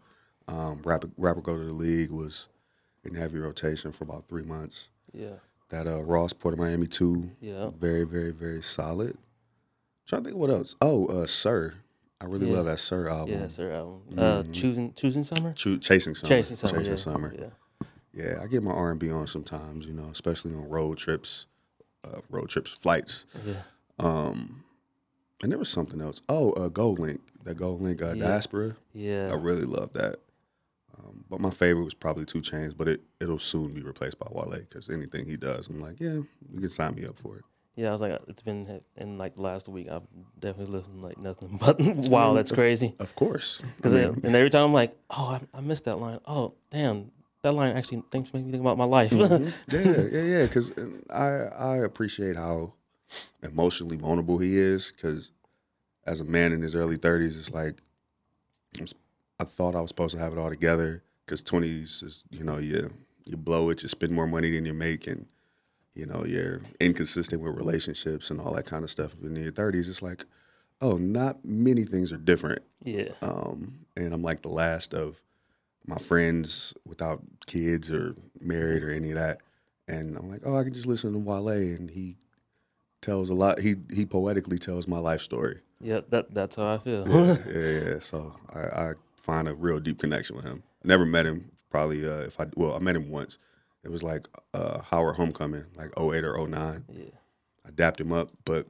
um, 0.48 0.82
rapper, 0.84 1.10
Rap 1.18 1.38
or 1.38 1.42
Go 1.42 1.58
to 1.58 1.64
the 1.64 1.72
League 1.72 2.12
was 2.12 2.48
in 3.04 3.14
heavy 3.14 3.38
rotation 3.38 3.92
for 3.92 4.04
about 4.04 4.28
three 4.28 4.44
months. 4.44 4.90
Yeah, 5.14 5.38
That 5.74 5.88
uh, 5.88 6.04
Ross 6.04 6.34
Port 6.34 6.54
of 6.54 6.60
Miami 6.60 6.86
two, 6.86 7.32
Yeah. 7.42 7.72
very, 7.80 8.04
very, 8.04 8.30
very 8.30 8.62
solid. 8.62 9.18
trying 10.06 10.22
to 10.22 10.26
think 10.26 10.36
of 10.36 10.40
what 10.42 10.52
else. 10.52 10.76
Oh, 10.84 11.08
uh, 11.08 11.26
Sir, 11.26 11.74
I 12.22 12.26
really 12.26 12.48
Yeah. 12.52 12.58
love 12.58 12.66
that 12.68 12.78
Sir 12.78 13.10
album. 13.10 13.34
yeah, 13.40 13.48
their 13.48 13.72
album. 13.74 14.02
Uh, 14.16 14.44
choosing 14.52 14.94
choosing 14.94 15.24
summer. 15.24 15.52
Cho- 15.54 15.78
Chasing 15.78 16.14
Summer. 16.14 16.30
Chasing 16.30 16.56
summer. 16.58 16.78
Chasing 16.78 16.94
yeah. 16.94 16.98
Summer. 16.98 17.34
Yeah. 17.36 17.50
Yeah, 18.14 18.40
I 18.44 18.46
get 18.46 18.62
my 18.62 18.70
R 18.72 18.92
and 18.92 19.00
B 19.00 19.10
on 19.10 19.26
sometimes, 19.26 19.88
you 19.88 19.94
know, 19.94 20.10
especially 20.12 20.54
on 20.54 20.70
road 20.70 21.00
trips, 21.00 21.48
uh, 22.04 22.20
road 22.30 22.50
trips, 22.50 22.70
flights. 22.72 23.26
Yeah. 23.44 23.64
Um, 23.98 24.64
and 25.42 25.52
there 25.52 25.58
was 25.58 25.70
something 25.70 26.02
else. 26.02 26.22
Oh, 26.30 26.52
uh, 26.52 26.70
GoldLink, 26.70 27.22
that 27.46 27.58
GoldLink 27.58 28.00
uh, 28.04 28.14
Yeah. 28.14 28.28
Diaspora. 28.28 28.76
Yeah. 28.94 29.30
I 29.32 29.36
really 29.36 29.66
love 29.66 29.92
that. 29.94 30.18
But 31.34 31.42
my 31.42 31.50
favorite 31.50 31.84
was 31.84 31.96
probably 31.96 32.26
2 32.26 32.42
Chainz, 32.42 32.78
but 32.78 32.88
it 32.88 33.02
it'll 33.20 33.40
soon 33.40 33.74
be 33.74 33.82
replaced 33.82 34.20
by 34.20 34.28
Wale 34.30 34.52
because 34.52 34.88
anything 34.92 35.26
he 35.26 35.36
does, 35.36 35.68
I'm 35.68 35.82
like, 35.82 36.00
yeah, 36.00 36.20
you 36.52 36.60
can 36.60 36.70
sign 36.70 36.94
me 36.94 37.06
up 37.06 37.18
for 37.18 37.38
it. 37.38 37.44
Yeah, 37.76 37.90
I 37.90 37.92
was 37.92 38.02
like, 38.02 38.22
it's 38.28 38.44
been 38.44 38.82
in 38.96 39.18
like 39.18 39.40
last 39.40 39.68
week. 39.68 39.90
I've 39.90 40.04
definitely 40.40 40.78
listened 40.78 41.02
like 41.02 41.18
nothing 41.18 41.58
but 41.60 41.80
wow, 41.80 42.34
that's 42.34 42.52
crazy. 42.52 42.94
Of 43.00 43.16
course, 43.16 43.64
Because 43.78 43.96
and 43.96 44.24
every 44.24 44.52
time 44.52 44.66
I'm 44.66 44.74
like, 44.74 44.96
oh, 45.10 45.40
I, 45.40 45.58
I 45.58 45.62
missed 45.62 45.86
that 45.86 45.96
line. 45.96 46.20
Oh, 46.28 46.54
damn, 46.70 47.10
that 47.42 47.54
line 47.54 47.76
actually 47.76 48.04
thinks 48.12 48.32
makes 48.32 48.46
me 48.46 48.52
think 48.52 48.62
about 48.62 48.78
my 48.78 48.86
life. 48.86 49.10
Mm-hmm. 49.10 49.46
yeah, 49.76 50.22
yeah, 50.22 50.38
yeah. 50.38 50.46
Because 50.46 50.70
uh, 50.78 50.88
I 51.10 51.72
I 51.72 51.78
appreciate 51.78 52.36
how 52.36 52.74
emotionally 53.42 53.98
vulnerable 53.98 54.38
he 54.38 54.56
is. 54.56 54.92
Because 54.92 55.32
as 56.06 56.22
a 56.22 56.26
man 56.26 56.52
in 56.52 56.62
his 56.62 56.76
early 56.76 56.98
thirties, 56.98 57.40
it's 57.40 57.50
like 57.50 57.82
I 59.40 59.46
thought 59.46 59.76
I 59.76 59.82
was 59.82 59.90
supposed 59.90 60.16
to 60.16 60.22
have 60.22 60.32
it 60.34 60.38
all 60.38 60.52
together. 60.52 61.02
Because 61.26 61.44
twenties 61.44 62.04
is 62.04 62.24
you 62.30 62.44
know 62.44 62.58
you 62.58 62.94
you 63.26 63.38
blow 63.38 63.70
it, 63.70 63.82
you 63.84 63.90
spend 63.90 64.12
more 64.12 64.28
money 64.28 64.52
than 64.52 64.66
you 64.66 64.74
make, 64.74 65.08
and 65.08 65.26
you 65.96 66.06
know 66.06 66.26
you're 66.26 66.62
inconsistent 66.80 67.42
with 67.42 67.56
relationships 67.56 68.30
and 68.30 68.40
all 68.40 68.54
that 68.54 68.66
kind 68.66 68.84
of 68.84 68.92
stuff. 68.92 69.16
But 69.20 69.32
in 69.32 69.36
your 69.38 69.52
thirties, 69.52 69.88
it's 69.88 70.02
like 70.02 70.26
oh, 70.82 70.98
not 70.98 71.46
many 71.46 71.86
things 71.86 72.12
are 72.12 72.18
different. 72.18 72.62
yeah, 72.84 73.12
um, 73.22 73.86
and 73.96 74.14
I'm 74.14 74.22
like 74.22 74.42
the 74.42 74.50
last 74.50 74.94
of 74.94 75.22
my 75.86 75.98
friends 75.98 76.74
without 76.86 77.22
kids 77.46 77.92
or 77.92 78.16
married 78.40 78.84
or 78.84 78.92
any 78.92 79.10
of 79.10 79.16
that. 79.16 79.40
And 79.88 80.18
I'm 80.18 80.30
like, 80.30 80.42
oh, 80.46 80.56
I 80.56 80.64
can 80.64 80.74
just 80.74 80.88
listen 80.88 81.14
to 81.14 81.20
Wale, 81.20 81.50
and 81.50 81.90
he 81.90 82.18
tells 83.02 83.30
a 83.30 83.34
lot. 83.34 83.60
He 83.60 83.76
he 83.94 84.06
poetically 84.06 84.58
tells 84.58 84.88
my 84.88 85.00
life 85.00 85.22
story. 85.22 85.60
yeah, 85.82 86.02
that 86.10 86.34
that's 86.34 86.56
how 86.56 86.74
I 86.74 86.78
feel. 86.78 87.08
yeah, 87.08 87.36
yeah, 87.54 87.90
yeah. 87.90 88.00
So 88.00 88.36
I, 88.54 88.60
I 88.60 88.94
find 89.18 89.48
a 89.48 89.56
real 89.56 89.80
deep 89.80 90.00
connection 90.00 90.36
with 90.36 90.46
him. 90.46 90.64
Never 90.84 91.06
met 91.06 91.26
him. 91.26 91.52
Probably 91.70 92.08
uh, 92.08 92.20
if 92.22 92.40
I 92.40 92.48
well, 92.56 92.76
I 92.76 92.80
met 92.80 92.96
him 92.96 93.10
once. 93.10 93.38
It 93.84 93.92
was 93.92 94.04
like 94.04 94.28
uh, 94.54 94.80
Howard 94.82 95.16
Homecoming, 95.16 95.66
like 95.76 95.90
08 96.00 96.24
or 96.24 96.48
09. 96.48 96.86
yeah, 96.90 97.04
I 97.66 97.72
dapped 97.72 98.00
him 98.00 98.14
up, 98.14 98.30
but 98.46 98.68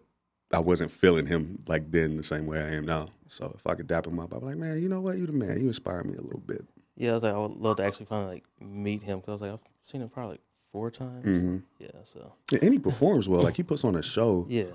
I 0.51 0.59
wasn't 0.59 0.89
feeling 0.91 1.25
him 1.27 1.61
like 1.67 1.91
then 1.91 2.17
the 2.17 2.23
same 2.23 2.45
way 2.47 2.59
I 2.59 2.69
am 2.75 2.85
now. 2.85 3.09
So 3.27 3.51
if 3.55 3.65
I 3.67 3.75
could 3.75 3.87
dap 3.87 4.07
him 4.07 4.19
up, 4.19 4.33
I'd 4.33 4.39
be 4.39 4.45
like, 4.47 4.57
man, 4.57 4.81
you 4.81 4.89
know 4.89 5.01
what? 5.01 5.17
You 5.17 5.25
the 5.27 5.33
man. 5.33 5.59
You 5.59 5.67
inspire 5.67 6.03
me 6.03 6.15
a 6.15 6.21
little 6.21 6.39
bit. 6.39 6.65
yeah. 6.95 7.11
I 7.11 7.13
was 7.13 7.23
like, 7.23 7.33
I 7.33 7.37
would 7.37 7.51
love 7.57 7.75
to 7.77 7.83
actually 7.83 8.05
finally 8.07 8.35
like 8.35 8.43
meet 8.59 9.03
him 9.03 9.19
because 9.19 9.29
I 9.29 9.33
was 9.33 9.41
like, 9.41 9.51
I've 9.53 9.61
seen 9.83 10.01
him 10.01 10.09
probably 10.09 10.33
like 10.33 10.41
four 10.71 10.89
times. 10.91 11.25
Mm-hmm. 11.25 11.57
Yeah, 11.79 11.89
so 12.03 12.33
and 12.61 12.71
he 12.73 12.79
performs 12.79 13.27
well. 13.29 13.41
Like 13.43 13.55
he 13.57 13.63
puts 13.63 13.83
on 13.83 13.95
a 13.95 14.01
show. 14.03 14.45
yeah, 14.49 14.65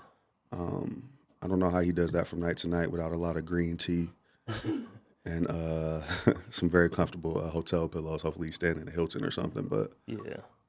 Um, 0.53 1.09
I 1.43 1.47
don't 1.49 1.59
know 1.59 1.71
how 1.71 1.81
he 1.81 1.93
does 1.93 2.13
that 2.13 2.27
from 2.29 2.41
night 2.41 2.59
to 2.59 2.69
night 2.69 2.91
without 2.93 3.13
a 3.13 3.17
lot 3.17 3.37
of 3.37 3.45
green 3.45 3.77
tea 3.77 4.09
and 5.29 5.47
uh, 5.49 6.01
some 6.51 6.69
very 6.69 6.89
comfortable 6.91 7.39
uh, 7.39 7.49
hotel 7.51 7.89
pillows. 7.89 8.23
Hopefully, 8.23 8.49
he's 8.49 8.55
staying 8.57 8.81
in 8.81 8.89
a 8.89 8.91
Hilton 8.91 9.25
or 9.25 9.31
something. 9.31 9.65
But 9.67 9.93
yeah, 10.07 10.19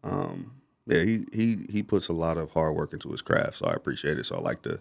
um, 0.04 0.51
yeah, 0.86 1.04
he 1.04 1.25
he 1.34 1.66
he 1.70 1.84
puts 1.84 2.08
a 2.08 2.13
lot 2.13 2.38
of 2.38 2.51
hard 2.51 2.75
work 2.75 2.94
into 2.94 3.10
his 3.10 3.22
craft, 3.22 3.58
so 3.58 3.66
I 3.68 3.74
appreciate 3.74 4.18
it. 4.20 4.25
So 4.25 4.36
I 4.36 4.39
like 4.39 4.62
to 4.63 4.80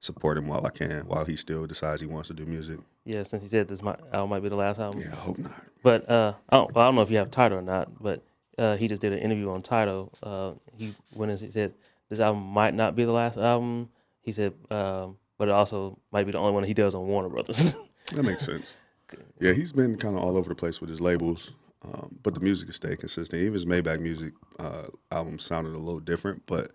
support 0.00 0.36
him 0.38 0.46
while 0.46 0.64
I 0.66 0.70
can, 0.70 1.06
while 1.06 1.24
he 1.24 1.36
still 1.36 1.66
decides 1.66 2.00
he 2.00 2.06
wants 2.06 2.28
to 2.28 2.34
do 2.34 2.44
music. 2.46 2.78
yeah. 3.04 3.22
Since 3.22 3.42
he 3.42 3.48
said 3.48 3.66
this 3.68 3.82
might 3.82 3.98
album 4.12 4.30
might 4.30 4.42
be 4.42 4.48
the 4.48 4.56
last 4.56 4.78
album, 4.78 5.00
Yeah, 5.00 5.12
I 5.12 5.16
hope 5.16 5.38
not. 5.38 5.52
but 5.82 6.08
uh, 6.10 6.34
I 6.50 6.56
don't, 6.56 6.76
I 6.76 6.84
don't 6.84 6.94
know 6.94 7.02
if 7.02 7.10
you 7.10 7.16
have 7.16 7.30
Tidal 7.30 7.58
or 7.58 7.62
not, 7.62 8.02
but 8.02 8.22
uh, 8.58 8.76
he 8.76 8.88
just 8.88 9.00
did 9.02 9.12
an 9.12 9.18
interview 9.20 9.50
on 9.50 9.62
Tidal. 9.62 10.12
Uh, 10.22 10.52
he 10.76 10.94
went 11.14 11.30
and 11.32 11.40
he 11.40 11.50
said 11.50 11.72
this 12.10 12.20
album 12.20 12.42
might 12.44 12.74
not 12.74 12.94
be 12.94 13.04
the 13.04 13.12
last 13.12 13.36
album. 13.38 13.88
He 14.20 14.32
said, 14.32 14.52
um, 14.70 15.16
but 15.38 15.48
it 15.48 15.52
also 15.52 15.98
might 16.12 16.24
be 16.24 16.32
the 16.32 16.38
only 16.38 16.52
one 16.52 16.64
he 16.64 16.74
does 16.74 16.94
on 16.94 17.06
Warner 17.06 17.28
Brothers. 17.30 17.74
That 18.14 18.22
makes 18.24 18.46
sense. 18.46 18.72
Yeah, 19.40 19.52
he's 19.52 19.72
been 19.72 19.96
kind 19.96 20.16
of 20.16 20.22
all 20.22 20.36
over 20.36 20.48
the 20.48 20.54
place 20.54 20.80
with 20.80 20.90
his 20.90 21.00
labels, 21.00 21.52
um, 21.84 22.18
but 22.22 22.34
the 22.34 22.40
music 22.40 22.68
has 22.68 22.76
stayed 22.76 22.98
consistent. 22.98 23.40
Even 23.40 23.54
his 23.54 23.64
Maybach 23.64 24.00
music 24.00 24.32
uh, 24.58 24.86
album 25.10 25.38
sounded 25.38 25.74
a 25.74 25.78
little 25.78 26.00
different, 26.00 26.42
but 26.46 26.72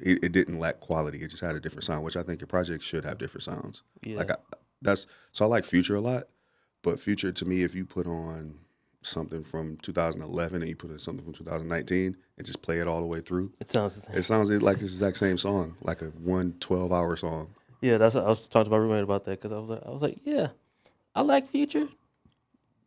it, 0.00 0.24
it 0.24 0.32
didn't 0.32 0.58
lack 0.58 0.80
quality. 0.80 1.18
It 1.18 1.28
just 1.28 1.42
had 1.42 1.56
a 1.56 1.60
different 1.60 1.84
sound, 1.84 2.04
which 2.04 2.16
I 2.16 2.22
think 2.22 2.40
your 2.40 2.46
project 2.46 2.82
should 2.82 3.04
have 3.04 3.18
different 3.18 3.44
sounds. 3.44 3.82
Yeah. 4.02 4.18
Like 4.18 4.30
I, 4.30 4.36
that's 4.80 5.06
so 5.32 5.44
I 5.44 5.48
like 5.48 5.64
Future 5.64 5.96
a 5.96 6.00
lot, 6.00 6.24
but 6.82 7.00
Future 7.00 7.32
to 7.32 7.44
me, 7.44 7.62
if 7.62 7.74
you 7.74 7.84
put 7.84 8.06
on 8.06 8.54
something 9.02 9.44
from 9.44 9.76
2011 9.78 10.60
and 10.60 10.68
you 10.68 10.76
put 10.76 10.90
in 10.90 10.98
something 10.98 11.24
from 11.24 11.32
2019 11.32 12.16
and 12.36 12.46
just 12.46 12.62
play 12.62 12.78
it 12.78 12.86
all 12.86 13.00
the 13.00 13.06
way 13.06 13.20
through, 13.20 13.52
it 13.60 13.68
sounds 13.68 13.96
the 13.96 14.02
same. 14.02 14.16
it 14.16 14.22
sounds 14.22 14.50
like 14.50 14.78
the 14.78 14.84
exact 14.84 15.16
same 15.16 15.38
song, 15.38 15.76
like 15.82 16.02
a 16.02 16.06
one 16.06 16.54
12 16.60 16.92
hour 16.92 17.16
song. 17.16 17.50
Yeah, 17.80 17.98
that's 17.98 18.16
I 18.16 18.22
was 18.26 18.48
talking 18.48 18.64
to 18.66 18.70
my 18.70 18.76
roommate 18.76 19.04
about 19.04 19.24
that 19.24 19.40
because 19.40 19.52
I 19.52 19.58
was 19.58 19.70
like, 19.70 19.82
I 19.86 19.90
was 19.90 20.02
like, 20.02 20.18
yeah, 20.24 20.48
I 21.18 21.22
like 21.22 21.48
Future, 21.48 21.88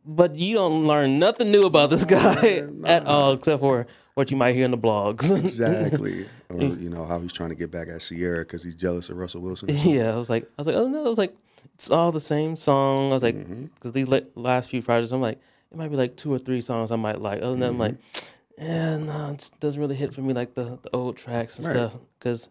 but 0.06 0.36
you 0.36 0.54
don't 0.54 0.86
learn 0.86 1.18
nothing 1.18 1.50
new 1.50 1.64
about 1.64 1.90
this 1.90 2.06
guy 2.06 2.66
at 2.86 3.06
all 3.06 3.34
except 3.34 3.60
for 3.60 3.86
what 4.14 4.30
you 4.30 4.38
might 4.38 4.54
hear 4.54 4.64
in 4.64 4.70
the 4.70 4.78
blogs. 4.78 5.30
Exactly. 5.44 6.24
or, 6.48 6.62
you 6.62 6.88
know, 6.88 7.04
how 7.04 7.18
he's 7.20 7.34
trying 7.34 7.50
to 7.50 7.54
get 7.54 7.70
back 7.70 7.88
at 7.88 8.00
Ciara 8.00 8.38
because 8.38 8.62
he's 8.62 8.74
jealous 8.74 9.10
of 9.10 9.18
Russell 9.18 9.42
Wilson. 9.42 9.68
yeah, 9.68 10.14
I 10.14 10.16
was 10.16 10.30
like, 10.30 10.44
I 10.44 10.48
was 10.56 10.66
like, 10.66 10.76
oh 10.76 10.88
no, 10.88 11.04
I 11.04 11.08
was 11.10 11.18
like, 11.18 11.34
it's 11.74 11.90
all 11.90 12.10
the 12.10 12.20
same 12.20 12.56
song. 12.56 13.10
I 13.10 13.14
was 13.14 13.22
like, 13.22 13.34
mm-hmm. 13.36 13.64
because 13.64 13.92
these 13.92 14.08
la- 14.08 14.20
last 14.34 14.70
few 14.70 14.80
projects, 14.80 15.12
I'm 15.12 15.20
like, 15.20 15.38
it 15.70 15.76
might 15.76 15.88
be 15.88 15.96
like 15.96 16.16
two 16.16 16.32
or 16.32 16.38
three 16.38 16.62
songs 16.62 16.90
I 16.90 16.96
might 16.96 17.20
like. 17.20 17.42
Other 17.42 17.50
than 17.50 17.60
that, 17.60 17.68
I'm 17.68 17.78
like, 17.78 17.96
mm-hmm. 18.00 18.64
yeah, 18.64 18.96
no, 18.96 19.32
it 19.32 19.50
doesn't 19.60 19.78
really 19.80 19.94
hit 19.96 20.14
for 20.14 20.22
me 20.22 20.32
like 20.32 20.54
the, 20.54 20.78
the 20.80 20.88
old 20.94 21.18
tracks 21.18 21.58
and 21.58 21.66
Right. 21.68 21.74
stuff. 21.74 21.94
Because 22.18 22.48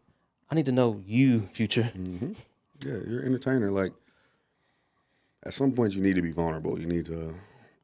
I 0.51 0.53
need 0.53 0.65
to 0.65 0.71
know 0.71 1.01
you, 1.07 1.41
Future. 1.41 1.91
Mm-hmm. 1.97 2.33
Yeah, 2.85 2.97
you're 3.07 3.21
an 3.21 3.27
entertainer. 3.27 3.71
Like, 3.71 3.93
at 5.43 5.53
some 5.53 5.71
point, 5.71 5.93
you 5.93 6.01
need 6.01 6.15
to 6.15 6.21
be 6.21 6.31
vulnerable. 6.31 6.79
You 6.79 6.86
need 6.86 7.05
to 7.07 7.36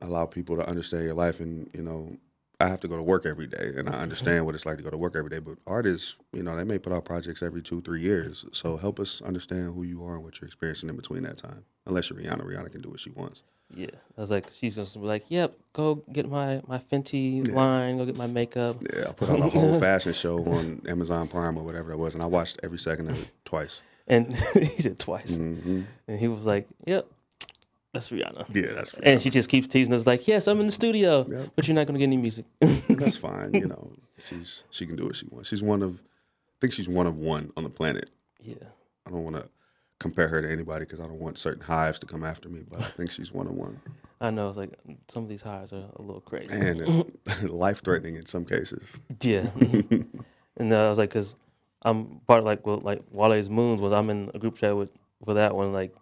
allow 0.01 0.25
people 0.25 0.55
to 0.57 0.67
understand 0.67 1.03
your 1.03 1.13
life. 1.13 1.39
And, 1.39 1.69
you 1.73 1.81
know, 1.81 2.17
I 2.59 2.67
have 2.67 2.79
to 2.81 2.87
go 2.87 2.97
to 2.97 3.03
work 3.03 3.25
every 3.25 3.45
day, 3.45 3.73
and 3.75 3.87
I 3.87 3.93
understand 3.93 4.45
what 4.45 4.55
it's 4.55 4.65
like 4.65 4.77
to 4.77 4.83
go 4.83 4.89
to 4.89 4.97
work 4.97 5.15
every 5.15 5.29
day. 5.29 5.37
But 5.39 5.57
artists, 5.67 6.17
you 6.33 6.41
know, 6.41 6.55
they 6.55 6.63
may 6.63 6.79
put 6.79 6.91
out 6.91 7.05
projects 7.05 7.43
every 7.43 7.61
two, 7.61 7.81
three 7.81 8.01
years. 8.01 8.45
So 8.51 8.77
help 8.77 8.99
us 8.99 9.21
understand 9.21 9.75
who 9.75 9.83
you 9.83 10.03
are 10.05 10.15
and 10.15 10.23
what 10.23 10.41
you're 10.41 10.47
experiencing 10.47 10.89
in 10.89 10.95
between 10.95 11.21
that 11.23 11.37
time. 11.37 11.65
Unless 11.85 12.09
you're 12.09 12.19
Rihanna, 12.19 12.43
Rihanna 12.43 12.71
can 12.71 12.81
do 12.81 12.89
what 12.89 12.99
she 12.99 13.11
wants. 13.11 13.43
Yeah, 13.75 13.89
I 14.17 14.21
was 14.21 14.31
like, 14.31 14.45
she's 14.53 14.77
gonna 14.77 14.87
be 14.93 14.99
like, 14.99 15.25
yep, 15.29 15.53
go 15.73 15.95
get 16.11 16.29
my 16.29 16.61
my 16.67 16.77
Fenty 16.77 17.51
line, 17.53 17.97
go 17.97 18.05
get 18.05 18.15
my 18.15 18.27
makeup. 18.27 18.77
Yeah, 18.95 19.09
I 19.09 19.11
put 19.11 19.29
on 19.29 19.41
a 19.41 19.49
whole 19.49 19.79
fashion 19.79 20.13
show 20.13 20.43
on 20.45 20.81
Amazon 20.87 21.27
Prime 21.27 21.57
or 21.57 21.63
whatever 21.63 21.91
that 21.91 21.97
was, 21.97 22.13
and 22.13 22.23
I 22.23 22.27
watched 22.27 22.59
every 22.63 22.79
second 22.79 23.09
of 23.09 23.21
it 23.21 23.31
twice. 23.43 23.81
And 24.07 24.33
he 24.53 24.81
said 24.81 24.97
twice, 24.97 25.35
hmm 25.37 25.81
and 26.07 26.17
he 26.17 26.29
was 26.29 26.45
like, 26.45 26.65
yep, 26.85 27.07
that's 27.97 28.09
Rihanna. 28.11 28.53
Yeah, 28.55 28.73
that's 28.75 28.93
And 29.01 29.21
she 29.21 29.29
just 29.29 29.49
keeps 29.49 29.67
teasing 29.67 29.93
us 29.93 30.05
like, 30.05 30.27
yes, 30.27 30.47
I'm 30.47 30.59
in 30.59 30.65
the 30.67 30.71
studio, 30.71 31.25
Yep. 31.27 31.49
but 31.55 31.67
you're 31.67 31.75
not 31.75 31.87
gonna 31.87 31.99
get 31.99 32.05
any 32.05 32.17
music. 32.17 32.45
that's 32.61 33.17
fine. 33.17 33.53
You 33.53 33.67
know, 33.67 33.91
she's 34.29 34.63
she 34.69 34.85
can 34.85 34.95
do 34.95 35.05
what 35.05 35.15
she 35.15 35.25
wants. 35.29 35.49
She's 35.49 35.63
one 35.63 35.81
of, 35.81 35.95
I 35.95 36.55
think 36.61 36.73
she's 36.73 36.87
one 36.89 37.07
of 37.07 37.17
one 37.17 37.51
on 37.57 37.63
the 37.63 37.69
planet. 37.69 38.09
yeah, 38.41 38.55
I 39.05 39.09
don't 39.11 39.23
want 39.23 39.35
to 39.37 39.49
compare 39.99 40.27
her 40.27 40.41
to 40.41 40.51
anybody 40.51 40.85
because 40.85 40.99
I 40.99 41.03
don't 41.05 41.19
want 41.19 41.37
certain 41.39 41.63
hives 41.63 41.97
to 41.99 42.05
come 42.05 42.23
after 42.23 42.49
me. 42.49 42.61
But 42.69 42.81
I 42.81 42.85
think 42.85 43.09
she's 43.11 43.33
one 43.33 43.47
of 43.47 43.53
one, 43.53 43.79
I 44.21 44.29
know. 44.29 44.47
It's 44.49 44.57
like 44.57 44.71
some 45.07 45.23
of 45.23 45.29
these 45.29 45.41
hives 45.41 45.73
are 45.73 45.85
a 45.95 46.01
little 46.01 46.21
crazy. 46.21 46.55
and 46.57 47.11
life 47.49 47.81
threatening 47.83 48.15
in 48.15 48.25
some 48.25 48.45
cases. 48.45 48.83
Yeah. 49.21 49.47
and 50.57 50.71
uh, 50.73 50.85
I 50.85 50.89
was 50.89 50.97
like, 50.99 51.09
because 51.09 51.35
I'm 51.83 52.21
part 52.27 52.39
of 52.39 52.45
like 52.45 52.65
well, 52.65 52.79
like 52.79 53.01
Wale's 53.11 53.49
Moons 53.49 53.81
was 53.81 53.91
I'm 53.93 54.09
in 54.11 54.29
a 54.35 54.39
group 54.39 54.55
chat 54.55 54.75
with 54.75 54.91
for 55.25 55.33
that 55.35 55.55
one 55.55 55.71
like 55.73 55.95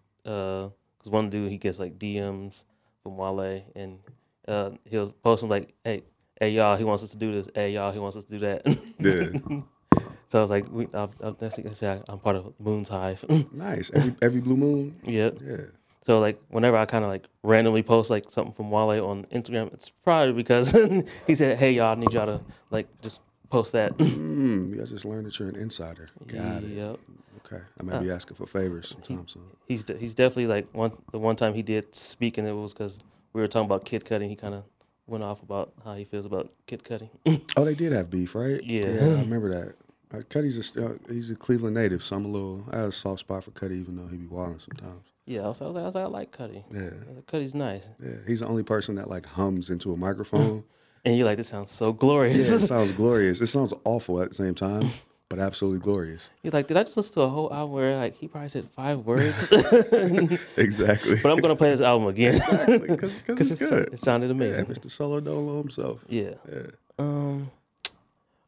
because 1.06 1.12
one 1.14 1.30
dude 1.30 1.52
he 1.52 1.58
gets 1.58 1.80
like 1.80 2.00
DMs 2.00 2.64
from 3.04 3.18
Wale 3.18 3.64
and 3.76 4.00
uh, 4.48 4.72
he'll 4.86 5.12
post 5.12 5.42
them 5.42 5.50
like 5.50 5.74
hey 5.84 6.04
hey 6.40 6.50
y'all 6.50 6.76
he 6.78 6.84
wants 6.84 7.04
us 7.04 7.12
to 7.12 7.18
do 7.18 7.32
this 7.32 7.48
hey 7.54 7.72
y'all 7.72 7.92
he 7.92 8.00
wants 8.00 8.18
us 8.18 8.26
to 8.26 8.32
do 8.32 8.40
that. 8.40 8.66
Yeah, 9.00 9.62
so 10.28 10.40
I 10.40 10.42
was 10.42 10.50
like 10.50 10.66
we 10.72 10.88
I'll, 10.94 11.12
I'll 11.24 11.38
next 11.40 11.56
thing 11.58 11.70
I 11.70 11.74
say 11.74 12.02
I'm 12.10 12.20
part 12.20 12.36
of 12.36 12.54
Moon's 12.60 12.90
Hive. 12.90 13.24
nice. 13.54 13.92
Every 13.94 14.16
every 14.22 14.42
blue 14.42 14.58
moon. 14.58 15.00
yep. 15.04 15.38
Yeah, 15.42 15.58
So 16.02 16.20
like 16.20 16.42
whenever 16.50 16.78
I 16.78 16.86
kind 16.86 17.04
of 17.04 17.12
like 17.12 17.28
randomly 17.44 17.84
post 17.84 18.10
like 18.10 18.30
something 18.30 18.54
from 18.54 18.72
Wale 18.72 19.06
on 19.06 19.26
Instagram, 19.26 19.72
it's 19.74 19.90
probably 19.90 20.34
because 20.34 20.72
he 21.28 21.36
said, 21.36 21.58
"Hey 21.60 21.74
y'all, 21.74 21.96
I 21.96 22.00
need 22.00 22.14
y'all 22.14 22.26
to 22.26 22.42
like 22.72 22.88
just 23.02 23.22
post 23.50 23.74
that." 23.74 23.96
mm, 23.98 24.82
I 24.82 24.86
just 24.86 25.06
learned 25.06 25.28
that 25.28 25.38
you're 25.38 25.50
an 25.50 25.56
insider. 25.56 26.10
Got 26.28 26.64
it. 26.64 26.70
Yep. 26.70 27.00
Okay, 27.46 27.62
I 27.80 27.84
may 27.84 28.00
be 28.00 28.10
asking 28.12 28.38
for 28.38 28.46
favors 28.48 28.90
sometimes. 28.90 29.34
So. 29.34 29.40
He's 29.68 29.84
de- 29.84 29.98
he's 29.98 30.16
definitely 30.16 30.48
like 30.48 30.68
one 30.74 30.92
the 31.12 31.20
one 31.20 31.36
time 31.36 31.54
he 31.54 31.62
did 31.62 31.94
speak 31.94 32.38
and 32.38 32.48
it 32.48 32.54
was 32.54 32.74
because 32.74 33.00
we 33.34 33.42
were 33.42 33.48
talking 33.48 33.70
about 33.70 33.86
Kid 33.86 34.04
Cudi. 34.06 34.28
He 34.28 34.36
kind 34.36 34.56
of 34.56 34.64
went 35.08 35.24
off 35.24 35.44
about 35.44 35.74
how 35.84 35.94
he 35.96 36.06
feels 36.06 36.26
about 36.26 36.50
Kid 36.66 36.84
Cudi. 36.84 37.10
Oh, 37.58 37.64
they 37.66 37.76
did 37.76 37.92
have 37.94 38.10
beef, 38.10 38.34
right? 38.36 38.62
Yeah. 38.64 38.90
yeah, 38.90 39.02
I 39.18 39.22
remember 39.22 39.50
that. 39.50 39.76
Uh, 40.14 40.22
Cudi's 40.22 40.58
a 40.58 40.64
st- 40.64 41.02
he's 41.10 41.30
a 41.30 41.36
Cleveland 41.36 41.76
native, 41.76 42.04
so 42.04 42.16
I'm 42.16 42.26
a 42.26 42.28
little. 42.30 42.66
I 42.72 42.78
have 42.78 42.90
a 42.90 42.92
soft 42.92 43.20
spot 43.22 43.44
for 43.44 43.52
Cudi, 43.52 43.74
even 43.80 43.96
though 43.96 44.08
he 44.08 44.18
be 44.18 44.28
wilding 44.28 44.60
sometimes. 44.60 45.06
yeah, 45.26 45.42
I 45.42 45.48
was, 45.50 45.62
I 45.62 45.66
was 45.66 45.76
like, 45.76 45.84
I 45.84 45.86
was 45.86 45.96
like, 45.96 46.04
I 46.06 46.08
like 46.08 46.32
Cudi. 46.38 46.64
Yeah, 46.72 47.22
Cudi's 47.28 47.54
nice, 47.56 47.90
yeah. 48.02 48.12
He's 48.28 48.40
the 48.40 48.48
only 48.48 48.64
person 48.64 48.96
that 48.96 49.10
like 49.10 49.26
hums 49.26 49.70
into 49.70 49.92
a 49.94 49.98
microphone. 49.98 50.64
and 51.06 51.16
you're 51.18 51.26
like, 51.26 51.38
this 51.38 51.48
sounds 51.50 51.70
so 51.72 51.88
Yeah, 51.88 51.94
glorious. 52.00 52.50
it 52.52 52.60
sounds 52.68 52.92
glorious. 52.94 53.42
It 53.42 53.48
sounds 53.48 53.74
awful 53.84 54.22
at 54.22 54.30
the 54.30 54.36
same 54.36 54.56
time, 54.56 54.90
but 55.30 55.40
absolutely 55.40 55.80
glorious. 55.80 56.30
you're 56.44 56.52
like, 56.52 56.68
did 56.68 56.78
I 56.78 56.84
just 56.84 56.98
listen 56.98 57.14
to 57.16 57.22
a 57.22 57.28
whole 57.30 57.52
album 57.54 57.74
where 57.74 57.98
like 57.98 58.16
he 58.18 58.28
probably 58.28 58.50
said 58.50 58.70
five 58.70 59.00
words? 59.06 59.48
Exactly. 60.58 61.16
but 61.22 61.32
I'm 61.32 61.38
gonna 61.40 61.56
play 61.56 61.72
this 61.72 61.82
album 61.82 62.08
again 62.08 62.40
because 62.82 63.22
because 63.22 63.52
it's 63.52 63.62
it, 63.62 63.68
so- 63.68 63.80
good. 63.84 63.94
it 63.94 64.00
sounded 64.00 64.28
Yeah, 64.28 64.32
amazing. 64.34 64.66
Mr. 64.66 64.90
Solo 64.92 65.20
Dolo 65.20 65.58
himself. 65.60 66.04
Yeah. 66.08 66.34
Yeah. 66.52 66.68
Um, 67.00 67.52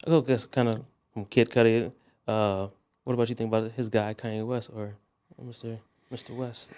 I 0.05 0.09
go 0.09 0.21
guess 0.21 0.45
kind 0.45 0.69
of 0.69 0.85
from 1.13 1.25
Kid 1.25 1.49
Cudi. 1.49 1.91
Uh, 2.27 2.67
what 3.03 3.13
about 3.13 3.29
you 3.29 3.35
think 3.35 3.47
about 3.53 3.71
his 3.71 3.89
guy 3.89 4.13
Kanye 4.13 4.45
West 4.45 4.69
or 4.75 4.93
Mr. 5.43 5.77
Mr. 6.11 6.35
West? 6.35 6.77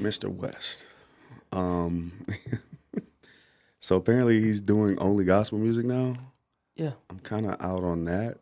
Mr. 0.00 0.28
West. 0.28 0.86
Um, 1.52 2.12
so 3.80 3.96
apparently 3.96 4.40
he's 4.40 4.60
doing 4.60 4.98
only 4.98 5.24
gospel 5.24 5.58
music 5.58 5.84
now. 5.86 6.14
Yeah. 6.76 6.92
I'm 7.10 7.18
kind 7.18 7.46
of 7.46 7.52
out 7.60 7.82
on 7.82 8.04
that. 8.06 8.38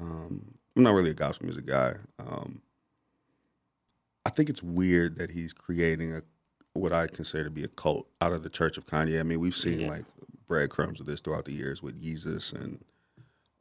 Um, 0.00 0.54
I'm 0.76 0.82
not 0.82 0.94
really 0.94 1.10
a 1.10 1.14
gospel 1.14 1.46
music 1.46 1.66
guy. 1.66 1.94
Um, 2.18 2.62
I 4.24 4.30
think 4.30 4.48
it's 4.50 4.62
weird 4.62 5.16
that 5.16 5.30
he's 5.30 5.52
creating 5.52 6.12
a 6.14 6.22
what 6.74 6.92
I 6.92 7.06
consider 7.08 7.44
to 7.44 7.50
be 7.50 7.64
a 7.64 7.68
cult 7.68 8.06
out 8.20 8.32
of 8.32 8.42
the 8.44 8.50
Church 8.50 8.76
of 8.78 8.86
Kanye. 8.86 9.18
I 9.18 9.22
mean, 9.24 9.40
we've 9.40 9.56
seen 9.56 9.80
Yeah. 9.80 9.88
like 9.88 10.04
breadcrumbs 10.46 11.00
of 11.00 11.06
this 11.06 11.20
throughout 11.20 11.44
the 11.46 11.52
years 11.52 11.82
with 11.82 12.00
Jesus 12.00 12.52
and 12.52 12.84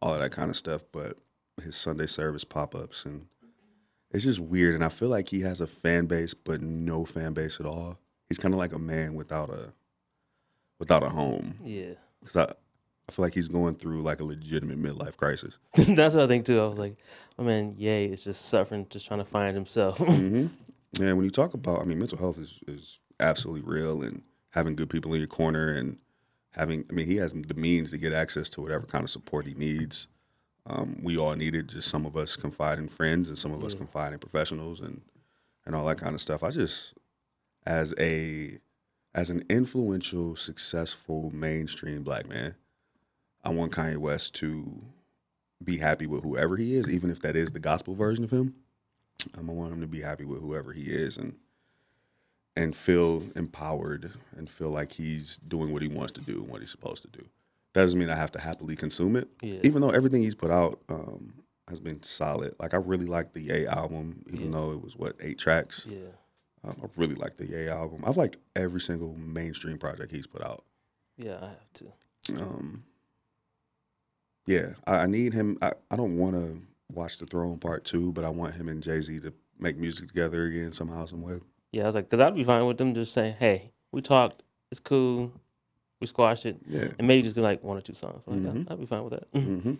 all 0.02 0.13
of 0.13 0.19
that 0.19 0.32
kind 0.32 0.52
of 0.52 0.58
stuff, 0.58 0.84
but 0.91 1.17
his 1.63 1.76
Sunday 1.76 2.06
service 2.06 2.43
pop 2.43 2.76
ups 2.76 3.06
and 3.06 3.28
it's 4.12 4.23
just 4.23 4.39
weird. 4.39 4.76
And 4.76 4.84
I 4.84 4.89
feel 4.89 5.10
like 5.10 5.30
he 5.30 5.41
has 5.41 5.60
a 5.60 5.67
fan 5.67 6.06
base, 6.06 6.34
but 6.36 6.62
no 6.62 7.06
fan 7.06 7.34
base 7.34 7.60
at 7.60 7.65
all. 7.65 7.97
He's 8.30 8.38
kind 8.38 8.54
of 8.54 8.58
like 8.60 8.73
a 8.73 8.80
man 8.80 9.15
without 9.15 9.50
a 9.50 9.73
without 10.80 11.02
a 11.02 11.10
home 11.10 11.56
Yeah. 11.63 11.93
because 12.19 12.36
I, 12.38 12.54
I 13.10 13.13
feel 13.13 13.24
like 13.24 13.34
he's 13.34 13.48
going 13.48 13.76
through 13.76 14.02
like 14.02 14.20
a 14.20 14.24
legitimate 14.26 14.82
midlife 14.82 15.15
crisis. 15.15 15.58
That's 15.76 16.15
what 16.15 16.26
I 16.26 16.28
think 16.28 16.46
too. 16.46 16.60
I 16.62 16.67
was 16.67 16.78
like, 16.80 16.98
oh 17.39 17.43
mean, 17.43 17.76
Ye 17.78 18.06
is 18.06 18.24
just 18.24 18.48
suffering, 18.48 18.86
just 18.89 19.08
trying 19.08 19.20
to 19.20 19.26
find 19.26 19.56
himself. 19.56 19.98
hmm 20.00 20.48
And 21.00 21.15
when 21.17 21.24
you 21.24 21.32
talk 21.32 21.54
about, 21.54 21.82
I 21.82 21.86
mean, 21.86 22.00
mental 22.00 22.17
health 22.17 22.38
is, 22.38 22.60
is 22.67 23.00
absolutely 23.20 23.62
real, 23.62 24.04
and 24.04 24.24
having 24.52 24.76
good 24.76 24.89
people 24.89 25.13
in 25.13 25.20
your 25.20 25.28
corner, 25.28 25.70
and 25.70 25.98
having, 26.52 26.86
I 26.89 26.93
mean, 26.93 27.06
he 27.06 27.15
has 27.17 27.34
the 27.34 27.54
means 27.54 27.91
to 27.91 27.98
get 27.98 28.12
access 28.13 28.50
to 28.50 28.62
whatever 28.62 28.86
kind 28.86 29.04
of 29.04 29.10
support 29.10 29.46
he 29.46 29.54
needs. 29.54 30.08
Um, 30.65 31.00
we 31.02 31.17
all 31.17 31.34
need 31.36 31.56
it. 31.56 31.67
Just 31.67 31.88
some 31.89 32.06
of 32.06 32.17
us 32.17 32.36
confide 32.36 32.78
in 32.78 32.89
friends, 32.89 33.30
and 33.30 33.38
some 33.38 33.54
of 33.54 33.63
us 33.63 33.74
Yeah. 33.74 33.80
confide 33.80 34.12
in 34.13 34.20
professionals, 34.20 34.82
and 34.82 35.02
and 35.65 35.76
all 35.76 35.86
that 35.86 35.98
kind 35.98 36.13
of 36.15 36.22
stuff. 36.22 36.43
I 36.43 36.50
just, 36.50 36.93
as 37.65 37.93
a 38.00 38.58
as 39.15 39.30
an 39.30 39.43
influential, 39.50 40.36
successful 40.36 41.32
mainstream 41.34 42.04
black 42.04 42.28
man, 42.28 42.56
I 43.47 43.51
want 43.51 43.71
Kanye 43.71 43.95
West 43.95 44.36
to 44.36 44.83
be 45.63 45.77
happy 45.77 46.05
with 46.05 46.21
whoever 46.21 46.57
he 46.57 46.75
is, 46.75 46.89
even 46.89 47.10
if 47.10 47.21
that 47.21 47.38
is 47.38 47.53
the 47.53 47.62
gospel 47.62 47.95
version 47.95 48.25
of 48.25 48.29
him. 48.29 48.55
I'm 49.38 49.47
gonna 49.47 49.53
want 49.57 49.71
him 49.71 49.79
to 49.81 49.88
be 49.88 50.01
happy 50.01 50.25
with 50.25 50.41
whoever 50.41 50.73
he 50.73 50.81
is 50.81 51.15
and 51.17 51.38
and 52.57 52.75
feel 52.75 53.23
empowered 53.38 54.12
and 54.36 54.49
feel 54.49 54.69
like 54.69 54.91
he's 54.91 55.38
doing 55.47 55.71
what 55.71 55.81
he 55.81 55.88
wants 55.88 56.12
to 56.13 56.21
do 56.21 56.39
and 56.39 56.49
what 56.49 56.60
he's 56.60 56.71
supposed 56.71 57.03
to 57.03 57.07
do. 57.07 57.25
That 57.73 57.81
doesn't 57.83 57.97
mean 57.97 58.10
I 58.10 58.15
have 58.15 58.31
to 58.33 58.39
happily 58.39 58.75
consume 58.75 59.15
it. 59.15 59.29
Yeah. 59.41 59.60
Even 59.63 59.81
though 59.81 59.91
everything 59.91 60.23
he's 60.23 60.36
put 60.36 60.51
out 60.51 60.81
um, 60.89 61.36
has 61.69 61.79
been 61.79 62.03
solid. 62.03 62.53
Like 62.60 62.73
I 62.73 62.77
really 62.77 63.05
like 63.05 63.31
the 63.31 63.41
Ye 63.41 63.65
album, 63.65 64.25
even 64.33 64.51
though 64.51 64.71
it 64.71 64.83
was 64.83 64.97
what 64.97 65.15
eight 65.21 65.38
tracks. 65.38 65.86
yeah. 65.88 65.99
Um, 66.65 66.75
I 66.83 66.88
really 66.97 67.15
like 67.15 67.38
the 67.38 67.47
Ye 67.47 67.69
album. 67.69 68.03
I've 68.05 68.17
liked 68.17 68.38
every 68.57 68.81
single 68.81 69.15
mainstream 69.15 69.77
project 69.77 70.12
he's 70.12 70.27
put 70.27 70.41
out. 70.41 70.65
Yeah, 71.17 71.38
I 71.41 71.45
have 71.47 71.73
to. 71.75 71.86
Um, 72.41 72.83
yeah, 74.47 74.69
I, 74.88 74.95
I 75.01 75.05
need 75.07 75.33
him. 75.33 75.57
I, 75.62 75.73
I 75.91 75.95
don't 75.95 76.17
want 76.17 76.33
to 76.36 76.60
watch 76.91 77.17
the 77.17 77.25
Throne 77.27 77.60
Part 77.60 77.83
Two, 77.86 78.12
but 78.13 78.23
I 78.25 78.29
want 78.29 78.55
him 78.55 78.67
and 78.69 78.81
Jay 78.81 79.01
Z 79.01 79.19
to 79.19 79.33
make 79.60 79.77
music 79.77 80.07
together 80.07 80.45
again 80.45 80.71
somehow, 80.71 81.05
some 81.05 81.21
way. 81.21 81.39
Yeah, 81.71 81.83
I 81.83 81.86
was 81.88 81.95
like, 81.95 82.05
because 82.05 82.21
I'd 82.21 82.33
be 82.36 82.43
fine 82.43 82.65
with 82.65 82.77
them 82.77 82.93
just 82.95 83.13
saying, 83.13 83.36
"Hey, 83.38 83.71
we 83.91 84.01
talked. 84.01 84.43
It's 84.71 84.79
cool. 84.79 85.31
We 85.99 86.07
squashed 86.07 86.45
it." 86.45 86.57
Yeah. 86.67 86.88
and 86.97 87.07
maybe 87.07 87.21
just 87.23 87.36
be 87.36 87.41
like 87.41 87.63
one 87.63 87.77
or 87.77 87.81
two 87.81 87.93
songs. 87.93 88.25
Like, 88.27 88.39
Mhm. 88.39 88.71
I'd 88.71 88.79
be 88.79 88.86
fine 88.86 89.03
with 89.03 89.13
that. 89.19 89.31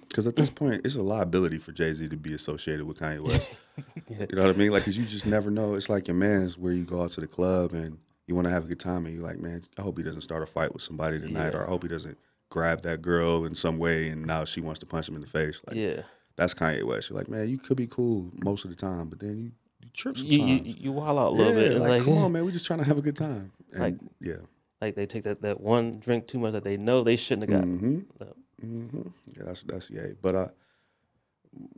Because 0.10 0.28
at 0.28 0.36
this 0.36 0.50
point, 0.50 0.82
it's 0.86 0.96
a 0.96 1.02
liability 1.02 1.58
for 1.60 1.72
Jay 1.72 1.94
Z 1.94 2.08
to 2.10 2.18
be 2.18 2.34
associated 2.34 2.86
with 2.86 3.00
Kanye 3.00 3.22
West. 3.22 3.60
Yeah. 4.10 4.26
You 4.30 4.36
know 4.38 4.44
what 4.48 4.56
I 4.56 4.58
mean? 4.58 4.72
Like, 4.72 4.86
cause 4.86 4.98
you 4.98 5.06
just 5.06 5.28
never 5.28 5.52
know. 5.52 5.76
It's 5.76 5.88
like 5.90 6.08
your 6.08 6.16
man's 6.16 6.58
where 6.58 6.74
you 6.74 6.84
go 6.84 7.04
out 7.04 7.12
to 7.12 7.22
the 7.22 7.28
club 7.28 7.74
and 7.74 8.00
you 8.26 8.34
want 8.34 8.46
to 8.46 8.52
have 8.52 8.66
a 8.66 8.68
good 8.68 8.80
time, 8.80 9.06
and 9.06 9.14
you're 9.14 9.24
like, 9.24 9.40
man, 9.40 9.62
I 9.78 9.84
hope 9.84 9.98
he 9.98 10.04
doesn't 10.04 10.22
start 10.22 10.42
a 10.42 10.48
fight 10.48 10.74
with 10.74 10.82
somebody 10.82 11.20
tonight, 11.20 11.52
Yeah. 11.54 11.60
or 11.60 11.66
I 11.66 11.70
hope 11.70 11.84
he 11.84 11.90
doesn't 11.90 12.18
grab 12.50 12.82
that 12.84 13.02
girl 13.02 13.46
in 13.46 13.56
some 13.56 13.78
way, 13.78 14.08
and 14.10 14.26
now 14.26 14.46
she 14.46 14.62
wants 14.62 14.80
to 14.80 14.86
punch 14.86 15.08
him 15.10 15.16
in 15.16 15.22
the 15.22 15.28
face. 15.28 15.62
Like, 15.68 15.76
yeah, 15.78 16.02
that's 16.36 16.54
Kanye 16.54 16.84
West. 16.84 17.10
You're 17.10 17.18
like, 17.18 17.28
man, 17.30 17.50
you 17.50 17.58
could 17.58 17.78
be 17.78 17.88
cool 17.88 18.32
most 18.44 18.64
of 18.66 18.70
the 18.72 18.76
time, 18.76 19.10
but 19.10 19.20
then 19.20 19.38
you, 19.38 19.52
you 19.84 19.90
trip 19.94 20.18
sometimes. 20.18 20.32
you 20.40 20.76
you 20.80 20.92
wild 20.92 21.18
out 21.20 21.28
a 21.28 21.36
little 21.36 21.54
yeah, 21.54 21.70
bit. 21.70 21.78
Like, 21.80 21.90
like, 21.90 22.04
come 22.06 22.14
on, 22.18 22.32
man, 22.32 22.46
we're 22.46 22.52
just 22.52 22.66
trying 22.66 22.80
to 22.80 22.86
have 22.86 22.98
a 22.98 23.02
good 23.02 23.16
time. 23.16 23.52
And, 23.74 23.82
Like- 23.82 23.96
yeah. 24.22 24.36
like 24.82 24.96
they 24.96 25.06
take 25.06 25.24
that, 25.26 25.42
that 25.42 25.60
one 25.60 26.00
drink 26.00 26.28
too 26.28 26.40
much 26.40 26.54
that 26.54 26.64
they 26.64 26.78
know 26.78 27.04
they 27.04 27.16
shouldn't 27.16 27.50
have 27.50 27.60
got. 27.62 27.68
Mm-hmm. 27.68 28.00
So, 28.20 28.36
hmm 28.62 29.02
Yeah, 29.36 29.44
that's 29.46 29.64
that's 29.64 29.90
Ye. 29.90 30.14
But 30.22 30.36
uh, 30.36 30.48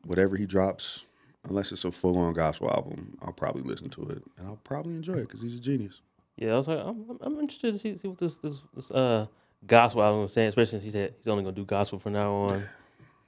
whatever 0.06 0.36
he 0.38 0.46
drops, 0.46 1.06
unless 1.48 1.72
it's 1.72 1.86
a 1.86 1.92
full 1.92 2.18
on 2.18 2.34
gospel 2.34 2.70
album, 2.70 3.18
I'll 3.22 3.34
probably 3.34 3.64
listen 3.64 3.90
to 3.92 4.04
it 4.10 4.24
and 4.38 4.48
I'll 4.48 4.60
probably 4.64 4.96
enjoy 4.96 5.14
it 5.14 5.28
because 5.28 5.42
he's 5.42 5.56
a 5.56 5.60
genius. 5.60 6.02
yeah, 6.38 6.54
I 6.54 6.58
was 6.58 6.68
like, 6.68 6.80
I'm, 6.80 7.06
I'm- 7.10 7.20
I'm 7.22 7.40
interested 7.40 7.74
to 7.74 7.80
see, 7.80 7.98
see 7.98 8.08
what 8.08 8.18
this 8.18 8.36
this, 8.36 8.62
this 8.76 8.92
uh 8.92 9.28
gospel 9.66 10.04
album 10.04 10.22
was 10.22 10.34
saying, 10.34 10.50
especially 10.50 10.72
since 10.72 10.84
he 10.84 10.92
said 10.92 11.14
he's 11.18 11.28
only 11.28 11.44
gonna 11.44 11.56
do 11.56 11.66
gospel 11.66 12.00
from 12.00 12.14
now 12.14 12.32
on. 12.32 12.64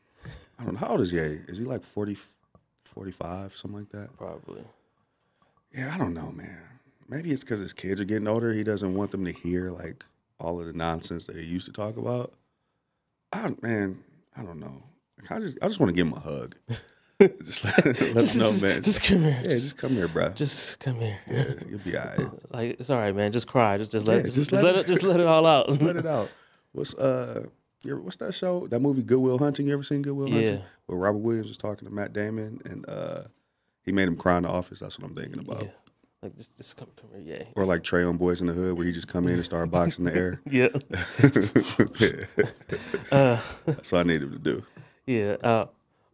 I 0.59 0.63
don't 0.63 0.73
know 0.73 0.79
how 0.79 0.91
old 0.91 1.01
is 1.01 1.11
Ye? 1.11 1.19
Is 1.47 1.57
he 1.57 1.65
like 1.65 1.83
40, 1.83 2.17
45, 2.85 3.55
something 3.55 3.79
like 3.79 3.89
that? 3.89 4.15
Probably. 4.17 4.63
Yeah, 5.73 5.93
I 5.93 5.97
don't 5.97 6.13
know, 6.13 6.31
man. 6.31 6.61
Maybe 7.07 7.31
it's 7.31 7.43
because 7.43 7.59
his 7.59 7.73
kids 7.73 7.99
are 7.99 8.05
getting 8.05 8.27
older. 8.27 8.53
He 8.53 8.63
doesn't 8.63 8.93
want 8.93 9.11
them 9.11 9.25
to 9.25 9.31
hear 9.31 9.71
like 9.71 10.05
all 10.39 10.59
of 10.59 10.67
the 10.67 10.73
nonsense 10.73 11.25
that 11.25 11.35
he 11.35 11.43
used 11.43 11.65
to 11.65 11.73
talk 11.73 11.97
about. 11.97 12.33
I 13.33 13.53
man, 13.61 14.03
I 14.35 14.43
don't 14.43 14.59
know. 14.59 14.83
I 15.29 15.39
just, 15.39 15.57
I 15.61 15.67
just 15.67 15.79
want 15.79 15.89
to 15.89 15.95
give 15.95 16.07
him 16.07 16.13
a 16.13 16.19
hug. 16.19 16.55
just 17.43 17.63
let, 17.63 17.85
let 17.85 18.33
him 18.35 18.39
know, 18.39 18.51
man. 18.61 18.83
Just 18.83 19.03
come 19.03 19.19
here. 19.21 19.39
yeah, 19.43 19.49
just 19.55 19.77
come 19.77 19.91
here, 19.91 20.07
bro. 20.07 20.29
Just 20.29 20.79
come 20.79 20.95
here. 20.99 21.19
yeah, 21.29 21.43
you'll 21.69 21.79
be 21.79 21.97
all 21.97 22.05
right. 22.17 22.27
Like 22.53 22.79
it's 22.79 22.89
all 22.89 22.97
right, 22.99 23.15
man. 23.15 23.31
Just 23.31 23.47
cry. 23.47 23.77
Just 23.77 23.91
just 23.91 24.07
let 24.07 24.17
Yeah, 24.17 24.23
just, 24.23 24.35
just 24.35 24.49
just 24.49 24.63
let 24.63 24.75
let 24.75 24.83
it- 24.83 24.87
just 24.87 25.03
let 25.03 25.19
it 25.19 25.25
all 25.27 25.45
out. 25.45 25.67
Just 25.69 25.81
let 25.81 25.95
it 25.95 26.05
out. 26.05 26.29
What's 26.73 26.93
uh, 26.95 27.45
what's 27.83 28.17
that 28.17 28.33
show? 28.33 28.67
That 28.67 28.79
movie 28.79 29.03
Goodwill 29.03 29.37
Hunting. 29.37 29.67
You 29.67 29.73
ever 29.73 29.83
seen 29.83 30.01
Goodwill 30.01 30.29
Hunting? 30.31 30.55
Yeah. 30.57 30.61
Where 30.87 30.97
Robert 30.99 31.19
Williams 31.19 31.47
was 31.47 31.57
talking 31.57 31.87
to 31.87 31.93
Matt 31.93 32.13
Damon, 32.13 32.59
and 32.65 32.87
uh, 32.89 33.23
he 33.83 33.91
made 33.91 34.07
him 34.07 34.15
cry 34.17 34.37
in 34.37 34.43
the 34.43 34.49
office. 34.49 34.79
That's 34.79 34.97
what 34.99 35.09
I'm 35.09 35.15
thinking 35.15 35.39
about. 35.39 35.63
Yeah. 35.63 35.69
Like 36.23 36.37
just 36.37 36.55
just 36.57 36.77
come 36.77 36.87
come 36.99 37.09
here, 37.23 37.37
yeah. 37.39 37.45
Or 37.55 37.65
like 37.65 37.83
Trey 37.83 38.03
on 38.03 38.17
Boys 38.17 38.41
in 38.41 38.47
the 38.47 38.53
Hood, 38.53 38.77
where 38.77 38.85
he 38.85 38.91
just 38.91 39.07
come 39.07 39.27
in 39.27 39.33
and 39.33 39.43
start 39.45 39.71
boxing 39.71 40.05
the 40.05 40.15
air. 40.15 40.39
Yeah. 40.45 40.67
Yeah. 41.99 43.39
That's 43.65 43.91
what 43.91 43.99
I 43.99 44.03
need 44.03 44.21
him 44.21 44.31
to 44.31 44.39
do. 44.39 44.63
Yeah. 45.05 45.37
Uh, 45.43 45.65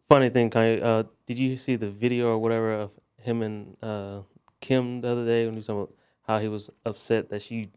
funny 0.08 0.30
thing, 0.30 0.50
Kanye. 0.50 0.82
Uh, 0.84 1.04
did 1.26 1.38
you 1.38 1.56
see 1.58 1.76
the 1.76 1.90
video 1.90 2.28
or 2.30 2.38
whatever 2.38 2.74
of 2.74 2.92
him 3.22 3.42
and 3.42 3.78
uh, 3.82 4.22
Kim 4.62 5.02
the 5.02 5.10
other 5.10 5.26
day 5.26 5.46
when 5.46 5.54
he 5.54 5.58
was 5.58 5.68
talking 5.68 5.82
about 5.84 5.94
how 6.28 6.40
he 6.40 6.48
was 6.48 6.70
upset 6.86 7.30
that 7.30 7.42
she 7.42 7.70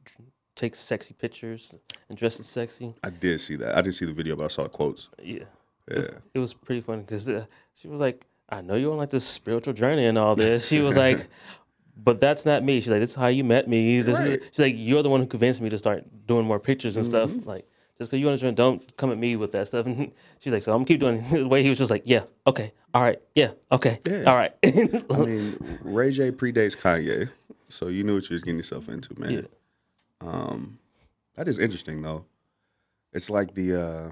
takes 0.56 0.78
sexy 0.78 1.14
pictures 1.14 1.76
and 2.08 2.18
dresses 2.18 2.46
sexy? 2.46 2.94
I 3.04 3.10
did 3.10 3.40
see 3.40 3.56
that. 3.56 3.76
I 3.76 3.82
didn't 3.82 3.94
see 3.96 4.06
the 4.06 4.12
video, 4.12 4.36
but 4.36 4.44
I 4.44 4.48
saw 4.48 4.62
the 4.64 4.68
quotes. 4.68 5.08
Yeah. 5.22 5.44
Yeah. 5.90 6.02
It 6.34 6.38
was 6.38 6.54
pretty 6.54 6.80
funny 6.82 7.02
because 7.02 7.28
uh, 7.28 7.46
she 7.74 7.88
was 7.88 7.98
like, 8.00 8.26
"I 8.48 8.60
know 8.60 8.76
you're 8.76 8.92
on 8.92 8.98
like 8.98 9.10
this 9.10 9.24
spiritual 9.24 9.72
journey 9.74 10.06
and 10.06 10.16
all 10.16 10.36
this." 10.36 10.66
She 10.68 10.80
was 10.80 10.96
like. 10.96 11.28
But 12.02 12.18
that's 12.18 12.46
not 12.46 12.64
me. 12.64 12.80
She's 12.80 12.88
like, 12.88 13.00
"This 13.00 13.10
is 13.10 13.16
how 13.16 13.26
you 13.26 13.44
met 13.44 13.68
me." 13.68 14.00
This 14.00 14.20
Right. 14.20 14.30
is. 14.30 14.46
She's 14.52 14.58
like, 14.58 14.74
"You're 14.78 15.02
the 15.02 15.10
one 15.10 15.20
who 15.20 15.26
convinced 15.26 15.60
me 15.60 15.68
to 15.68 15.76
start 15.76 16.04
doing 16.26 16.46
more 16.46 16.58
pictures 16.58 16.96
and 16.96 17.04
stuff." 17.04 17.30
Mm-hmm. 17.30 17.46
Like, 17.46 17.68
just 18.00 18.10
because 18.10 18.20
you 18.22 18.26
understand, 18.28 18.56
don't 18.56 18.96
come 18.96 19.12
at 19.12 19.18
me 19.18 19.36
with 19.36 19.52
that 19.52 19.68
stuff. 19.68 19.84
And 19.84 20.10
she's 20.40 20.54
like, 20.54 20.62
"So 20.62 20.72
I'm 20.72 20.78
gonna 20.78 20.86
keep 20.86 21.00
doing." 21.00 21.18
It. 21.18 21.30
The 21.42 21.46
way 21.48 21.62
he 21.62 21.68
was 21.68 21.76
just 21.76 21.90
like, 21.90 22.02
"Yeah, 22.06 22.24
okay, 22.46 22.72
all 22.94 23.02
right, 23.02 23.20
yeah, 23.34 23.50
okay, 23.70 24.00
Yeah. 24.08 24.22
all 24.24 24.36
right." 24.36 24.54
I 24.64 25.16
mean, 25.18 25.56
Ray 25.82 26.10
J 26.10 26.30
predates 26.30 26.74
Kanye, 26.76 27.28
so 27.68 27.88
you 27.88 28.02
knew 28.02 28.14
what 28.14 28.30
you 28.30 28.34
was 28.34 28.42
getting 28.42 28.56
yourself 28.58 28.88
into, 28.88 29.20
man. 29.20 29.32
Yeah. 29.32 29.42
Um, 30.26 30.78
that 31.34 31.46
is 31.46 31.58
interesting 31.58 32.00
though. 32.00 32.24
It's 33.12 33.28
like 33.28 33.54
the, 33.54 33.78
uh, 33.82 34.10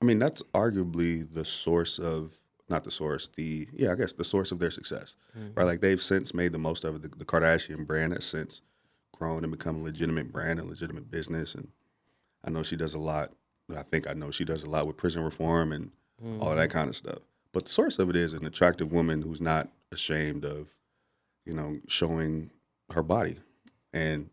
I 0.00 0.04
mean, 0.04 0.18
that's 0.18 0.42
arguably 0.54 1.26
the 1.32 1.46
source 1.46 1.98
of 1.98 2.34
not 2.68 2.84
the 2.84 2.90
source, 2.90 3.28
the 3.36 3.68
yeah, 3.72 3.92
I 3.92 3.94
guess 3.94 4.12
the 4.12 4.24
source 4.24 4.52
of 4.52 4.58
their 4.58 4.70
success, 4.70 5.16
right? 5.54 5.64
Like 5.64 5.80
they've 5.80 6.02
since 6.02 6.34
made 6.34 6.52
the 6.52 6.58
most 6.58 6.84
of 6.84 6.96
it. 6.96 7.02
The, 7.02 7.08
the 7.08 7.24
Kardashian 7.24 7.86
brand 7.86 8.12
has 8.12 8.24
since 8.26 8.60
grown 9.16 9.44
and 9.44 9.50
become 9.50 9.76
a 9.76 9.82
legitimate 9.82 10.30
brand 10.30 10.58
and 10.58 10.68
legitimate 10.68 11.10
business, 11.10 11.54
and 11.54 11.68
I 12.44 12.50
know 12.50 12.62
she 12.62 12.76
does 12.76 12.94
a 12.94 12.98
lot. 12.98 13.32
I 13.74 13.82
think 13.82 14.08
I 14.08 14.12
know 14.12 14.30
she 14.30 14.44
does 14.44 14.64
a 14.64 14.68
lot 14.68 14.86
with 14.86 14.96
prison 14.96 15.22
reform 15.22 15.72
and 15.72 15.90
all 16.40 16.54
that 16.54 16.68
mm-hmm. 16.68 16.78
kind 16.78 16.88
of 16.88 16.96
stuff. 16.96 17.20
But 17.52 17.66
the 17.66 17.70
source 17.70 17.98
of 17.98 18.10
it 18.10 18.16
is 18.16 18.32
an 18.32 18.46
attractive 18.46 18.92
woman 18.92 19.22
who's 19.22 19.40
not 19.40 19.68
ashamed 19.90 20.44
of, 20.44 20.74
you 21.44 21.54
know, 21.54 21.78
showing 21.86 22.50
her 22.90 23.02
body. 23.02 23.36
And 23.92 24.30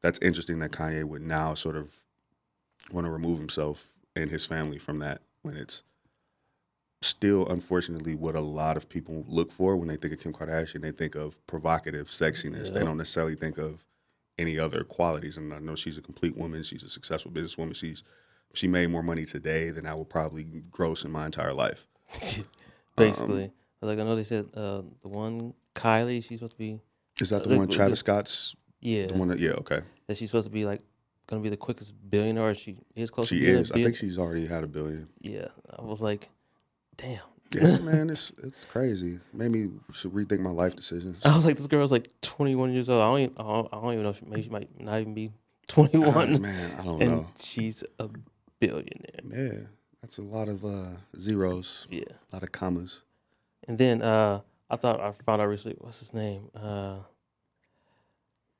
that's 0.00 0.18
interesting 0.20 0.60
that 0.60 0.70
Kanye 0.70 1.04
would 1.04 1.22
now 1.22 1.54
sort 1.54 1.76
of 1.76 1.94
want 2.92 3.06
to 3.06 3.10
remove 3.10 3.38
himself 3.38 3.94
and 4.14 4.30
his 4.30 4.46
family 4.46 4.78
from 4.78 5.00
that 5.00 5.20
when 5.42 5.56
it's 5.56 5.82
still 7.02 7.46
unfortunately 7.48 8.14
what 8.14 8.34
a 8.34 8.40
lot 8.40 8.76
of 8.76 8.88
people 8.88 9.24
look 9.28 9.52
for 9.52 9.76
when 9.76 9.88
they 9.88 9.96
think 9.96 10.12
of 10.12 10.20
Kim 10.20 10.32
Kardashian. 10.32 10.80
They 10.80 10.90
think 10.90 11.14
of 11.14 11.44
provocative 11.46 12.08
sexiness. 12.08 12.72
They 12.72 12.80
don't 12.80 12.96
necessarily 12.96 13.34
think 13.34 13.58
of 13.58 13.84
any 14.38 14.58
other 14.58 14.84
qualities. 14.84 15.36
And 15.36 15.52
I 15.52 15.58
know 15.58 15.74
she's 15.74 15.98
a 15.98 16.02
complete 16.02 16.36
woman. 16.36 16.62
She's 16.62 16.82
a 16.82 16.88
successful 16.88 17.30
businesswoman. 17.30 17.74
She's 17.74 18.02
she 18.54 18.66
made 18.66 18.88
more 18.90 19.02
money 19.02 19.24
today 19.26 19.70
than 19.70 19.86
I 19.86 19.94
would 19.94 20.08
probably 20.08 20.44
gross 20.70 21.04
in 21.04 21.10
my 21.10 21.26
entire 21.26 21.52
life. 21.52 21.86
Basically, 22.96 23.52
like 23.80 23.98
I 23.98 24.02
know 24.02 24.16
they 24.16 24.24
said 24.24 24.46
uh, 24.54 24.82
the 25.02 25.08
one 25.08 25.54
Kylie, 25.74 26.24
she's 26.24 26.38
supposed 26.40 26.52
to 26.52 26.58
be 26.58 26.80
Is 27.20 27.30
that 27.30 27.44
the 27.44 27.54
Uh, 27.54 27.58
one 27.58 27.68
Travis 27.68 28.00
Scott's? 28.00 28.56
yeah, 28.80 29.06
The 29.06 29.14
one 29.14 29.28
that, 29.28 29.38
yeah, 29.38 29.50
okay. 29.52 29.80
that 30.06 30.16
she's 30.16 30.30
supposed 30.30 30.46
to 30.46 30.52
be 30.52 30.64
like 30.64 30.80
gonna 31.28 31.42
be 31.42 31.48
the 31.50 31.56
quickest 31.56 31.94
billionaire. 32.10 32.54
She 32.54 32.78
is 32.96 33.10
close. 33.10 33.28
She 33.28 33.40
to 33.40 33.46
is. 33.46 33.70
I 33.70 33.82
think 33.82 33.94
she's 33.96 34.18
already 34.18 34.46
had 34.46 34.64
a 34.64 34.66
billion. 34.66 35.08
Yeah, 35.20 35.48
I 35.78 35.82
was 35.82 36.00
like, 36.02 36.28
damn. 36.96 37.20
Yeah, 37.54 37.78
man, 37.82 38.10
it's 38.10 38.30
it's 38.42 38.64
crazy. 38.64 39.20
Made 39.32 39.50
me 39.52 39.68
should 39.92 40.12
rethink 40.12 40.40
my 40.40 40.50
life 40.50 40.76
decisions. 40.76 41.16
I 41.24 41.34
was 41.34 41.46
like, 41.46 41.56
this 41.56 41.66
girl's 41.66 41.92
like 41.92 42.08
21 42.20 42.72
years 42.72 42.88
old. 42.88 43.02
I 43.02 43.06
don't 43.06 43.20
even, 43.20 43.34
I 43.38 43.42
don't, 43.42 43.68
I 43.72 43.76
don't 43.80 43.92
even 43.92 44.02
know 44.04 44.10
if 44.10 44.22
maybe 44.26 44.42
she 44.42 44.50
might 44.50 44.68
not 44.80 45.00
even 45.00 45.14
be 45.14 45.32
Ah, 45.70 45.72
21, 45.72 46.42
man, 46.42 46.72
I 46.78 46.82
don't 46.84 47.02
and 47.02 47.12
know. 47.16 47.28
she's 47.40 47.84
a 47.98 48.08
billionaire. 48.60 49.20
Yeah, 49.30 49.58
that's 50.02 50.18
a 50.18 50.22
lot 50.22 50.48
of 50.48 50.64
uh, 50.64 50.96
zeros, 51.18 51.86
Yeah. 51.90 52.04
a 52.32 52.36
lot 52.36 52.42
of 52.42 52.52
commas. 52.52 53.02
And 53.66 53.76
then 53.78 54.02
uh, 54.02 54.40
I 54.70 54.76
thought 54.76 55.00
I 55.00 55.12
found 55.24 55.40
out 55.42 55.48
recently. 55.48 55.76
What's 55.80 56.00
his 56.00 56.12
name? 56.14 56.50
Uh, 56.54 56.96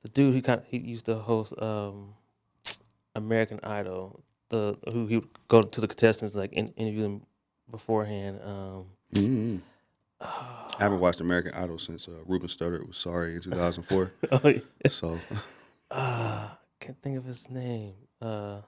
the 0.02 0.08
dude 0.10 0.34
who 0.34 0.42
kind 0.42 0.60
of 0.60 0.66
he 0.66 0.78
used 0.78 1.06
to 1.06 1.16
host 1.16 1.54
um, 1.60 2.14
American 3.14 3.60
Idol. 3.62 4.22
The 4.50 4.78
who 4.90 5.06
he 5.06 5.16
would 5.16 5.28
go 5.48 5.62
to 5.62 5.80
the 5.80 5.88
contestants 5.88 6.34
like 6.34 6.52
in, 6.54 6.68
interview 6.68 7.02
them 7.02 7.22
beforehand. 7.70 8.40
Um, 8.44 8.84
Mhm. 9.14 9.60
I 10.20 10.76
haven't 10.78 11.00
watched 11.00 11.20
American 11.20 11.54
Idol 11.54 11.78
since 11.78 12.08
uh, 12.08 12.12
Ruben 12.26 12.48
Studdard 12.48 12.86
was 12.86 12.96
sorry 12.96 13.34
in 13.36 13.40
2004. 13.40 14.10
oh, 14.32 14.48
yeah. 14.48 14.60
so 14.88 15.18
uh, 15.90 16.48
can't 16.80 17.00
think 17.02 17.16
of 17.18 17.24
his 17.24 17.48
name. 17.50 17.94
Uh, 18.20 18.60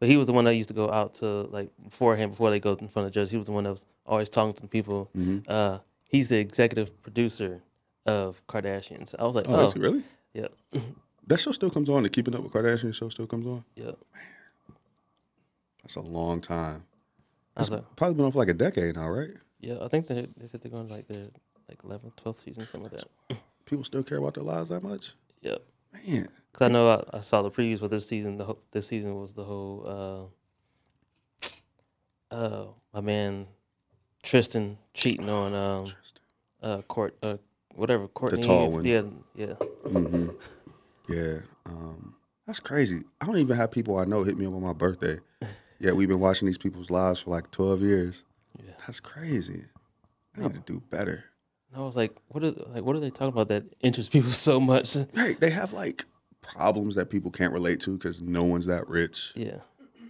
but 0.00 0.08
he 0.08 0.16
was 0.16 0.26
the 0.26 0.32
one 0.32 0.44
that 0.46 0.54
used 0.54 0.68
to 0.68 0.74
go 0.74 0.90
out 0.90 1.14
to 1.14 1.26
like 1.52 1.70
beforehand 1.82 2.32
before 2.32 2.50
they 2.50 2.58
go 2.60 2.70
in 2.72 2.88
front 2.88 3.06
of 3.06 3.12
the 3.12 3.20
judge. 3.20 3.30
He 3.30 3.36
was 3.36 3.46
the 3.46 3.52
one 3.52 3.64
that 3.64 3.72
was 3.72 3.84
always 4.06 4.28
talking 4.30 4.52
to 4.54 4.62
the 4.62 4.68
people. 4.68 5.10
Mhm. 5.16 5.48
Uh, 5.48 5.78
he's 6.08 6.28
the 6.28 6.38
executive 6.38 7.00
producer 7.02 7.62
of 8.06 8.44
Kardashians. 8.48 9.14
I 9.18 9.24
was 9.24 9.36
like, 9.36 9.46
oh, 9.48 9.54
oh, 9.56 9.62
is 9.64 9.72
he 9.74 9.78
really? 9.80 10.02
yeah, 10.34 10.48
That 11.28 11.38
show 11.38 11.52
still 11.52 11.70
comes 11.70 11.88
on. 11.88 12.02
The 12.02 12.08
Keeping 12.08 12.34
Up 12.34 12.42
with 12.42 12.52
Kardashians 12.52 12.94
show 12.94 13.08
still 13.10 13.26
comes 13.28 13.46
on. 13.46 13.64
yeah. 13.76 13.84
Man, 13.84 13.94
That's 15.82 15.96
a 15.96 16.00
long 16.00 16.40
time. 16.40 16.84
It's 17.56 17.70
like, 17.70 17.96
probably 17.96 18.14
been 18.14 18.24
on 18.24 18.32
for 18.32 18.38
like 18.38 18.48
a 18.48 18.54
decade 18.54 18.94
now, 18.96 19.08
right? 19.08 19.30
yeah, 19.60 19.76
I 19.82 19.88
think 19.88 20.06
they 20.06 20.26
they 20.36 20.48
said 20.48 20.62
they're 20.62 20.70
going 20.70 20.88
like 20.88 21.06
their 21.06 21.28
like 21.68 21.82
11th, 21.82 22.14
12th 22.16 22.36
season, 22.36 22.66
something 22.66 22.90
like 22.90 23.00
that. 23.28 23.38
People 23.66 23.84
still 23.84 24.02
care 24.02 24.18
about 24.18 24.34
their 24.34 24.44
lives 24.44 24.68
that 24.70 24.82
much. 24.82 25.12
Yeah, 25.40 25.56
Man, 25.92 26.28
because 26.50 26.64
I 26.64 26.68
know 26.68 26.88
I, 27.12 27.18
I 27.18 27.20
saw 27.20 27.42
the 27.42 27.50
previews 27.50 27.78
for 27.80 27.88
this 27.88 28.06
season. 28.06 28.38
The 28.38 28.54
this 28.70 28.86
season 28.86 29.20
was 29.20 29.34
the 29.34 29.44
whole 29.44 30.30
uh, 32.32 32.34
uh, 32.34 32.66
my 32.92 33.00
man 33.00 33.46
Tristan 34.22 34.78
cheating 34.94 35.28
on 35.28 35.54
um 35.54 35.92
uh 36.62 36.82
court 36.82 37.16
uh 37.22 37.36
whatever 37.74 38.08
Courtney. 38.08 38.40
The 38.40 38.46
tall 38.46 38.70
one. 38.70 38.84
Yeah, 38.84 39.02
yeah. 39.34 39.54
hmm 39.88 40.28
Yeah. 41.08 41.38
Um, 41.66 42.14
That's 42.46 42.60
crazy. 42.60 43.02
I 43.20 43.26
don't 43.26 43.38
even 43.38 43.56
have 43.56 43.70
people 43.70 43.98
I 43.98 44.04
know 44.04 44.22
hit 44.24 44.38
me 44.38 44.46
up 44.46 44.54
on 44.54 44.62
my 44.62 44.72
birthday. 44.72 45.18
Yeah, 45.82 45.90
we've 45.90 46.08
been 46.08 46.20
watching 46.20 46.46
these 46.46 46.58
people's 46.58 46.90
lives 46.90 47.20
for 47.20 47.30
like 47.30 47.50
12 47.50 47.82
years. 47.82 48.24
Yeah. 48.56 48.74
That's 48.86 49.00
crazy. 49.00 49.64
I 50.36 50.42
need 50.42 50.54
to 50.54 50.60
do 50.60 50.80
better. 50.90 51.24
And 51.72 51.82
I 51.82 51.84
was 51.84 51.96
like, 51.96 52.14
what 52.28 52.44
are 52.44 52.52
like 52.52 52.84
what 52.84 52.94
are 52.94 53.00
they 53.00 53.10
talking 53.10 53.32
about 53.32 53.48
that 53.48 53.64
interests 53.80 54.08
people 54.08 54.30
so 54.48 54.60
much? 54.60 54.96
Right. 55.12 55.38
They 55.38 55.50
have 55.50 55.72
like 55.72 56.04
problems 56.40 56.94
that 56.94 57.10
people 57.10 57.32
can't 57.32 57.52
relate 57.52 57.80
to 57.80 57.98
because 57.98 58.22
no 58.22 58.44
one's 58.44 58.66
that 58.66 58.88
rich. 58.88 59.32
Yeah. 59.34 59.58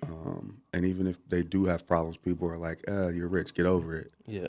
Um, 0.03 0.59
and 0.75 0.85
even 0.85 1.07
if 1.07 1.27
they 1.31 1.43
do 1.43 1.65
have 1.65 1.87
problems, 1.87 2.19
people 2.19 2.51
are 2.51 2.59
like, 2.59 2.85
uh, 2.87 3.09
you're 3.09 3.29
rich, 3.29 3.55
get 3.55 3.65
over 3.65 3.97
it. 3.97 4.13
Yeah. 4.27 4.49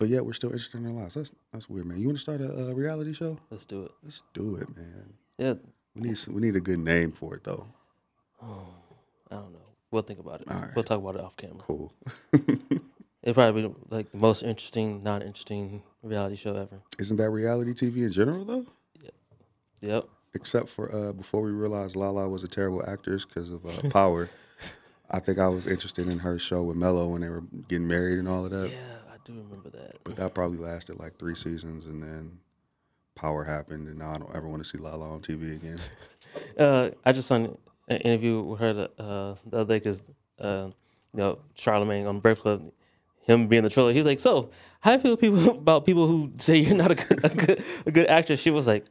But 0.00 0.08
yet 0.08 0.26
we're 0.26 0.32
still 0.32 0.50
interested 0.50 0.78
in 0.78 0.84
their 0.84 0.92
lives. 0.92 1.14
That's 1.14 1.32
that's 1.52 1.68
weird, 1.68 1.86
man. 1.86 1.98
You 1.98 2.06
want 2.06 2.16
to 2.16 2.22
start 2.22 2.40
a, 2.40 2.70
a 2.70 2.74
reality 2.74 3.12
show? 3.12 3.38
Let's 3.48 3.64
do 3.64 3.84
it. 3.84 3.92
Let's 4.02 4.24
do 4.34 4.56
it, 4.56 4.76
man. 4.76 5.12
Yeah. 5.38 5.54
We 5.94 6.08
need 6.08 6.18
some, 6.18 6.34
we 6.34 6.40
need 6.40 6.56
a 6.56 6.60
good 6.60 6.80
name 6.80 7.12
for 7.12 7.36
it 7.36 7.44
though. 7.44 7.66
I 8.42 9.36
don't 9.36 9.52
know. 9.52 9.69
We'll 9.90 10.02
think 10.02 10.20
about 10.20 10.42
it. 10.42 10.48
All 10.50 10.60
right. 10.60 10.70
We'll 10.74 10.84
talk 10.84 10.98
about 10.98 11.16
it 11.16 11.20
off 11.20 11.36
camera. 11.36 11.58
Cool. 11.58 11.92
It'd 13.22 13.34
probably 13.34 13.62
be 13.62 13.74
like 13.90 14.10
the 14.12 14.18
most 14.18 14.42
interesting, 14.42 15.02
not 15.02 15.22
interesting 15.22 15.82
reality 16.02 16.36
show 16.36 16.54
ever. 16.56 16.80
Isn't 16.98 17.16
that 17.18 17.30
reality 17.30 17.72
TV 17.72 17.98
in 18.04 18.12
general 18.12 18.44
though? 18.44 18.66
Yep. 19.02 19.14
Yep. 19.80 20.04
Except 20.34 20.68
for 20.68 20.94
uh, 20.94 21.12
before 21.12 21.42
we 21.42 21.50
realized 21.50 21.96
Lala 21.96 22.28
was 22.28 22.42
a 22.44 22.48
terrible 22.48 22.82
actress 22.88 23.24
because 23.24 23.50
of 23.50 23.66
uh, 23.66 23.90
Power. 23.90 24.30
I 25.10 25.18
think 25.18 25.38
I 25.38 25.48
was 25.48 25.66
interested 25.66 26.08
in 26.08 26.20
her 26.20 26.38
show 26.38 26.62
with 26.62 26.76
Melo 26.76 27.08
when 27.08 27.20
they 27.20 27.28
were 27.28 27.42
getting 27.68 27.88
married 27.88 28.18
and 28.20 28.28
all 28.28 28.44
of 28.44 28.52
that. 28.52 28.70
Yeah, 28.70 28.76
I 29.12 29.16
do 29.24 29.32
remember 29.32 29.68
that. 29.70 29.98
But 30.04 30.16
that 30.16 30.34
probably 30.34 30.58
lasted 30.58 31.00
like 31.00 31.18
three 31.18 31.34
seasons, 31.34 31.86
and 31.86 32.00
then 32.00 32.38
Power 33.16 33.42
happened, 33.42 33.88
and 33.88 33.98
now 33.98 34.12
I 34.12 34.18
don't 34.18 34.34
ever 34.34 34.46
want 34.46 34.62
to 34.62 34.68
see 34.68 34.78
Lala 34.78 35.10
on 35.10 35.20
TV 35.20 35.56
again. 35.56 35.78
Uh, 36.56 36.90
I 37.04 37.10
just 37.10 37.26
saw 37.26 37.44
an 37.90 37.96
an 38.02 38.22
you 38.22 38.54
heard 38.54 38.76
the, 38.76 39.02
uh, 39.02 39.34
the 39.46 39.58
other 39.58 39.74
day 39.74 39.78
because, 39.78 40.02
uh, 40.40 40.68
you 41.12 41.18
know, 41.18 41.38
Charlemagne 41.54 42.06
on 42.06 42.20
Breakfast 42.20 42.42
Club, 42.42 42.72
him 43.22 43.48
being 43.48 43.64
the 43.64 43.68
troller, 43.68 43.92
he 43.92 43.98
was 43.98 44.06
like, 44.06 44.20
"So, 44.20 44.50
how 44.80 44.96
do 44.96 44.96
you 44.96 45.02
feel 45.02 45.16
people 45.16 45.50
about 45.58 45.84
people 45.84 46.06
who 46.06 46.32
say 46.36 46.56
you're 46.58 46.76
not 46.76 46.92
a 46.92 46.94
good, 46.94 47.24
a 47.24 47.28
good, 47.28 47.64
a 47.86 47.90
good 47.90 48.06
actress?" 48.06 48.40
She 48.40 48.50
was 48.50 48.66
like, 48.66 48.86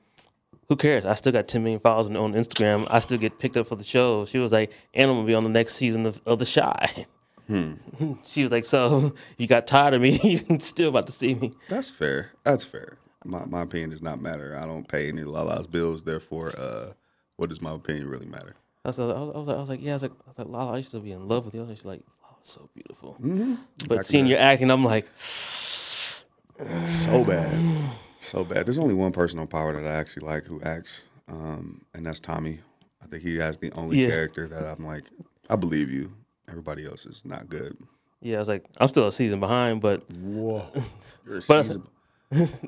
"Who 0.68 0.76
cares? 0.76 1.06
I 1.06 1.16
still 1.16 1.32
got 1.32 1.48
10 1.48 1.64
million 1.64 1.80
followers 1.80 2.10
on, 2.10 2.18
on 2.18 2.34
Instagram. 2.34 2.88
I 2.90 3.00
still 3.00 3.18
get 3.18 3.40
picked 3.40 3.58
up 3.58 3.68
for 3.68 3.76
the 3.76 3.84
show." 3.84 4.26
She 4.26 4.38
was 4.38 4.52
like, 4.52 4.72
"And 4.94 5.10
I'm 5.10 5.18
gonna 5.18 5.28
be 5.28 5.34
on 5.34 5.44
the 5.44 5.50
next 5.50 5.76
season 5.76 6.06
of, 6.06 6.22
of 6.26 6.40
The 6.40 6.46
Chi." 6.46 7.06
she 8.24 8.44
was 8.44 8.52
like, 8.52 8.66
"So 8.66 9.16
you 9.38 9.48
got 9.48 9.66
tired 9.66 9.94
of 9.94 10.02
me? 10.02 10.20
You're 10.24 10.60
still 10.60 10.90
about 10.90 11.08
to 11.08 11.14
see 11.14 11.36
me?" 11.36 11.54
That's 11.70 11.90
fair. 11.90 12.32
That's 12.44 12.64
fair. 12.64 12.98
My 13.26 13.46
my 13.46 13.62
opinion 13.62 13.90
does 13.92 14.02
not 14.02 14.22
matter. 14.22 14.58
I 14.58 14.66
don't 14.66 14.88
pay 14.88 15.08
any 15.08 15.22
of 15.22 15.28
Lala's 15.30 15.68
bills. 15.68 16.04
Therefore, 16.04 16.54
uh, 16.58 16.94
what 17.38 17.50
does 17.50 17.62
my 17.62 17.74
opinion 17.74 18.08
really 18.10 18.26
matter? 18.28 18.56
I 18.86 18.90
was, 18.90 19.00
I 19.00 19.06
was, 19.06 19.36
I 19.36 19.38
was 19.38 19.48
like, 19.48 19.58
I 19.58 19.60
was 19.60 19.70
like, 19.70 19.82
yeah, 19.82 19.92
I 19.92 19.96
was 19.96 20.02
like, 20.04 20.12
I 20.12 20.30
was 20.30 20.38
like, 20.40 20.48
Lala, 20.48 20.74
I 20.74 20.78
used 20.78 20.92
to 20.92 21.00
be 21.00 21.12
in 21.12 21.28
love 21.28 21.46
with 21.46 21.54
you. 21.54 21.62
And 21.64 21.76
she's 21.78 21.86
like, 21.86 22.02
Lala's 22.24 22.48
so 22.48 22.68
beautiful. 22.74 23.16
Mm-hmm. 23.20 23.56
But 23.88 23.98
Back 23.98 24.06
seeing 24.06 24.26
your 24.26 24.40
acting, 24.40 24.72
I'm 24.72 24.86
like, 24.86 25.08
So 25.18 27.24
bad. 27.26 27.92
So 28.22 28.44
bad. 28.44 28.66
There's 28.66 28.80
only 28.80 28.94
one 28.94 29.12
person 29.12 29.40
on 29.40 29.48
Power 29.48 29.74
that 29.74 29.86
I 29.90 29.96
actually 29.96 30.26
like 30.28 30.46
who 30.46 30.62
acts, 30.62 31.06
um, 31.30 31.82
and 31.94 32.06
that's 32.06 32.20
Tommy. 32.20 32.60
I 33.02 33.08
think 33.08 33.24
he 33.24 33.38
has 33.38 33.58
the 33.58 33.72
only 33.74 34.02
Yeah. 34.02 34.10
character 34.10 34.48
that 34.48 34.64
I'm 34.78 34.86
like, 34.86 35.06
I 35.50 35.56
believe 35.56 35.92
you. 35.92 36.12
Everybody 36.50 36.86
else 36.86 37.06
is 37.06 37.22
not 37.24 37.48
good. 37.50 37.78
yeah, 38.22 38.38
I 38.38 38.40
was 38.40 38.50
like, 38.50 38.66
I'm 38.80 38.88
still 38.90 39.08
a 39.08 39.12
season 39.12 39.40
behind, 39.40 39.82
but 39.82 40.04
Whoa. 40.12 40.66
You're 41.26 41.38
a 41.38 41.42
But- 41.48 41.66
season- 41.66 41.88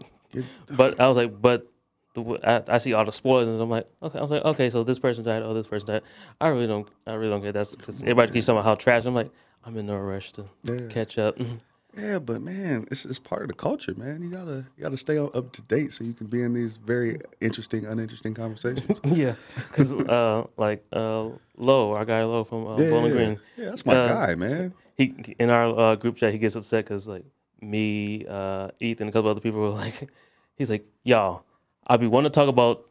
but 0.70 1.00
I 1.00 1.08
was 1.08 1.18
like, 1.18 1.42
but 1.42 1.68
the, 2.14 2.40
I, 2.44 2.76
I 2.76 2.78
see 2.78 2.94
all 2.94 3.06
the 3.06 3.12
spoilers, 3.12 3.48
and 3.48 3.62
I'm 3.62 3.70
like, 3.70 3.88
okay, 4.04 4.20
I 4.20 4.22
was 4.22 4.32
like, 4.32 4.44
okay, 4.46 4.70
so 4.70 4.84
this 4.84 5.00
person 5.00 5.24
died, 5.24 5.44
oh, 5.44 5.54
this 5.54 5.68
person 5.68 5.88
died. 5.88 6.02
I 6.40 6.50
really 6.50 6.68
don't, 6.68 6.88
I 7.08 7.14
really 7.14 7.32
don't 7.32 7.42
care. 7.42 7.52
That's 7.52 7.76
because 7.76 8.02
everybody 8.04 8.32
keeps 8.34 8.46
talking 8.48 8.60
about 8.60 8.66
how 8.68 8.76
trash. 8.76 9.06
I'm 9.06 9.16
like, 9.16 9.32
I'm 9.66 9.78
in 9.78 9.86
no 9.86 9.98
rush 9.98 10.32
to 10.34 10.46
Yeah. 10.64 10.88
catch 10.90 11.18
up. 11.18 11.38
yeah, 11.98 12.20
but 12.20 12.42
man, 12.42 12.86
it's 12.92 13.06
it's 13.06 13.20
part 13.20 13.44
of 13.44 13.48
the 13.50 13.54
culture, 13.54 13.94
man. 13.96 14.22
You 14.22 14.30
gotta 14.30 14.66
you 14.78 14.84
gotta 14.84 14.98
stay 14.98 15.18
up 15.18 15.52
to 15.54 15.62
date 15.64 15.94
so 15.94 16.04
you 16.04 16.14
can 16.14 16.28
be 16.28 16.42
in 16.42 16.54
these 16.54 16.78
very 16.78 17.18
interesting, 17.42 17.86
uninteresting 17.86 18.34
conversations. 18.34 19.00
yeah, 19.06 19.36
because 19.56 19.94
uh, 19.96 20.46
like 20.58 20.84
uh, 20.94 21.30
Low, 21.58 21.94
our 21.94 22.06
guy 22.06 22.24
Low 22.24 22.44
from 22.44 22.66
uh, 22.68 22.78
yeah, 22.78 22.90
Bowling 22.90 23.12
yeah, 23.12 23.18
Green, 23.18 23.40
yeah, 23.58 23.66
that's 23.70 23.86
my 23.86 23.94
Uh, 23.96 24.08
guy, 24.08 24.36
man. 24.36 24.74
he 24.98 25.36
in 25.40 25.50
our 25.50 25.78
uh, 25.80 25.96
group 25.96 26.16
chat 26.18 26.32
he 26.34 26.40
gets 26.40 26.56
upset 26.56 26.86
because 26.86 27.08
like 27.08 27.26
me, 27.62 28.26
uh, 28.28 28.70
Ethan, 28.80 29.08
a 29.08 29.12
couple 29.12 29.30
other 29.30 29.40
people 29.42 29.60
were 29.62 29.70
like, 29.70 30.10
he's 30.56 30.70
like, 30.70 30.86
y'all, 31.04 31.44
I 31.88 31.98
be 31.98 32.08
want 32.08 32.26
to 32.26 32.30
talk 32.30 32.48
about 32.48 32.86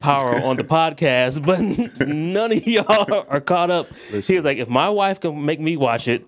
power 0.00 0.36
on 0.42 0.56
the 0.56 0.64
podcast, 0.64 1.44
but 1.44 1.60
none 2.06 2.52
of 2.52 2.66
y'all 2.66 3.26
are 3.28 3.40
caught 3.40 3.70
up. 3.70 3.94
He 3.96 4.34
was 4.34 4.44
like, 4.44 4.58
if 4.58 4.68
my 4.68 4.90
wife 4.90 5.20
can 5.20 5.44
make 5.44 5.60
me 5.60 5.76
watch 5.76 6.08
it. 6.08 6.26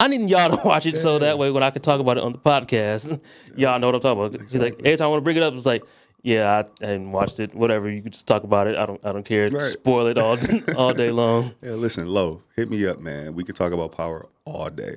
I 0.00 0.08
need 0.08 0.28
y'all 0.28 0.54
to 0.54 0.60
watch 0.66 0.86
it 0.86 0.98
so 0.98 1.20
that 1.20 1.38
way 1.38 1.52
when 1.52 1.62
I 1.62 1.70
can 1.70 1.80
talk 1.80 2.00
about 2.00 2.18
it 2.18 2.24
on 2.24 2.32
the 2.32 2.38
podcast, 2.38 3.20
y'all 3.56 3.78
know 3.78 3.86
what 3.86 3.94
I'm 3.94 4.00
talking 4.00 4.38
about. 4.38 4.50
He's 4.50 4.60
like, 4.60 4.78
every 4.80 4.96
time 4.96 5.06
I 5.06 5.08
want 5.08 5.20
to 5.20 5.24
bring 5.24 5.36
it 5.36 5.42
up, 5.42 5.54
it's 5.54 5.64
like, 5.64 5.84
yeah, 6.22 6.62
I, 6.82 6.84
I 6.84 6.88
hadn't 6.88 7.12
watched 7.12 7.38
it. 7.38 7.54
Whatever, 7.54 7.88
you 7.88 8.02
can 8.02 8.10
just 8.10 8.26
talk 8.26 8.42
about 8.42 8.66
it. 8.66 8.76
I 8.76 8.86
don't, 8.86 9.00
I 9.04 9.12
don't 9.12 9.24
care. 9.24 9.48
Right. 9.48 9.62
Spoil 9.62 10.08
it 10.08 10.18
all, 10.18 10.36
all 10.76 10.92
day 10.92 11.10
long. 11.12 11.54
Yeah, 11.62 11.72
listen, 11.72 12.08
Low, 12.08 12.42
hit 12.56 12.68
me 12.68 12.86
up, 12.86 12.98
man. 12.98 13.34
We 13.34 13.44
can 13.44 13.54
talk 13.54 13.72
about 13.72 13.92
power 13.92 14.26
all 14.44 14.68
day. 14.68 14.96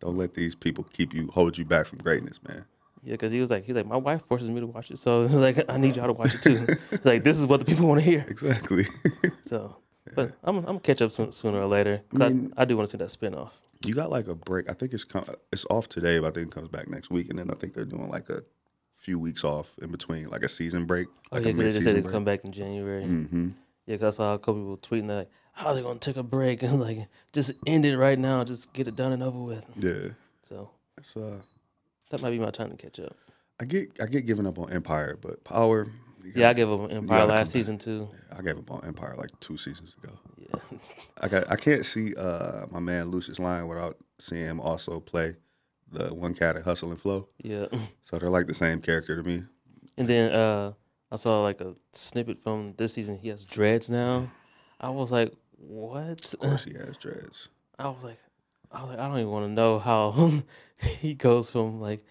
Don't 0.00 0.16
let 0.16 0.34
these 0.34 0.54
people 0.54 0.84
keep 0.92 1.12
you 1.12 1.28
hold 1.34 1.58
you 1.58 1.64
back 1.64 1.86
from 1.86 1.98
greatness, 1.98 2.40
man. 2.42 2.64
Yeah, 3.02 3.12
because 3.12 3.32
he 3.32 3.40
was 3.40 3.50
like, 3.50 3.64
he's 3.64 3.76
like, 3.76 3.86
my 3.86 3.96
wife 3.96 4.24
forces 4.26 4.50
me 4.50 4.60
to 4.60 4.66
watch 4.66 4.90
it, 4.90 4.98
so 4.98 5.20
like, 5.46 5.64
I 5.68 5.76
need 5.78 5.96
y'all 5.96 6.06
to 6.08 6.12
watch 6.12 6.34
it 6.34 6.42
too. 6.42 6.66
Like, 7.04 7.22
this 7.24 7.38
is 7.38 7.46
what 7.46 7.60
the 7.60 7.66
people 7.66 7.86
want 7.88 8.00
to 8.02 8.04
hear. 8.10 8.24
Exactly. 8.28 8.86
So, 9.42 9.76
but 10.14 10.32
I'm, 10.42 10.56
I'm 10.58 10.64
gonna 10.64 10.80
catch 10.80 11.00
up 11.02 11.10
soon, 11.10 11.32
sooner 11.32 11.60
or 11.60 11.66
later. 11.66 12.02
'cause 12.10 12.20
I, 12.20 12.28
mean- 12.30 12.52
I, 12.56 12.64
do 12.64 12.76
want 12.76 12.88
to 12.88 12.92
see 12.92 12.98
that 12.98 13.08
spinoff. 13.10 13.52
you 13.84 13.94
got 13.94 14.10
like 14.10 14.26
a 14.28 14.34
break. 14.34 14.68
I 14.68 14.72
think 14.72 14.92
it's 14.92 15.04
com- 15.04 15.24
it's 15.52 15.64
off 15.70 15.88
today, 15.88 16.18
but 16.18 16.28
I 16.28 16.30
think 16.32 16.48
it 16.48 16.54
comes 16.54 16.68
back 16.68 16.88
next 16.88 17.10
week, 17.10 17.28
and 17.30 17.38
then 17.38 17.50
I 17.50 17.54
think 17.54 17.74
they're 17.74 17.84
doing 17.84 18.08
like 18.08 18.28
a 18.30 18.42
few 18.96 19.18
weeks 19.18 19.44
off 19.44 19.78
in 19.80 19.90
between, 19.92 20.28
like 20.30 20.42
a 20.42 20.48
season 20.48 20.84
break, 20.86 21.06
Oh 21.30 21.36
like 21.36 21.44
yeah, 21.44 21.50
a 21.52 21.54
'cause 21.54 21.74
they 21.76 21.80
said 21.82 21.96
they 22.04 22.10
come 22.10 22.24
back 22.24 22.44
in 22.44 22.52
January. 22.52 23.04
Mm-hmm. 23.04 23.48
Yeah, 23.86 23.96
cause 23.96 24.14
I 24.14 24.16
saw 24.16 24.34
a 24.34 24.38
couple 24.38 24.54
people 24.54 24.76
tweeting 24.78 25.06
that, 25.06 25.14
like, 25.16 25.30
how 25.52 25.72
they 25.72 25.82
gonna 25.82 25.98
take 25.98 26.16
a 26.16 26.22
break 26.22 26.62
and 26.62 26.80
like 26.86 27.06
just 27.32 27.52
end 27.66 27.84
it 27.84 27.96
right 27.96 28.18
now, 28.18 28.42
just 28.44 28.72
get 28.72 28.88
it 28.88 28.96
done 28.96 29.12
and 29.12 29.22
over 29.22 29.38
with. 29.38 29.64
Yeah, 29.78 30.10
So 30.44 30.70
it's 30.96 31.16
uh, 31.16 31.40
that 32.10 32.22
might 32.22 32.30
be 32.30 32.38
my 32.38 32.50
time 32.50 32.70
to 32.70 32.76
catch 32.76 33.00
up. 33.00 33.16
I 33.60 33.64
get 33.64 33.90
I 34.00 34.06
get 34.06 34.26
given 34.26 34.46
up 34.46 34.58
on 34.58 34.72
Empire, 34.72 35.18
but 35.20 35.42
Power. 35.44 35.88
you 36.22 36.32
Yeah, 36.34 36.50
I 36.50 36.52
gave 36.52 36.70
up 36.70 36.80
on 36.80 36.90
Empire 36.90 37.18
gotta 37.20 37.30
last 37.32 37.38
back. 37.48 37.52
season 37.52 37.78
too. 37.78 38.08
I 38.36 38.42
gave 38.42 38.58
up 38.58 38.70
on 38.70 38.84
Empire 38.84 39.14
like 39.16 39.30
two 39.40 39.56
seasons 39.56 39.94
ago. 40.02 40.12
Yeah, 40.36 40.78
I 41.20 41.28
got 41.28 41.50
I 41.50 41.56
can't 41.56 41.84
see 41.84 42.14
uh 42.16 42.66
my 42.70 42.80
man 42.80 43.08
Lucious 43.08 43.38
Lyon 43.38 43.66
without 43.68 43.96
seeing 44.18 44.46
him 44.46 44.60
also 44.60 45.00
play 45.00 45.36
the 45.90 46.14
one 46.14 46.34
cat 46.34 46.56
in 46.56 46.62
Hustle 46.62 46.90
and 46.90 47.00
Flow. 47.00 47.28
yeah. 47.42 47.66
So 48.02 48.18
they're 48.18 48.30
like 48.30 48.46
the 48.46 48.54
same 48.54 48.80
character 48.80 49.20
to 49.20 49.28
me. 49.28 49.44
And 49.96 50.06
then 50.06 50.32
uh, 50.34 50.72
I 51.10 51.16
saw 51.16 51.42
like 51.42 51.60
a 51.60 51.74
snippet 51.92 52.42
from 52.42 52.74
this 52.76 52.92
season. 52.92 53.18
He 53.18 53.28
has 53.28 53.44
dreads 53.44 53.90
now. 53.90 54.30
I 54.80 54.90
was 54.90 55.10
like, 55.10 55.32
what? 55.56 56.32
Of 56.34 56.38
course, 56.40 56.64
he 56.64 56.74
has 56.74 56.96
dreads. 56.98 57.48
I 57.78 57.88
was 57.88 58.04
like, 58.04 58.18
I 58.72 58.80
was 58.82 58.90
like, 58.90 58.98
I 58.98 59.08
don't 59.08 59.18
even 59.18 59.30
want 59.30 59.46
to 59.46 59.52
know 59.52 59.78
how 59.78 60.32
he 61.00 61.14
goes 61.14 61.50
from 61.50 61.80
like 61.80 62.04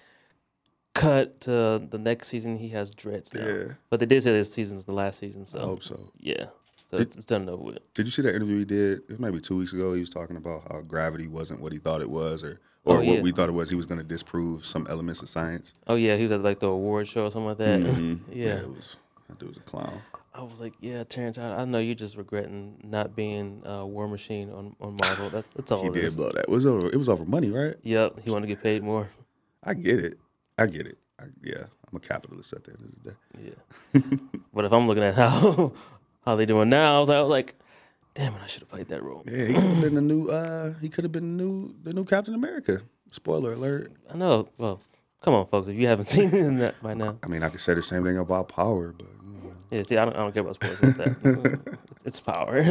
cut 0.93 1.41
to 1.41 1.79
the 1.89 1.97
next 1.99 2.27
season. 2.27 2.57
He 2.57 2.69
has 2.69 2.91
dreads 2.91 3.33
now. 3.33 3.45
Yeah, 3.45 3.63
But 3.89 3.99
they 3.99 4.05
did 4.05 4.23
say 4.23 4.31
this 4.31 4.51
season's 4.51 4.85
the 4.85 4.93
last 4.93 5.19
season, 5.19 5.45
so 5.45 5.59
I 5.59 5.63
hope 5.65 5.83
so. 5.83 6.11
yeah. 6.17 6.45
So 6.89 6.97
Did- 6.97 7.07
it's, 7.07 7.15
it's 7.17 7.25
done 7.25 7.41
and 7.41 7.49
over 7.51 7.63
with. 7.63 7.93
Did 7.93 8.05
you 8.05 8.11
see 8.11 8.21
that 8.23 8.33
interview 8.33 8.59
he 8.59 8.65
did? 8.65 9.01
It 9.09 9.19
might 9.19 9.31
be 9.31 9.39
two 9.41 9.57
weeks 9.57 9.73
ago. 9.73 9.93
He 9.93 9.99
was 9.99 10.09
talking 10.09 10.37
about 10.37 10.63
how 10.71 10.81
gravity 10.81 11.27
wasn't 11.27 11.59
what 11.61 11.73
he 11.73 11.79
thought 11.79 12.01
it 12.01 12.09
was, 12.09 12.43
or 12.43 12.59
or 12.85 12.97
Oh, 12.97 13.03
what 13.03 13.21
we 13.21 13.31
thought 13.33 13.49
it 13.49 13.51
was. 13.51 13.69
He 13.69 13.75
was 13.75 13.85
going 13.85 13.97
to 13.97 14.03
disprove 14.05 14.65
some 14.65 14.87
elements 14.89 15.21
of 15.21 15.27
science. 15.27 15.75
Oh 15.87 15.95
yeah, 15.95 16.15
he 16.15 16.23
was 16.23 16.31
at 16.31 16.41
like 16.41 16.59
the 16.59 16.67
award 16.69 17.07
show 17.07 17.25
or 17.25 17.29
something 17.31 17.49
like 17.49 17.57
that. 17.57 17.79
Mhm. 17.81 18.19
yeah. 18.31 18.59
it 18.59 18.69
was. 18.69 18.95
That 19.27 19.37
dude 19.37 19.49
was 19.49 19.57
a 19.57 19.61
clown. 19.61 19.99
I 20.37 20.43
was 20.43 20.61
like, 20.61 20.73
yeah, 20.79 21.03
Terrence, 21.03 21.37
I, 21.37 21.61
I 21.61 21.65
know 21.65 21.79
you're 21.79 21.95
just 21.95 22.15
regretting 22.15 22.77
not 22.83 23.15
being 23.15 23.63
uh, 23.65 23.83
War 23.85 24.07
Machine 24.07 24.51
on, 24.51 24.75
on 24.79 24.95
Marvel. 25.01 25.29
That, 25.31 25.45
that's 25.55 25.71
all 25.71 25.81
He 25.81 25.87
it 25.87 25.93
did 25.93 26.03
is. 26.03 26.15
blow 26.17 26.29
that. 26.29 26.43
It 26.43 26.49
was 26.49 26.65
over. 26.65 26.87
It 26.87 26.95
was 26.95 27.09
over 27.09 27.25
money, 27.25 27.49
right? 27.49 27.75
Yep, 27.81 28.19
he 28.23 28.29
wanted 28.29 28.47
to 28.47 28.53
get 28.53 28.61
paid 28.61 28.83
more. 28.83 29.09
I 29.63 29.73
get 29.73 29.99
it. 29.99 30.19
I 30.57 30.67
get 30.67 30.85
it. 30.85 30.97
I, 31.19 31.25
yeah, 31.41 31.63
I'm 31.89 31.97
a 31.97 31.99
capitalist 31.99 32.53
at 32.53 32.63
the 32.65 32.71
end 32.71 32.81
of 32.81 33.03
the 33.03 33.09
day. 33.11 33.53
Yeah. 34.31 34.39
but 34.53 34.65
if 34.65 34.71
I'm 34.71 34.87
looking 34.87 35.03
at 35.03 35.15
how 35.15 35.73
how 36.25 36.35
they 36.35 36.45
doing 36.45 36.69
now, 36.69 36.97
I 36.97 36.99
was 36.99 37.09
like, 37.09 37.17
I 37.17 37.21
was 37.21 37.31
like 37.31 37.55
damn 38.17 38.33
it, 38.33 38.41
I 38.43 38.47
should 38.47 38.61
have 38.61 38.69
played 38.69 38.87
that 38.87 39.03
role. 39.03 39.23
Yeah, 39.27 39.45
he 39.45 39.53
could 39.53 39.63
have 39.63 39.81
been 39.81 39.95
the 39.95 40.01
new. 40.01 40.29
Uh, 40.29 40.73
he 40.81 40.89
could 40.89 41.03
have 41.03 41.11
been 41.11 41.37
the 41.37 41.43
new 41.43 41.75
the 41.83 41.93
new 41.93 42.03
Captain 42.03 42.33
America. 42.33 42.81
Spoiler 43.11 43.53
alert. 43.53 43.91
I 44.11 44.17
know. 44.17 44.49
Well, 44.57 44.81
come 45.21 45.33
on, 45.33 45.45
folks, 45.47 45.69
if 45.69 45.75
you 45.75 45.87
haven't 45.87 46.05
seen 46.07 46.57
that 46.57 46.81
by 46.81 46.93
now. 46.93 47.17
I 47.23 47.27
mean, 47.27 47.43
I 47.43 47.49
could 47.49 47.61
say 47.61 47.73
the 47.73 47.81
same 47.81 48.03
thing 48.03 48.17
about 48.17 48.49
Power, 48.49 48.93
but 48.97 49.07
Yeah, 49.71 49.83
see, 49.83 49.97
I 49.97 50.05
don't, 50.05 50.15
I 50.15 50.23
don't 50.23 50.33
care 50.33 50.41
about 50.41 50.55
sports. 50.55 50.79
It's, 50.83 50.97
that. 50.97 51.77
it's 52.05 52.19
power. 52.19 52.61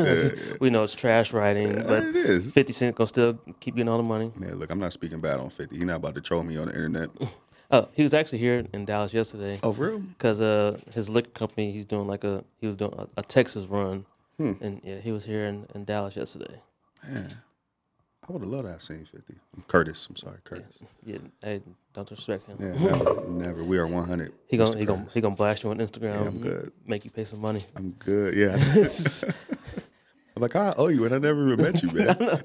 we 0.60 0.70
know 0.70 0.82
it's 0.82 0.94
trash 0.94 1.32
writing, 1.32 1.72
but 1.86 2.02
it 2.04 2.16
is. 2.16 2.50
50 2.50 2.72
Cent 2.72 2.96
gonna 2.96 3.06
still 3.06 3.38
keep 3.60 3.74
getting 3.76 3.88
all 3.88 3.98
the 3.98 4.02
money. 4.02 4.32
Man, 4.36 4.54
look, 4.54 4.70
I'm 4.70 4.78
not 4.78 4.92
speaking 4.92 5.20
bad 5.20 5.40
on 5.40 5.50
50. 5.50 5.76
He's 5.76 5.84
not 5.84 5.96
about 5.96 6.14
to 6.14 6.20
troll 6.20 6.42
me 6.42 6.56
on 6.56 6.66
the 6.66 6.72
internet. 6.74 7.10
Oh, 7.68 7.88
he 7.94 8.04
was 8.04 8.14
actually 8.14 8.38
here 8.38 8.64
in 8.72 8.84
Dallas 8.84 9.12
yesterday 9.12 9.58
Oh, 9.60 9.72
for 9.72 9.88
real? 9.88 9.98
because 9.98 10.40
uh, 10.40 10.78
his 10.94 11.10
liquor 11.10 11.30
company, 11.30 11.72
he's 11.72 11.84
doing 11.84 12.06
like 12.06 12.22
a 12.22 12.44
he 12.60 12.68
was 12.68 12.76
doing 12.76 12.94
a, 12.96 13.08
a 13.16 13.22
Texas 13.24 13.64
run, 13.66 14.06
Hmm. 14.38 14.52
And 14.60 14.80
yeah, 14.84 14.98
he 15.00 15.10
was 15.10 15.24
here 15.24 15.46
in, 15.46 15.66
in 15.74 15.84
Dallas 15.84 16.14
yesterday. 16.14 16.60
Man, 17.04 17.38
I 18.28 18.32
would 18.32 18.42
have 18.42 18.50
loved 18.50 18.64
to 18.64 18.70
have 18.70 18.82
seen 18.82 19.04
50. 19.04 19.34
Curtis, 19.68 20.06
I'm 20.10 20.16
sorry, 20.16 20.38
Curtis. 20.42 20.78
Yeah, 21.04 21.18
hey, 21.42 21.60
don't 21.94 22.08
disrespect 22.08 22.48
him. 22.48 22.56
Yeah, 22.58 22.72
never, 22.72 23.28
never. 23.28 23.64
We 23.64 23.78
are 23.78 23.86
100. 23.86 24.32
He 24.48 24.56
gonna 24.56 24.72
Mr. 24.72 24.78
he 24.78 24.84
gonna 24.84 25.06
he 25.14 25.20
gonna 25.20 25.36
blast 25.36 25.62
you 25.62 25.70
on 25.70 25.78
Instagram. 25.78 26.14
Yeah, 26.14 26.26
I'm 26.26 26.38
good. 26.40 26.72
Make 26.86 27.04
you 27.04 27.10
pay 27.12 27.24
some 27.24 27.40
money. 27.40 27.64
I'm 27.76 27.90
good. 27.92 28.34
Yeah. 28.34 28.56
I'm 30.34 30.42
like, 30.42 30.56
I 30.56 30.74
owe 30.76 30.88
you, 30.88 31.04
and 31.04 31.14
I 31.14 31.18
never 31.18 31.52
even 31.52 31.64
met 31.64 31.82
you, 31.82 31.92
man. 31.92 32.42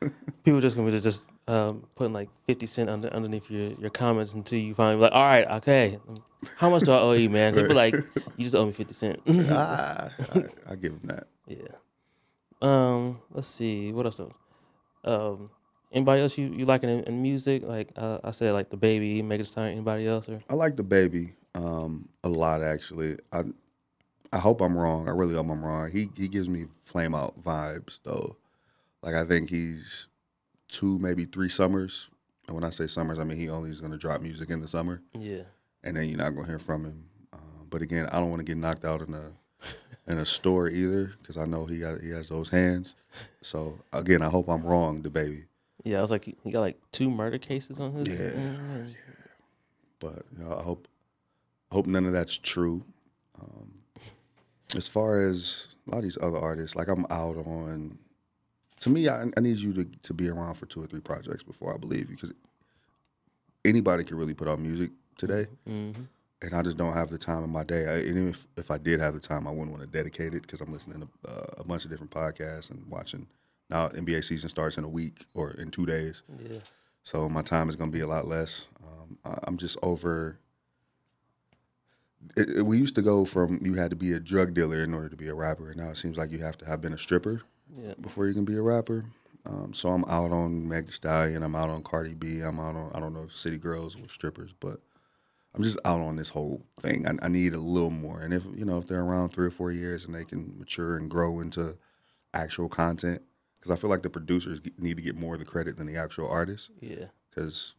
People 0.44 0.60
just 0.60 0.76
gonna 0.76 0.90
be 0.90 0.98
just 0.98 1.30
um, 1.46 1.84
putting 1.94 2.14
like 2.14 2.30
fifty 2.46 2.64
cent 2.64 2.88
under, 2.88 3.08
underneath 3.08 3.50
your, 3.50 3.72
your 3.72 3.90
comments 3.90 4.32
until 4.32 4.58
you 4.58 4.72
finally 4.72 4.96
be 4.96 5.02
like, 5.02 5.12
all 5.12 5.24
right, 5.24 5.46
okay, 5.58 5.98
how 6.56 6.70
much 6.70 6.84
do 6.84 6.92
I 6.92 7.00
owe 7.00 7.12
you, 7.12 7.28
man? 7.28 7.52
He'll 7.52 7.68
be 7.68 7.74
like, 7.74 7.94
you 7.94 8.44
just 8.44 8.56
owe 8.56 8.64
me 8.64 8.72
fifty 8.72 8.94
cent. 8.94 9.20
ah, 9.50 10.08
I, 10.34 10.44
I 10.70 10.76
give 10.76 10.92
him 10.92 11.00
that. 11.04 11.26
yeah. 11.46 11.58
Um. 12.62 13.18
Let's 13.30 13.48
see. 13.48 13.92
What 13.92 14.06
else? 14.06 14.16
though? 14.16 14.32
Um. 15.04 15.50
Anybody 15.90 16.20
else 16.20 16.36
you, 16.36 16.52
you 16.52 16.66
liking 16.66 16.90
in, 16.90 17.04
in 17.04 17.22
music? 17.22 17.62
Like 17.62 17.92
uh, 17.96 18.18
I 18.22 18.30
said, 18.32 18.52
like 18.52 18.68
DaBaby, 18.68 19.24
Megan 19.24 19.46
Stallion. 19.46 19.72
Anybody 19.72 20.06
else 20.06 20.28
or? 20.28 20.42
I 20.50 20.54
like 20.54 20.76
DaBaby 20.76 21.32
um, 21.54 22.10
a 22.22 22.28
lot, 22.28 22.62
actually. 22.62 23.16
I 23.32 23.44
I 24.30 24.38
hope 24.38 24.60
I'm 24.60 24.76
wrong. 24.76 25.08
I 25.08 25.12
really 25.12 25.34
hope 25.34 25.48
I'm 25.48 25.64
wrong. 25.64 25.90
He 25.90 26.10
he 26.14 26.28
gives 26.28 26.48
me 26.50 26.66
flame 26.84 27.14
out 27.14 27.42
vibes, 27.42 28.00
though. 28.04 28.36
Like 29.02 29.14
I 29.14 29.24
think 29.24 29.48
he's 29.48 30.08
two, 30.68 30.98
maybe 30.98 31.24
three 31.24 31.48
summers. 31.48 32.10
And 32.46 32.54
when 32.54 32.64
I 32.64 32.70
say 32.70 32.86
summers, 32.86 33.18
I 33.18 33.24
mean 33.24 33.38
he 33.38 33.48
only 33.48 33.70
is 33.70 33.80
going 33.80 33.92
to 33.92 33.98
drop 33.98 34.20
music 34.20 34.50
in 34.50 34.60
the 34.60 34.68
summer. 34.68 35.00
Yeah. 35.18 35.42
and 35.82 35.96
then 35.96 36.08
you're 36.08 36.18
not 36.18 36.34
gonna 36.34 36.46
hear 36.46 36.58
from 36.58 36.84
him. 36.84 37.04
Um, 37.32 37.66
but 37.70 37.80
again, 37.80 38.06
I 38.12 38.18
don't 38.18 38.28
want 38.30 38.40
to 38.40 38.44
get 38.44 38.58
knocked 38.58 38.84
out 38.84 39.00
in 39.00 39.14
a 39.14 39.32
in 40.08 40.18
a 40.18 40.24
store 40.24 40.68
either 40.68 41.12
because 41.20 41.36
I 41.36 41.44
know 41.44 41.66
he 41.66 41.80
got 41.80 42.00
he 42.00 42.10
has 42.10 42.28
those 42.28 42.48
hands. 42.48 42.96
So 43.42 43.78
again, 43.92 44.22
I 44.22 44.28
hope 44.28 44.48
I'm 44.48 44.62
wrong, 44.62 45.02
DaBaby. 45.02 45.44
Yeah. 45.84 45.98
I 45.98 46.02
was 46.02 46.10
like, 46.10 46.24
he, 46.24 46.50
got 46.50 46.60
like 46.60 46.78
two 46.90 47.10
murder 47.10 47.38
cases 47.38 47.78
on 47.78 47.92
his. 47.92 48.08
Yeah. 48.08 48.30
Mm. 48.30 48.94
But 50.00 50.22
you 50.36 50.44
know, 50.44 50.56
I 50.56 50.62
hope 50.62 50.88
I 51.70 51.74
hope 51.74 51.86
none 51.86 52.06
of 52.06 52.12
that's 52.12 52.36
true. 52.36 52.82
Um, 53.40 53.74
as 54.76 54.88
far 54.88 55.20
as 55.20 55.68
a 55.86 55.90
lot 55.90 55.98
of 55.98 56.04
these 56.04 56.18
other 56.20 56.38
artists, 56.38 56.76
like 56.76 56.88
I'm 56.88 57.06
out 57.10 57.36
on. 57.36 57.98
To 58.82 58.90
me, 58.90 59.08
I, 59.08 59.24
I 59.36 59.40
need 59.40 59.58
you 59.58 59.72
to 59.74 59.84
to 59.84 60.14
be 60.14 60.28
around 60.28 60.54
for 60.54 60.66
two 60.66 60.82
or 60.82 60.86
three 60.86 61.00
projects 61.00 61.42
before 61.42 61.74
I 61.74 61.76
believe 61.76 62.08
you 62.10 62.14
because 62.14 62.32
anybody 63.64 64.04
can 64.04 64.16
really 64.16 64.34
put 64.34 64.48
out 64.48 64.60
music 64.60 64.90
today. 65.16 65.46
Mm-hmm. 65.68 66.02
And 66.42 66.54
I 66.54 66.62
just 66.62 66.76
don't 66.76 66.92
have 66.92 67.10
the 67.10 67.18
time 67.18 67.42
in 67.44 67.50
my 67.50 67.64
day. 67.64 67.86
I, 67.86 67.94
and 67.98 68.08
even 68.08 68.28
if, 68.28 68.46
if 68.56 68.70
I 68.70 68.78
did 68.78 69.00
have 69.00 69.14
the 69.14 69.20
time, 69.20 69.46
I 69.46 69.50
wouldn't 69.50 69.70
want 69.70 69.82
to 69.82 69.88
dedicate 69.88 70.34
it 70.34 70.42
because 70.42 70.60
I'm 70.60 70.72
listening 70.72 71.00
to 71.00 71.30
uh, 71.30 71.44
a 71.58 71.64
bunch 71.64 71.84
of 71.84 71.90
different 71.90 72.12
podcasts 72.12 72.70
and 72.70 72.86
watching. 72.88 73.26
Now 73.70 73.88
NBA 73.88 74.24
season 74.24 74.48
starts 74.48 74.78
in 74.78 74.84
a 74.84 74.88
week 74.88 75.26
or 75.34 75.50
in 75.52 75.70
two 75.70 75.84
days, 75.86 76.22
Yeah. 76.42 76.58
so 77.02 77.28
my 77.28 77.42
time 77.42 77.68
is 77.68 77.76
going 77.76 77.90
to 77.90 77.96
be 77.96 78.02
a 78.02 78.06
lot 78.06 78.26
less. 78.26 78.66
Um, 78.86 79.18
I, 79.24 79.38
I'm 79.44 79.56
just 79.58 79.76
over. 79.82 80.38
It, 82.36 82.48
it- 82.58 82.62
we 82.62 82.78
used 82.78 82.94
to 82.96 83.02
go 83.02 83.24
from 83.24 83.58
you 83.62 83.74
had 83.74 83.90
to 83.90 83.96
be 83.96 84.12
a 84.12 84.20
drug 84.20 84.54
dealer 84.54 84.82
in 84.82 84.94
order 84.94 85.08
to 85.08 85.16
be 85.16 85.28
a 85.28 85.34
rapper, 85.34 85.68
and 85.70 85.76
now 85.80 85.90
it 85.90 85.96
seems 85.96 86.16
like 86.16 86.30
you 86.32 86.38
have 86.38 86.56
to 86.58 86.66
have 86.66 86.80
been 86.80 86.92
a 86.92 86.98
stripper 86.98 87.42
Yeah. 87.76 87.94
before 88.00 88.26
you 88.26 88.34
can 88.34 88.44
be 88.44 88.56
a 88.56 88.62
rapper. 88.62 89.04
Um, 89.46 89.72
so 89.72 89.88
I'm 89.90 90.04
out 90.06 90.30
on 90.32 90.68
Meg 90.68 90.86
Thee 90.86 90.92
Stallion. 90.92 91.42
I'm 91.42 91.54
out 91.54 91.70
on 91.70 91.82
Cardi 91.82 92.14
B. 92.14 92.40
I'm 92.40 92.58
out 92.58 92.74
on 92.76 92.90
I 92.94 93.00
don't 93.00 93.14
know 93.14 93.24
if 93.24 93.36
City 93.36 93.56
Girls 93.58 93.96
were 93.96 94.08
strippers, 94.08 94.52
but 94.60 94.80
I'm 95.58 95.64
just 95.64 95.78
out 95.84 96.00
on 96.00 96.14
this 96.16 96.28
whole 96.28 96.64
thing. 96.80 97.06
I, 97.06 97.14
I 97.26 97.28
need 97.28 97.52
a 97.52 97.58
little 97.58 97.90
more. 97.90 98.20
And 98.20 98.32
if 98.32 98.44
you 98.54 98.64
know 98.64 98.78
if 98.78 98.86
they're 98.86 99.02
around 99.02 99.30
three 99.30 99.46
or 99.46 99.50
four 99.50 99.72
years 99.72 100.04
and 100.04 100.14
they 100.14 100.24
can 100.24 100.54
mature 100.56 100.96
and 100.96 101.10
grow 101.10 101.40
into 101.40 101.76
actual 102.32 102.68
content, 102.68 103.22
because 103.56 103.70
I 103.72 103.76
feel 103.76 103.90
like 103.90 104.02
the 104.02 104.10
producers 104.10 104.60
need 104.78 104.96
to 104.96 105.02
get 105.02 105.16
more 105.16 105.34
of 105.34 105.40
the 105.40 105.44
credit 105.46 105.76
than 105.76 105.86
the 105.86 105.96
actual 105.96 106.28
artists, 106.28 106.70
Yeah. 106.80 107.06
because 107.28 107.74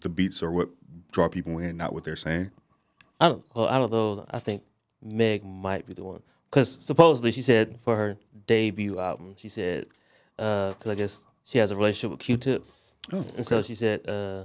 the 0.00 0.08
beats 0.08 0.42
are 0.44 0.50
what 0.52 0.68
draw 1.10 1.28
people 1.28 1.58
in, 1.58 1.76
not 1.76 1.92
what 1.92 2.04
they're 2.04 2.14
saying. 2.16 2.52
I 3.20 3.28
don't. 3.28 3.44
Well, 3.54 3.68
out 3.68 3.82
of 3.82 3.90
those, 3.90 4.24
I 4.30 4.38
think 4.38 4.62
Meg 5.02 5.44
might 5.44 5.86
be 5.86 5.92
the 5.94 6.04
one 6.04 6.22
because 6.48 6.70
supposedly 6.72 7.32
she 7.32 7.42
said 7.42 7.80
for 7.80 7.96
her 7.96 8.16
debut 8.46 8.98
album, 9.00 9.34
she 9.36 9.48
said 9.48 9.86
because 10.36 10.86
I 10.86 10.94
guess 10.94 11.26
she 11.44 11.58
has 11.58 11.72
a 11.72 11.76
relationship 11.76 12.12
with 12.12 12.20
Q-Tip, 12.20 12.64
Oh, 13.12 13.24
and 13.36 13.44
so 13.44 13.60
she 13.60 13.74
said 13.74 14.08
uh, 14.08 14.44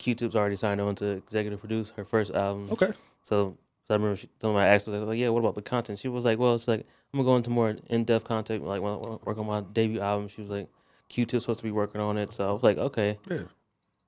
Q-Tip's 0.00 0.34
already 0.34 0.56
signed 0.56 0.80
on 0.80 0.94
to 0.96 1.06
executive 1.10 1.60
produce 1.60 1.90
her 1.90 2.04
first 2.04 2.32
album. 2.32 2.68
okay. 2.72 2.92
So, 3.22 3.56
so 3.86 3.94
I 3.94 3.94
remember 3.94 4.16
she, 4.16 4.28
somebody 4.40 4.66
asked 4.68 4.86
her 4.86 4.98
like, 4.98 5.18
"Yeah, 5.18 5.28
what 5.28 5.40
about 5.40 5.54
the 5.54 5.62
content?" 5.62 5.98
She 5.98 6.08
was 6.08 6.24
like, 6.24 6.38
"Well, 6.38 6.54
it's 6.54 6.66
like 6.66 6.80
I'm 7.12 7.18
gonna 7.18 7.24
go 7.24 7.36
into 7.36 7.50
more 7.50 7.76
in-depth 7.88 8.24
content. 8.24 8.64
Like 8.64 8.80
when 8.82 8.92
I 8.92 8.96
work 8.96 9.38
on 9.38 9.46
my 9.46 9.60
debut 9.60 10.00
album, 10.00 10.28
she 10.28 10.40
was 10.40 10.50
like, 10.50 10.68
Q-Tip's 11.08 11.44
supposed 11.44 11.60
to 11.60 11.64
be 11.64 11.70
working 11.70 12.00
on 12.00 12.16
it." 12.18 12.32
So 12.32 12.48
I 12.48 12.52
was 12.52 12.62
like, 12.62 12.78
"Okay." 12.78 13.18
Yeah. 13.30 13.42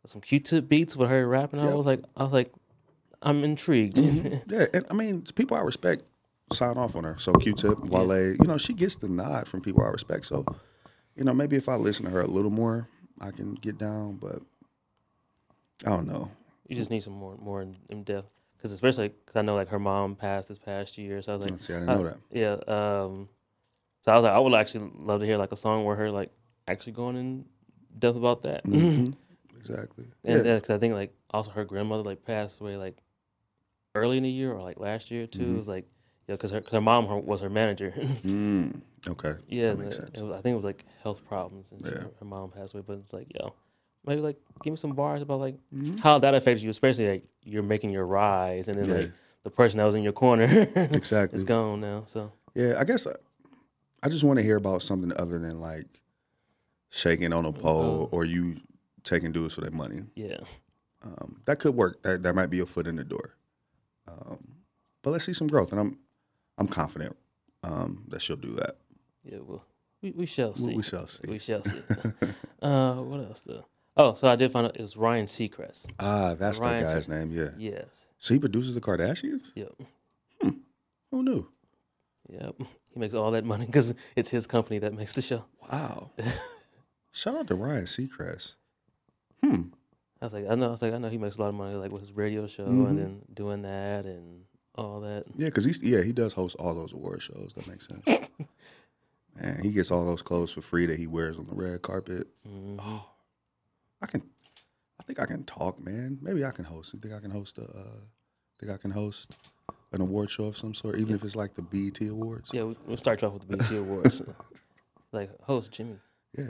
Some 0.07 0.21
Q-Tip 0.21 0.69
beats 0.69 0.97
with 0.97 1.11
her 1.11 1.29
rapping. 1.29 1.61
I 1.61 1.75
was 1.75 1.87
like, 1.87 2.03
I 2.17 2.25
was 2.25 2.33
like, 2.33 2.51
I'm 3.23 3.45
intrigued. 3.45 3.99
Mm-hmm. 3.99 4.51
Yeah, 4.53 4.67
and 4.75 4.85
I 4.91 4.95
mean, 4.95 5.23
people 5.37 5.57
I 5.57 5.61
respect 5.61 6.03
sign 6.53 6.77
off 6.77 6.97
on 6.97 7.05
her. 7.05 7.17
So 7.19 7.33
Q-Tip, 7.33 7.81
Wale, 7.85 8.33
you 8.33 8.47
know, 8.47 8.59
she 8.59 8.73
gets 8.75 8.97
the 8.97 9.09
nod 9.09 9.47
from 9.47 9.61
people 9.61 9.85
I 9.85 9.89
respect. 9.89 10.27
So, 10.27 10.45
you 11.15 11.23
know, 11.23 11.33
maybe 11.33 11.55
if 11.57 11.69
I 11.69 11.77
listen 11.77 12.07
to 12.07 12.11
her 12.11 12.21
a 12.23 12.27
little 12.27 12.51
more, 12.51 12.89
I 13.21 13.31
can 13.31 13.55
get 13.55 13.79
down. 13.79 14.17
But 14.17 14.43
I 15.85 15.91
don't 15.91 16.07
know. 16.07 16.31
You 16.69 16.77
just 16.77 16.91
need 16.91 17.03
some 17.03 17.13
more 17.15 17.37
more 17.37 17.63
in, 17.63 17.77
in 17.91 18.03
depth 18.05 18.29
because 18.57 18.73
especially 18.73 19.09
because 19.09 19.37
I 19.37 19.43
know 19.43 19.55
like 19.55 19.69
her 19.69 19.79
mom 19.79 20.15
passed 20.17 20.49
this 20.49 20.59
past 20.59 20.97
year, 20.99 21.21
so 21.23 21.33
I 21.33 21.37
was 21.37 21.45
like, 21.51 21.61
See, 21.61 21.75
I 21.75 21.81
didn't 21.81 21.89
uh, 21.91 21.97
know 21.97 22.05
that. 22.05 22.17
yeah. 22.31 22.53
Um, 23.03 23.29
so 24.03 24.13
I 24.13 24.15
was 24.17 24.25
like, 24.25 24.33
I 24.33 24.39
would 24.39 24.55
actually 24.55 24.91
love 24.97 25.21
to 25.21 25.27
hear 25.27 25.37
like 25.37 25.53
a 25.53 25.57
song 25.57 25.85
where 25.85 25.97
her 25.97 26.11
like 26.11 26.31
actually 26.69 26.93
going 26.93 27.17
in 27.17 27.45
depth 27.99 28.17
about 28.17 28.43
that. 28.43 28.65
Mhm. 28.65 29.15
Exactly. 29.61 30.07
And 30.25 30.45
yeah. 30.45 30.55
because 30.57 30.71
I 30.71 30.79
think 30.79 30.95
like 30.95 31.15
also 31.31 31.53
her 31.53 31.65
grandmother 31.65 32.03
like 32.03 32.25
passed 32.25 32.61
away 32.61 32.77
like 32.77 32.97
early 33.95 34.17
in 34.17 34.25
the 34.25 34.29
year 34.31 34.53
or 34.53 34.61
like 34.61 34.81
last 34.81 35.11
year 35.13 35.27
too. 35.29 35.39
Mm-hmm. 35.43 35.55
It 35.55 35.57
was 35.57 35.69
like 35.69 35.87
yeah, 36.27 36.35
because 36.35 36.51
her, 36.51 36.61
'cause 36.61 36.73
her 36.73 36.81
mom 36.81 37.07
her, 37.07 37.17
was 37.17 37.41
her 37.43 37.49
manager. 37.51 37.93
Mm, 38.25 38.81
okay. 39.09 39.35
yeah, 39.49 39.69
That 39.69 39.79
makes 39.79 39.97
and 39.99 40.07
sense. 40.07 40.19
it 40.19 40.23
was, 40.23 40.33
I 40.33 40.41
think 40.41 40.55
it 40.55 40.57
was 40.57 40.65
like 40.65 40.85
health 41.05 41.25
problems 41.25 41.71
and 41.71 41.81
she- 41.87 41.95
her 41.95 42.25
mom 42.25 42.51
passed 42.51 42.75
away. 42.75 42.83
But 42.85 42.99
it's 42.99 43.13
like 43.13 43.29
yo, 43.35 43.55
maybe 44.07 44.21
like 44.21 44.37
give 44.63 44.73
me 44.73 44.77
some 44.77 44.93
bars 44.93 45.23
about 45.23 45.41
like 45.41 45.57
Mm-hmm. 45.75 45.99
how 45.99 46.19
that 46.19 46.35
affected 46.35 46.63
you, 46.63 46.71
especially 46.71 47.09
like 47.09 47.25
you're 47.45 47.63
making 47.63 47.91
your 47.91 48.07
rise 48.07 48.69
and 48.69 48.79
then 48.79 48.89
Yeah. 48.89 48.95
like 49.03 49.13
the 49.45 49.51
person 49.51 49.79
that 49.79 49.85
was 49.85 49.95
in 49.95 50.03
your 50.03 50.13
corner 50.13 50.45
Exactly. 50.77 51.37
is 51.37 51.45
gone 51.45 51.81
now. 51.81 52.05
So 52.07 52.33
Yeah, 52.55 52.75
I 52.79 52.85
guess 52.85 53.07
I, 53.07 53.13
I 54.03 54.09
just 54.09 54.25
want 54.25 54.39
to 54.39 54.43
hear 54.43 54.57
about 54.57 54.83
something 54.83 55.13
other 55.17 55.39
than 55.39 55.61
like 55.61 55.87
shaking 56.91 57.33
on 57.33 57.45
a 57.45 57.53
pole 57.53 58.09
or 58.13 58.25
you 58.25 58.57
taking 59.03 59.33
dudes 59.33 59.55
for 59.55 59.61
their 59.63 59.71
money. 59.71 60.03
yeah, 60.15 60.39
Um, 61.03 61.41
that 61.47 61.59
could 61.59 61.75
work. 61.75 62.03
That 62.03 62.23
that 62.23 62.35
might 62.35 62.51
be 62.51 62.61
a 62.61 62.67
foot 62.67 62.87
in 62.87 62.97
the 62.97 63.05
door. 63.05 63.35
Um, 64.07 64.57
but 65.03 65.11
let's 65.11 65.25
see 65.25 65.33
some 65.33 65.47
growth, 65.49 65.73
and 65.73 65.81
I'm 65.81 65.99
I'm 66.59 66.69
confident 66.69 67.17
um, 67.65 68.05
that 68.09 68.21
she'll 68.23 68.37
do 68.37 68.53
that. 68.55 68.77
yeah, 69.25 69.39
well, 69.41 69.65
we, 70.03 70.11
we 70.13 70.27
shall 70.27 70.55
see. 70.55 70.69
We, 70.69 70.77
we 70.77 70.83
shall 70.83 71.07
see. 71.09 71.23
We 71.29 71.39
shall 71.39 71.65
see. 71.65 71.83
uh, 72.63 72.95
what 72.97 73.21
else 73.21 73.41
though? 73.41 73.65
Oh, 73.97 74.15
so 74.15 74.27
I 74.29 74.37
did 74.37 74.51
find 74.53 74.67
out 74.67 74.77
it 74.77 74.83
was 74.83 74.97
Ryan 74.97 75.27
Seacrest. 75.27 75.91
Ah, 76.01 76.35
that's 76.39 76.59
Ryan 76.61 76.85
that 76.85 76.93
guy's 76.95 77.09
name. 77.09 77.31
Yeah. 77.31 77.51
Yes. 77.59 78.07
So 78.19 78.33
he 78.35 78.41
produces 78.41 78.75
the 78.75 78.81
Kardashians. 78.81 79.53
Yep. 79.55 79.73
Who 81.11 81.23
knew? 81.23 81.47
Yep. 82.31 82.55
He 82.95 82.99
makes 83.01 83.13
all 83.15 83.31
that 83.33 83.45
money 83.45 83.67
because 83.67 83.95
it's 84.17 84.31
his 84.31 84.47
company 84.47 84.79
that 84.79 84.95
makes 84.95 85.13
the 85.13 85.21
show. 85.23 85.45
Wow. 85.71 86.11
Shout 87.13 87.37
out 87.37 87.47
to 87.49 87.55
Ryan 87.55 87.85
Seacrest. 87.85 88.55
Hmm. 89.45 89.63
I 90.23 90.25
was 90.27 90.33
like, 90.33 90.47
I 90.49 90.55
know. 90.55 90.69
I 90.69 90.71
was 90.71 90.81
like, 90.83 90.95
I 90.95 90.99
know 90.99 91.09
he 91.11 91.19
makes 91.19 91.37
a 91.37 91.43
lot 91.43 91.49
of 91.49 91.55
money, 91.55 91.75
like 91.75 91.91
with 91.93 92.01
his 92.01 92.13
radio 92.13 92.47
show 92.47 92.65
Mm-hmm. 92.65 92.87
and 92.87 92.99
then 92.99 93.23
doing 93.35 93.63
that 93.63 94.07
and 94.07 94.45
all 94.75 95.01
that. 95.01 95.25
Yeah, 95.37 95.47
because 95.49 95.65
he's 95.67 95.83
yeah 95.83 96.03
he 96.03 96.13
does 96.13 96.33
host 96.33 96.57
all 96.59 96.75
those 96.75 96.93
award 96.95 97.21
shows. 97.23 97.53
That 97.57 97.69
makes 97.69 97.89
sense. 97.89 98.31
Man, 99.41 99.61
he 99.63 99.73
gets 99.73 99.91
all 99.91 100.07
those 100.07 100.23
clothes 100.23 100.53
for 100.53 100.63
free 100.63 100.87
that 100.87 100.99
he 100.99 101.07
wears 101.07 101.37
on 101.39 101.47
the 101.47 101.55
red 101.55 101.83
carpet. 101.83 102.29
Mhm. 102.49 102.79
Oh, 102.81 103.05
I 104.03 104.07
can, 104.07 104.23
I 105.01 105.03
think 105.05 105.21
I 105.21 105.27
can 105.27 105.45
talk, 105.45 105.83
man. 105.85 106.19
Maybe 106.21 106.45
I 106.45 106.51
can 106.51 106.65
host. 106.65 106.93
You 106.93 107.01
think 107.01 107.15
I 107.15 107.21
can 107.21 107.31
host 107.31 107.59
a? 107.59 107.63
Uh, 107.63 108.01
think 108.59 108.73
I 108.73 108.77
can 108.77 108.91
host 108.91 109.33
an 109.93 110.01
award 110.01 110.31
show 110.31 110.45
of 110.45 110.57
some 110.57 110.75
sort, 110.75 110.99
even 110.99 111.15
if 111.15 111.25
it's 111.25 111.37
like 111.37 111.55
the 111.55 111.63
BET 111.63 112.01
Awards. 112.09 112.51
Yeah, 112.53 112.65
we, 112.65 112.77
we'll 112.87 112.97
start 112.97 113.21
you 113.23 113.29
off 113.29 113.35
with 113.35 113.49
the 113.49 113.57
BT 113.57 113.77
Awards. 113.79 114.23
like, 115.13 115.31
host 115.43 115.73
Jimmy, 115.73 115.97
Yeah, 116.37 116.45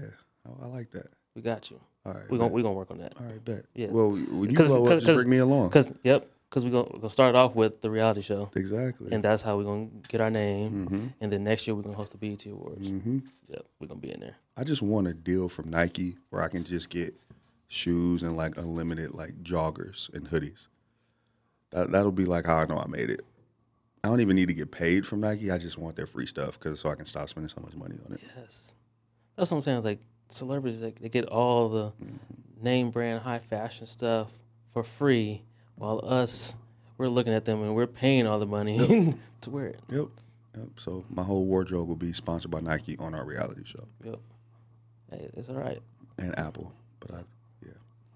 I, 0.47 0.65
I 0.65 0.67
like 0.69 0.91
that. 0.93 1.07
we 1.35 1.43
got 1.43 1.71
you. 1.71 1.81
All 2.05 2.13
right, 2.15 2.29
We 2.31 2.37
gonna 2.39 2.53
we 2.53 2.63
gonna 2.63 2.75
work 2.75 2.91
on 2.91 2.99
that. 2.99 3.15
all 3.21 3.27
right, 3.27 3.45
bet. 3.45 3.65
Yeah. 3.75 3.87
Well, 3.91 4.11
when 4.11 4.51
you 4.51 4.57
blow 4.57 4.87
up, 4.87 5.01
just 5.01 5.07
bring 5.17 5.29
me 5.31 5.39
along. 5.39 5.71
Cause 5.71 5.93
yep, 6.03 6.27
cause 6.51 6.65
we 6.65 6.71
gonna 6.71 6.89
we 6.93 6.99
gonna 6.99 7.11
start 7.11 7.35
off 7.37 7.55
with 7.55 7.81
the 7.81 7.91
reality 7.91 8.23
show, 8.23 8.51
Exactly. 8.57 9.13
and 9.13 9.23
that's 9.23 9.41
how 9.43 9.57
we're 9.57 9.63
gonna 9.65 9.87
get 10.09 10.21
our 10.21 10.31
name. 10.31 10.87
mm-hmm. 10.87 11.07
And 11.21 11.33
then 11.33 11.45
next 11.45 11.67
year 11.67 11.75
we're 11.77 11.83
gonna 11.83 11.97
host 11.97 12.13
the 12.13 12.19
BET 12.19 12.45
Awards. 12.47 12.91
Mm-hmm. 12.91 13.21
Yep, 13.49 13.65
we're 13.81 13.87
gonna 13.87 14.01
be 14.01 14.11
in 14.13 14.21
there. 14.21 14.37
I 14.57 14.65
just 14.65 14.83
want 14.83 15.07
a 15.07 15.15
deal 15.15 15.49
from 15.49 15.71
Nike 15.71 16.17
where 16.31 16.43
I 16.43 16.49
can 16.49 16.65
just 16.65 16.91
get 16.91 17.15
shoes 17.73 18.23
and 18.23 18.37
like 18.37 18.59
unlimited 18.59 19.15
like 19.15 19.43
joggers 19.43 20.13
and 20.13 20.29
hoodies. 20.29 20.69
That 21.71 21.91
that'll 21.91 22.13
be 22.13 22.27
like 22.27 22.45
how 22.47 22.59
I 22.59 22.67
know 22.67 22.79
I 22.79 22.87
made 22.87 23.09
it. 23.11 23.23
I 24.05 24.09
don't 24.09 24.21
even 24.21 24.37
need 24.37 24.49
to 24.49 24.55
get 24.55 24.71
paid 24.71 25.07
from 25.07 25.21
Nike. 25.21 25.51
I 25.51 25.59
just 25.59 25.79
want 25.79 25.97
their 25.97 26.07
free 26.07 26.27
stuff 26.27 26.59
because 26.59 26.81
so 26.81 26.91
I 26.91 26.95
can 26.97 27.07
stop 27.07 27.29
spending 27.29 27.49
so 27.49 27.61
much 27.63 27.75
money 27.75 27.97
on 28.07 28.13
it. 28.15 28.21
Yes, 28.37 28.75
that's 29.37 29.51
what 29.51 29.57
I'm 29.59 29.63
saying. 29.63 29.79
It's 29.79 29.87
like 29.87 30.01
celebrities, 30.29 30.81
like 30.83 30.99
they 30.99 31.09
get 31.09 31.27
all 31.27 31.69
the 31.69 31.93
Mm-hmm. 31.93 32.65
name 32.65 32.91
brand, 32.91 33.23
high 33.23 33.39
fashion 33.39 33.87
stuff 33.87 34.39
for 34.73 34.83
free, 34.83 35.43
while 35.77 36.01
us, 36.05 36.57
we're 36.99 37.09
looking 37.09 37.33
at 37.33 37.45
them 37.45 37.63
and 37.63 37.75
we're 37.75 37.87
paying 37.87 38.27
all 38.27 38.39
the 38.39 38.47
money 38.47 39.15
to 39.41 39.51
wear 39.51 39.67
it. 39.67 39.81
Yep. 39.89 40.07
Yep. 40.57 40.69
So 40.77 41.05
my 41.09 41.23
whole 41.23 41.47
wardrobe 41.47 41.89
will 41.89 41.97
be 41.97 42.13
sponsored 42.13 42.51
by 42.51 42.61
Nike 42.61 42.97
on 42.99 43.15
our 43.15 43.25
reality 43.25 43.63
show 43.65 43.85
Yep. 44.05 44.19
Hey, 45.11 45.31
it's 45.37 45.49
all 45.49 45.55
right. 45.57 45.81
and 46.19 46.39
Apple. 46.39 46.73
But 47.01 47.15
I, 47.15 47.19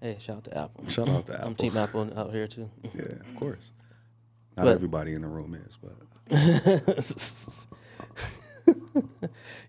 Hey, 0.01 0.17
shout 0.19 0.37
out 0.37 0.43
to 0.45 0.57
Apple. 0.57 0.87
shout 0.87 1.09
out 1.09 1.25
to 1.27 1.33
Apple. 1.35 1.47
I'm 1.47 1.55
Team 1.55 1.77
Apple 1.77 2.11
out 2.17 2.31
here 2.31 2.47
too. 2.47 2.69
Yeah, 2.93 3.03
of 3.03 3.35
course. 3.39 3.71
Not 4.55 4.65
But- 4.65 4.73
everybody 4.75 5.13
in 5.13 5.21
the 5.21 5.27
room 5.27 5.53
is, 5.55 5.77
but 5.81 5.93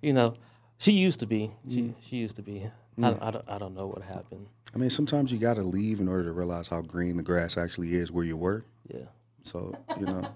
you 0.02 0.12
know, 0.12 0.34
she 0.78 0.92
used 0.92 1.20
to 1.20 1.26
be. 1.26 1.52
She 1.68 1.82
Mm. 1.82 1.94
she 2.00 2.16
used 2.16 2.36
to 2.36 2.42
be. 2.42 2.70
I, 3.00 3.16
I, 3.20 3.30
don't, 3.30 3.44
I 3.48 3.58
don't 3.58 3.76
know 3.76 3.86
what 3.86 4.02
happened. 4.02 4.48
I 4.74 4.78
mean, 4.78 4.90
sometimes 4.90 5.30
you 5.30 5.38
got 5.38 5.54
to 5.54 5.62
leave 5.62 6.00
in 6.00 6.08
order 6.08 6.24
to 6.24 6.32
realize 6.32 6.66
how 6.66 6.80
green 6.82 7.16
the 7.16 7.22
grass 7.22 7.56
actually 7.56 7.94
is 7.94 8.10
where 8.10 8.24
you 8.24 8.36
were. 8.36 8.64
Yeah. 8.92 9.04
So 9.44 9.72
you 10.00 10.06
know, 10.06 10.28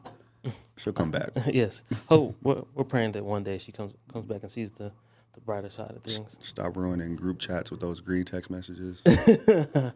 she'll 0.77 0.93
come 0.93 1.11
back. 1.11 1.31
yes. 1.53 1.83
Oh, 2.09 2.35
we're, 2.43 2.63
we're 2.75 2.85
praying 2.85 3.13
that 3.13 3.25
one 3.25 3.43
day 3.43 3.59
she 3.59 3.73
comes 3.73 3.95
comes 4.13 4.27
back 4.27 4.43
and 4.43 4.51
sees 4.51 4.71
the, 4.71 4.93
the 5.35 5.41
brighter 5.41 5.71
side 5.71 5.91
of 5.93 6.03
things. 6.03 6.39
Stop 6.43 6.77
ruining 6.77 7.17
group 7.17 7.39
chats 7.39 7.71
with 7.71 7.81
those 7.81 8.01
green 8.01 8.25
text 8.25 8.51
messages. 8.51 9.03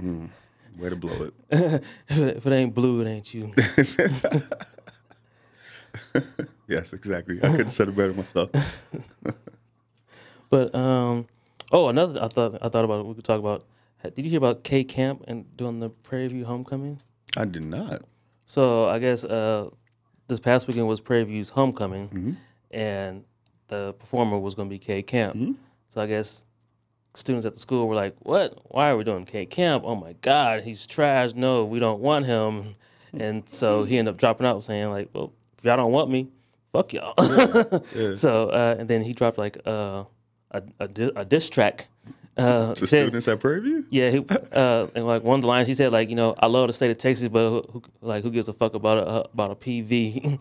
Mm, 0.00 0.30
way 0.78 0.88
to 0.88 0.96
blow 0.96 1.12
it. 1.50 1.82
if, 2.08 2.46
it, 2.46 2.52
ain't 2.52 2.74
blue, 2.74 3.02
it 3.02 3.06
ain't 3.08 3.34
you. 3.34 3.52
Yes, 6.68 6.92
exactly. 6.94 7.38
I 7.42 7.48
could 7.50 7.58
have 7.60 7.72
said 7.72 7.88
it 7.88 7.96
better 7.96 8.14
myself. 8.14 8.50
But 10.48 10.74
um, 10.74 11.26
oh, 11.70 11.88
another 11.88 12.22
I 12.22 12.28
thought 12.28 12.58
I 12.62 12.68
thought 12.70 12.84
about 12.84 13.04
we 13.06 13.14
could 13.14 13.24
talk 13.24 13.38
about. 13.38 13.64
Did 14.02 14.18
you 14.24 14.30
hear 14.30 14.38
about 14.38 14.64
K 14.64 14.82
Camp 14.84 15.24
and 15.28 15.54
doing 15.56 15.80
the 15.80 15.90
Prairie 15.90 16.28
View 16.28 16.44
homecoming? 16.46 17.00
I 17.36 17.44
did 17.44 17.62
not. 17.62 18.02
So 18.46 18.88
I 18.88 18.98
guess 18.98 19.22
uh, 19.24 19.68
this 20.28 20.40
past 20.40 20.66
weekend 20.66 20.88
was 20.88 21.00
Prairie 21.00 21.24
View's 21.24 21.50
homecoming, 21.50 22.08
Mm-hmm. 22.08 22.32
and 22.70 23.24
the 23.72 23.92
performer 23.94 24.38
was 24.38 24.54
going 24.54 24.68
to 24.68 24.74
be 24.74 24.78
K 24.78 25.02
Camp. 25.02 25.56
So 25.88 26.00
I 26.00 26.06
guess 26.06 26.44
students 27.14 27.44
at 27.46 27.54
the 27.54 27.60
school 27.60 27.88
were 27.88 27.94
like, 27.94 28.14
"What? 28.20 28.58
Why 28.64 28.90
are 28.90 28.96
we 28.96 29.04
doing 29.04 29.24
K 29.24 29.46
Camp? 29.46 29.84
Oh 29.86 29.94
my 29.96 30.12
God, 30.20 30.62
he's 30.62 30.86
trash. 30.86 31.32
No, 31.34 31.64
we 31.64 31.78
don't 31.78 32.00
want 32.00 32.26
him." 32.26 32.74
And 33.18 33.48
so 33.48 33.84
he 33.84 33.98
ended 33.98 34.14
up 34.14 34.18
dropping 34.18 34.46
out, 34.46 34.62
saying 34.64 34.90
like, 34.90 35.08
"Well, 35.12 35.32
if 35.58 35.64
y'all 35.64 35.76
don't 35.76 35.92
want 35.92 36.10
me, 36.10 36.28
fuck 36.72 36.92
y'all." 36.92 37.14
Yeah. 37.94 38.14
So 38.24 38.48
uh, 38.50 38.76
and 38.78 38.88
then 38.88 39.02
he 39.02 39.12
dropped 39.12 39.38
like 39.38 39.58
uh, 39.66 40.04
a 40.50 40.62
a, 40.80 40.88
di- 40.88 41.12
a 41.16 41.24
diss 41.24 41.48
track. 41.48 41.88
Uh, 42.34 42.72
To 42.74 42.86
said- 42.86 43.04
students 43.04 43.28
at 43.28 43.40
Prairie 43.40 43.60
View? 43.60 43.84
yeah, 43.90 44.08
he, 44.08 44.24
uh, 44.52 44.86
and 44.94 45.06
like 45.06 45.22
one 45.22 45.34
of 45.38 45.42
the 45.42 45.48
lines 45.48 45.68
he 45.68 45.74
said, 45.74 45.92
like 45.92 46.08
you 46.08 46.16
know, 46.16 46.34
I 46.38 46.46
love 46.46 46.66
the 46.66 46.72
state 46.72 46.90
of 46.90 46.96
Texas, 46.96 47.28
but 47.28 47.44
who, 47.50 47.62
who, 47.70 47.82
like 48.00 48.22
who 48.24 48.30
gives 48.30 48.48
a 48.48 48.54
fuck 48.54 48.72
about 48.72 48.96
a 49.06 49.28
about 49.34 49.50
a 49.50 49.54
PV? 49.54 50.38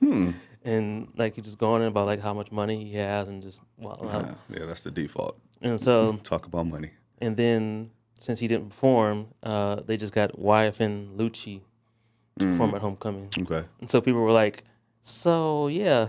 And 0.64 1.08
like 1.16 1.34
he 1.36 1.40
just 1.40 1.58
going 1.58 1.82
in 1.82 1.88
about 1.88 2.06
like 2.06 2.20
how 2.20 2.34
much 2.34 2.52
money 2.52 2.84
he 2.84 2.96
has 2.96 3.28
and 3.28 3.42
just 3.42 3.62
wow. 3.78 3.98
Yeah, 4.02 4.58
yeah, 4.58 4.66
that's 4.66 4.82
the 4.82 4.90
default. 4.90 5.38
And 5.62 5.80
so 5.80 6.18
Talk 6.24 6.46
about 6.46 6.66
money. 6.66 6.90
and 7.20 7.36
then 7.36 7.90
since 8.18 8.38
he 8.40 8.46
didn't 8.48 8.68
perform, 8.68 9.28
uh, 9.42 9.76
they 9.76 9.96
just 9.96 10.12
got 10.12 10.32
YFN 10.38 11.16
Lucci 11.16 11.62
to 12.38 12.46
perform 12.46 12.74
at 12.74 12.82
homecoming. 12.82 13.28
Okay. 13.38 13.64
And 13.80 13.88
so 13.88 14.02
people 14.02 14.20
were 14.20 14.32
like, 14.32 14.64
"So 15.00 15.68
yeah, 15.68 16.08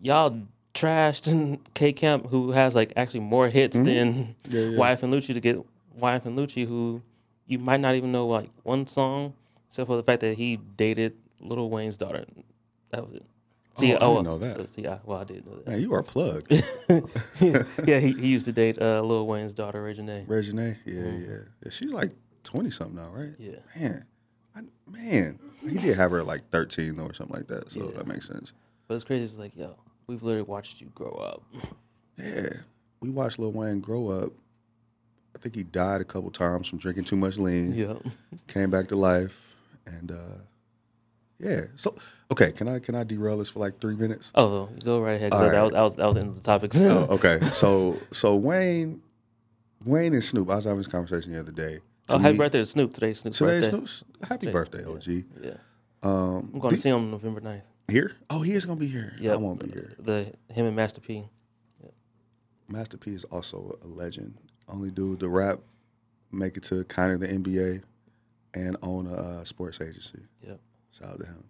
y'all 0.00 0.42
trashed 0.72 1.58
K 1.74 1.92
Camp, 1.92 2.28
who 2.30 2.52
has 2.52 2.74
like 2.74 2.92
actually 2.96 3.20
more 3.20 3.48
hits 3.50 3.76
than 3.78 4.34
Yeah, 4.48 4.60
yeah. 4.60 4.78
YFN 4.78 5.12
Lucci 5.12 5.34
to 5.34 5.40
get 5.40 5.56
YFN 5.98 6.34
Lucci, 6.36 6.66
who 6.66 7.02
you 7.46 7.58
might 7.58 7.80
not 7.80 7.94
even 7.94 8.12
know 8.12 8.26
like 8.26 8.48
one 8.62 8.86
song, 8.86 9.34
except 9.68 9.86
for 9.86 9.96
the 9.96 10.02
fact 10.02 10.20
that 10.22 10.38
he 10.38 10.56
dated 10.56 11.12
Lil 11.40 11.68
Wayne's 11.68 11.98
daughter. 11.98 12.24
That 12.90 13.02
was 13.04 13.12
it. 13.12 13.24
See, 13.80 13.94
Oh, 13.94 14.12
I 14.12 14.14
didn't 14.14 14.24
know 14.24 14.38
that. 14.38 14.68
See, 14.70 14.86
I, 14.86 14.98
well, 15.04 15.20
I 15.20 15.24
did 15.24 15.46
know 15.46 15.56
that. 15.56 15.66
Man, 15.68 15.80
you 15.80 15.92
are 15.94 16.02
plugged. 16.02 16.50
yeah, 17.40 17.98
he, 17.98 18.12
he 18.12 18.28
used 18.28 18.46
to 18.46 18.52
date 18.52 18.80
uh, 18.80 19.00
Lil 19.02 19.26
Wayne's 19.26 19.54
daughter, 19.54 19.82
Reginae. 19.82 20.26
Reginae? 20.26 20.76
Yeah, 20.84 21.02
yeah, 21.02 21.36
yeah. 21.64 21.70
She's 21.70 21.92
like 21.92 22.12
20 22.44 22.70
something 22.70 22.96
now, 22.96 23.10
right? 23.10 23.32
Yeah. 23.38 23.56
Man, 23.76 24.04
I, 24.56 24.60
man. 24.86 25.38
He 25.62 25.76
did 25.76 25.96
have 25.96 26.10
her 26.10 26.22
like 26.22 26.48
13 26.50 26.96
though, 26.96 27.04
or 27.04 27.14
something 27.14 27.36
like 27.36 27.48
that. 27.48 27.70
So 27.70 27.80
that 27.88 28.06
makes 28.06 28.26
sense. 28.26 28.52
But 28.88 28.94
it's 28.94 29.04
crazy. 29.04 29.24
It's 29.24 29.38
like, 29.38 29.54
yo, 29.56 29.76
we've 30.06 30.22
literally 30.22 30.46
watched 30.48 30.80
you 30.80 30.90
grow 30.94 31.10
up. 31.12 31.42
Yeah. 32.16 32.48
We 33.00 33.10
watched 33.10 33.38
Lil 33.38 33.52
Wayne 33.52 33.80
grow 33.80 34.08
up. 34.08 34.32
I 35.34 35.38
think 35.38 35.54
he 35.54 35.62
died 35.62 36.00
a 36.00 36.04
couple 36.04 36.30
times 36.30 36.66
from 36.68 36.78
drinking 36.78 37.04
too 37.04 37.16
much 37.16 37.38
lean. 37.38 37.74
yeah. 37.74 37.94
Came 38.48 38.70
back 38.70 38.88
to 38.88 38.96
life. 38.96 39.54
And 39.86 40.10
uh 40.12 40.38
yeah. 41.40 41.62
So 41.76 41.94
okay, 42.30 42.52
can 42.52 42.68
I 42.68 42.78
can 42.78 42.94
I 42.94 43.04
derail 43.04 43.38
this 43.38 43.48
for 43.48 43.58
like 43.60 43.80
three 43.80 43.96
minutes? 43.96 44.30
Oh, 44.34 44.66
go 44.84 45.00
right 45.00 45.16
ahead. 45.16 45.32
All 45.32 45.40
that, 45.40 45.62
was, 45.62 45.72
that 45.72 45.82
was 45.82 45.96
that 45.96 46.06
was 46.06 46.14
the 46.14 46.20
end 46.20 46.30
of 46.30 46.36
the 46.36 46.42
topics. 46.42 46.78
Oh, 46.80 47.06
okay. 47.10 47.40
So 47.46 47.96
so 48.12 48.36
Wayne 48.36 49.02
Wayne 49.84 50.12
and 50.12 50.22
Snoop, 50.22 50.50
I 50.50 50.56
was 50.56 50.64
having 50.64 50.78
this 50.78 50.86
conversation 50.88 51.32
the 51.32 51.40
other 51.40 51.52
day. 51.52 51.80
oh, 52.10 52.16
To 52.16 52.22
happy 52.22 52.32
me- 52.32 52.38
birthday 52.38 52.58
to 52.58 52.64
Snoop 52.64 52.92
today. 52.92 53.12
Snoop's 53.14 53.38
Today, 53.38 53.50
birthday. 53.60 53.68
Snoop's 53.70 54.04
happy 54.28 54.50
birthday, 54.50 54.84
OG. 54.84 55.24
Yeah. 55.42 55.50
Um, 56.02 56.50
I'm 56.54 56.60
going 56.60 56.70
to 56.74 56.76
see 56.78 56.88
him 56.88 57.10
November 57.10 57.40
9th. 57.42 57.62
here? 57.88 58.12
Oh, 58.30 58.40
he 58.42 58.52
is 58.52 58.64
gonna 58.66 58.80
be 58.80 58.86
here. 58.86 59.14
Yeah. 59.20 59.32
I 59.32 59.36
won't 59.36 59.60
be 59.62 59.70
here. 59.70 59.94
The 59.98 60.32
him 60.48 60.66
and 60.66 60.76
Master 60.76 61.00
P. 61.00 61.24
Master 62.68 62.96
P 62.96 63.10
is 63.12 63.24
also 63.24 63.78
a 63.82 63.86
legend. 63.86 64.34
Only 64.68 64.90
dude 64.90 65.20
to 65.20 65.28
rap, 65.28 65.58
make 66.30 66.56
it 66.56 66.62
to 66.64 66.84
kind 66.84 67.12
of 67.12 67.20
the 67.20 67.26
NBA, 67.26 67.82
and 68.54 68.76
own 68.82 69.06
a 69.08 69.14
uh, 69.14 69.44
sports 69.44 69.80
agency. 69.80 70.20
Yep. 70.46 70.60
Shout 70.98 71.10
out 71.12 71.20
to 71.20 71.26
him. 71.26 71.44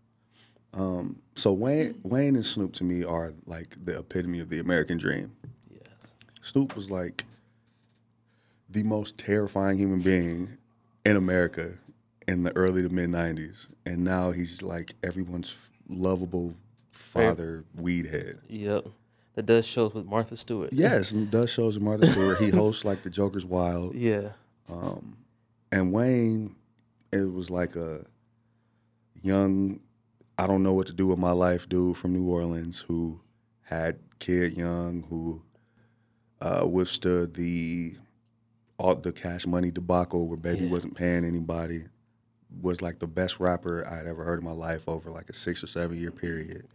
Um, 0.72 1.22
so 1.34 1.52
Wayne, 1.52 1.98
Wayne 2.04 2.36
and 2.36 2.44
Snoop 2.44 2.72
to 2.74 2.84
me 2.84 3.02
are 3.04 3.32
like 3.46 3.76
the 3.84 3.98
epitome 3.98 4.38
of 4.40 4.48
the 4.50 4.60
American 4.60 4.98
dream. 4.98 5.32
Yes. 5.72 6.14
Snoop 6.42 6.76
was 6.76 6.90
like 6.90 7.24
the 8.68 8.82
most 8.84 9.18
terrifying 9.18 9.78
human 9.78 10.00
being 10.00 10.56
in 11.04 11.16
America 11.16 11.72
in 12.28 12.44
the 12.44 12.54
early 12.56 12.82
to 12.82 12.88
mid 12.88 13.10
'90s, 13.10 13.66
and 13.84 14.04
now 14.04 14.30
he's 14.30 14.62
like 14.62 14.94
everyone's 15.02 15.56
lovable 15.88 16.54
father, 16.92 17.64
weed 17.76 18.06
head. 18.06 18.38
Yep. 18.48 18.86
That 19.34 19.46
does 19.46 19.66
shows 19.66 19.94
with 19.94 20.06
Martha 20.06 20.36
Stewart. 20.36 20.70
Yes, 20.72 21.10
does 21.30 21.50
shows 21.50 21.74
with 21.74 21.82
Martha 21.82 22.06
Stewart. 22.06 22.38
He 22.38 22.50
hosts 22.50 22.84
like 22.84 23.02
the 23.02 23.10
Joker's 23.10 23.44
Wild, 23.46 23.94
Yeah. 23.96 24.28
and 25.72 25.92
Wayne, 25.92 26.54
it 27.12 27.32
was 27.32 27.50
like 27.50 27.74
a 27.74 28.04
young, 29.22 29.80
I 30.38 30.46
don't 30.46 30.62
know 30.62 30.72
what 30.72 30.86
to 30.88 30.92
do 30.92 31.06
with 31.08 31.18
my 31.18 31.32
life 31.32 31.68
dude 31.68 31.96
from 31.96 32.12
New 32.12 32.28
Orleans 32.28 32.80
who 32.88 33.20
had 33.62 33.98
kid 34.18 34.56
young 34.56 35.04
who 35.08 35.42
uh, 36.40 36.66
withstood 36.66 37.34
the 37.34 37.94
all 38.78 38.94
the 38.94 39.12
Cash 39.12 39.46
Money 39.46 39.70
debacle 39.70 40.26
where 40.26 40.36
baby 40.38 40.64
Yeah. 40.64 40.70
wasn't 40.70 40.94
paying 40.96 41.24
anybody. 41.24 41.82
Was 42.62 42.82
like 42.82 42.98
the 42.98 43.06
best 43.06 43.38
rapper 43.38 43.86
I'd 43.86 44.06
ever 44.08 44.24
heard 44.24 44.40
in 44.40 44.44
my 44.44 44.50
life 44.52 44.88
over 44.88 45.10
like 45.10 45.30
a 45.30 45.34
six 45.34 45.62
or 45.62 45.66
seven 45.68 45.96
year 45.98 46.10
period. 46.10 46.66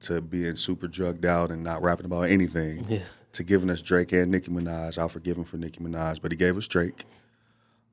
To 0.00 0.20
being 0.20 0.56
super 0.56 0.88
drugged 0.88 1.24
out 1.24 1.50
and 1.52 1.62
not 1.62 1.80
rapping 1.82 2.06
about 2.06 2.22
anything. 2.22 2.84
Yeah. 2.88 2.98
To 3.34 3.44
giving 3.44 3.70
us 3.70 3.80
Drake 3.80 4.12
and 4.12 4.30
Nicki 4.32 4.50
Minaj. 4.50 4.98
I'll 4.98 5.08
forgive 5.08 5.38
him 5.38 5.44
for 5.44 5.56
Nicki 5.56 5.78
Minaj, 5.80 6.20
but 6.20 6.32
he 6.32 6.36
gave 6.36 6.56
us 6.58 6.66
Drake. 6.68 7.04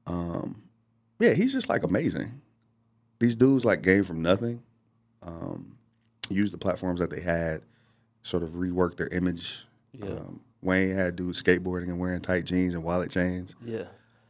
Um, 0.07 0.63
yeah, 1.20 1.34
he's 1.34 1.53
just 1.53 1.70
like 1.70 1.84
amazing. 1.84 2.41
These 3.20 3.36
dudes 3.36 3.65
like 3.65 3.84
came 3.84 4.03
from 4.03 4.22
nothing, 4.22 4.63
um, 5.24 5.78
used 6.30 6.53
the 6.53 6.57
platforms 6.57 6.99
that 6.99 7.09
they 7.09 7.22
had, 7.22 7.61
sort 8.24 8.43
of 8.43 8.51
reworked 8.51 8.97
their 8.97 9.09
image. 9.09 9.65
Yeah. 9.93 10.11
Um, 10.11 10.41
Wayne 10.61 10.95
had 10.95 11.15
dudes 11.15 11.41
skateboarding 11.41 11.88
and 11.88 11.99
wearing 11.99 12.22
tight 12.22 12.45
jeans 12.45 12.74
and 12.74 12.84
wallet 12.84 13.11
chains. 13.11 13.55
Yeah. 13.65 13.86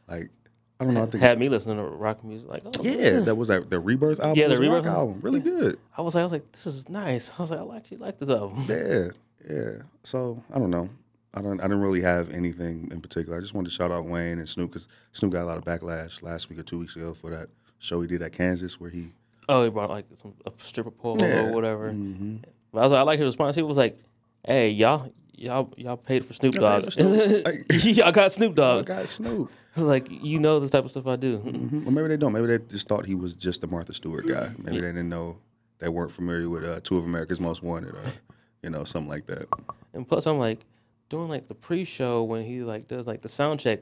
Like, 0.08 0.30
I 0.78 0.84
don't 0.84 0.94
know. 0.94 1.02
I 1.02 1.06
think 1.06 1.22
Had 1.22 1.38
me 1.38 1.48
listening 1.48 1.76
to 1.76 1.84
rock 1.84 2.24
music 2.24 2.48
like, 2.48 2.62
oh 2.64 2.82
yeah, 2.82 3.20
that 3.20 3.34
was 3.34 3.48
that 3.48 3.68
the 3.68 3.78
Rebirth 3.78 4.18
album. 4.18 4.38
Yeah, 4.38 4.48
the 4.48 4.56
Rebirth 4.56 4.86
album, 4.86 5.20
really 5.20 5.40
good. 5.40 5.78
I 5.96 6.02
was 6.02 6.14
like, 6.14 6.22
I 6.22 6.24
was 6.24 6.32
like, 6.32 6.52
this 6.52 6.66
is 6.66 6.88
nice. 6.88 7.32
I 7.38 7.42
was 7.42 7.50
like, 7.50 7.60
I 7.60 7.76
actually 7.76 7.98
like 7.98 8.16
this 8.16 8.30
album. 8.30 8.64
Yeah, 8.66 9.08
yeah. 9.48 9.82
So 10.04 10.42
I 10.52 10.58
don't 10.58 10.70
know. 10.70 10.88
I 11.34 11.42
don't. 11.42 11.60
I 11.60 11.64
didn't 11.64 11.80
really 11.80 12.00
have 12.00 12.30
anything 12.30 12.88
in 12.90 13.00
particular. 13.00 13.36
I 13.36 13.40
just 13.40 13.54
wanted 13.54 13.68
to 13.68 13.74
shout 13.74 13.92
out 13.92 14.06
Wayne 14.06 14.38
and 14.38 14.48
Snoop 14.48 14.70
because 14.70 14.88
Snoop 15.12 15.32
got 15.32 15.42
a 15.42 15.44
lot 15.44 15.58
of 15.58 15.64
backlash 15.64 16.22
last 16.22 16.48
week 16.48 16.58
or 16.58 16.62
two 16.62 16.78
weeks 16.78 16.96
ago 16.96 17.14
for 17.14 17.30
that 17.30 17.48
show 17.80 18.00
he 18.00 18.06
did 18.06 18.22
at 18.22 18.32
Kansas 18.32 18.78
where 18.78 18.90
he. 18.90 19.08
Oh, 19.48 19.64
he 19.64 19.70
brought 19.70 19.90
like 19.90 20.04
some 20.14 20.34
a 20.46 20.52
stripper 20.58 20.92
pole 20.92 21.16
Yeah. 21.20 21.48
or 21.48 21.52
whatever. 21.52 21.90
Mm-hmm. 21.90 22.36
But 22.72 22.78
I 22.78 22.82
was 22.84 22.92
like, 22.92 23.00
I 23.00 23.02
like 23.02 23.18
his 23.18 23.26
response. 23.26 23.56
He 23.56 23.62
was 23.62 23.76
like, 23.76 23.98
"Hey, 24.46 24.70
y'all, 24.70 25.12
y'all, 25.34 25.72
y'all 25.76 25.96
paid 25.96 26.24
for 26.24 26.32
Snoop 26.34 26.54
Dogg. 26.54 26.82
paid 26.82 26.84
for 26.84 26.90
Snoop. 26.92 27.44
Like- 27.44 27.64
y'all 27.84 28.12
got 28.12 28.30
Snoop 28.30 28.54
Dogg. 28.54 28.86
God, 28.86 29.06
Snoop. 29.06 29.50
Like 29.76 30.08
you 30.10 30.40
know 30.40 30.58
this 30.58 30.72
type 30.72 30.84
of 30.84 30.90
stuff 30.90 31.06
I 31.06 31.14
do. 31.14 31.38
Mhm. 31.38 31.84
Well, 31.84 31.92
maybe 31.92 32.08
they 32.08 32.16
don't. 32.16 32.32
Maybe 32.32 32.46
they 32.48 32.58
just 32.58 32.88
thought 32.88 33.06
he 33.06 33.14
was 33.14 33.36
just 33.36 33.60
the 33.60 33.68
Martha 33.68 33.94
Stewart 33.94 34.26
guy. 34.26 34.50
Maybe 34.58 34.80
they 34.80 34.88
didn't 34.88 35.08
know 35.08 35.38
they 35.78 35.88
weren't 35.88 36.10
familiar 36.10 36.48
with 36.48 36.64
uh, 36.64 36.80
2 36.82 36.96
of 36.98 37.04
Amerikaz 37.04 37.38
Most 37.38 37.62
Wanted 37.62 37.94
or 37.94 38.02
you 38.64 38.70
know 38.70 38.82
something 38.82 39.08
like 39.08 39.26
that. 39.26 39.46
And 39.94 40.06
plus, 40.08 40.26
I'm 40.26 40.38
like 40.40 40.66
doing 41.08 41.28
like 41.28 41.46
the 41.46 41.54
pre-show 41.54 42.24
when 42.24 42.42
he 42.44 42.62
like 42.62 42.88
does 42.88 43.06
like 43.06 43.20
the 43.20 43.28
sound 43.28 43.60
check. 43.60 43.80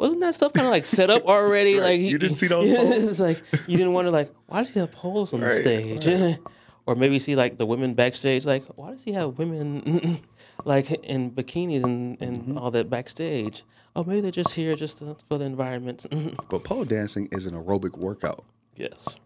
Wasn't 0.00 0.20
that 0.22 0.34
stuff 0.34 0.52
kind 0.52 0.66
of 0.66 0.70
like 0.72 0.84
set 0.84 1.10
up 1.10 1.24
already? 1.26 1.74
Right. 1.78 1.82
Like 1.90 2.00
he- 2.00 2.08
You 2.08 2.18
didn't 2.18 2.36
see 2.36 2.46
those 2.54 2.68
poles? 2.74 2.90
It's 3.08 3.20
like 3.20 3.42
you 3.68 3.76
didn't 3.76 3.92
wonder 3.92 4.10
like 4.10 4.32
why 4.46 4.62
does 4.62 4.74
he 4.74 4.80
have 4.80 4.90
poles 4.92 5.32
on 5.34 5.40
the 5.40 5.46
Right, 5.46 5.60
stage? 5.60 6.38
or 6.86 6.94
maybe 6.96 7.18
see 7.18 7.36
like 7.36 7.58
the 7.58 7.66
women 7.66 7.94
backstage. 7.94 8.46
Like 8.46 8.64
why 8.76 8.90
does 8.92 9.04
he 9.04 9.12
have 9.12 9.38
women 9.38 10.20
like 10.64 10.90
in 10.90 11.30
bikinis 11.30 11.84
and, 11.84 12.20
and 12.20 12.36
Mm-hmm. 12.38 12.58
all 12.58 12.70
that 12.72 12.88
backstage? 12.90 13.62
Oh, 13.96 14.04
maybe 14.04 14.20
they're 14.20 14.30
just 14.30 14.54
here 14.54 14.76
just 14.76 14.98
to, 14.98 15.16
for 15.28 15.36
the 15.38 15.44
environment. 15.44 16.06
But 16.48 16.64
pole 16.64 16.84
dancing 16.84 17.28
is 17.32 17.44
an 17.46 17.60
aerobic 17.60 17.98
workout, 17.98 18.44
yes. 18.76 19.16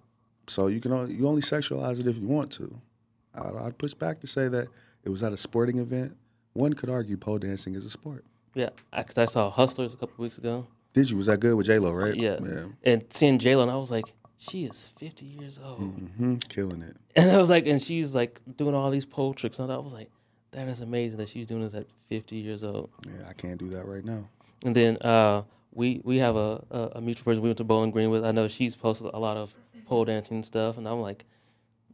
so 0.47 0.69
you 0.69 0.81
can 0.81 0.91
only, 0.93 1.15
you 1.15 1.29
only 1.29 1.43
sexualize 1.43 2.01
it 2.01 2.07
if 2.07 2.17
you 2.17 2.27
want 2.27 2.51
to. 2.53 2.81
I'd, 3.35 3.57
I'd 3.57 3.79
push 3.79 3.93
back 3.93 4.21
to 4.21 4.27
say 4.27 4.49
that 4.49 4.69
it 5.05 5.11
was 5.11 5.23
at 5.23 5.35
a 5.35 5.37
sporting 5.37 5.77
event. 5.79 6.17
One 6.55 6.73
could 6.73 6.89
argue 6.89 7.19
pole 7.19 7.39
dancing 7.39 7.75
is 7.75 7.85
a 7.85 7.91
sport. 7.91 8.25
Yeah, 8.55 8.71
because 8.97 9.19
I 9.19 9.25
saw 9.27 9.51
Hustlers 9.51 9.95
a 9.95 9.97
couple 9.97 10.23
weeks 10.23 10.39
ago. 10.39 10.67
Did 10.93 11.11
you? 11.11 11.17
Was 11.17 11.27
that 11.27 11.41
good 11.41 11.55
with 11.57 11.67
J 11.67 11.79
Lo? 11.79 11.93
Right? 11.93 12.15
Yeah. 12.15 12.39
Yeah. 12.43 12.67
And 12.85 13.05
seeing 13.11 13.39
J 13.39 13.57
Lo, 13.57 13.63
and 13.63 13.71
I 13.71 13.77
was 13.77 13.91
like, 13.91 14.07
she 14.39 14.65
is 14.65 14.95
50 14.99 15.27
years 15.27 15.59
old. 15.63 15.79
hmm 15.81 16.37
Killing 16.49 16.83
it. 16.83 16.97
And 17.17 17.31
I 17.31 17.39
was 17.39 17.51
like, 17.51 17.67
and 17.67 17.81
she's 17.83 18.15
like 18.15 18.41
doing 18.57 18.75
all 18.75 18.91
these 18.91 19.07
pole 19.07 19.35
tricks. 19.35 19.59
And 19.59 19.73
I 19.73 19.79
was 19.79 19.93
like, 19.93 20.11
that 20.53 20.69
is 20.69 20.81
amazing 20.81 21.19
that 21.19 21.29
she's 21.29 21.47
doing 21.47 21.63
this 21.63 21.75
at 21.75 21.87
50 22.09 22.37
years 22.37 22.63
old. 22.63 22.91
Yeah, 23.07 23.29
I 23.29 23.33
can't 23.33 23.59
do 23.59 23.69
that 23.71 23.87
right 23.87 24.05
now. 24.05 24.29
And 24.65 24.75
then 24.75 24.97
uh, 24.99 25.43
we 25.73 26.01
we 26.05 26.19
have 26.19 26.37
a, 26.37 26.63
a, 26.71 26.79
a 26.97 27.01
mutual 27.01 27.25
person 27.25 27.43
we 27.43 27.49
went 27.49 27.59
to 27.59 27.65
Bowling 27.65 27.91
Green 27.91 28.11
with. 28.11 28.25
I 28.25 28.31
know 28.33 28.47
she's 28.49 28.77
posted 28.77 29.11
a 29.13 29.19
lot 29.19 29.37
of 29.37 29.55
pole 29.87 30.05
dancing 30.05 30.43
stuff. 30.43 30.79
And 30.79 30.87
I'm 30.89 31.01
like, 31.01 31.25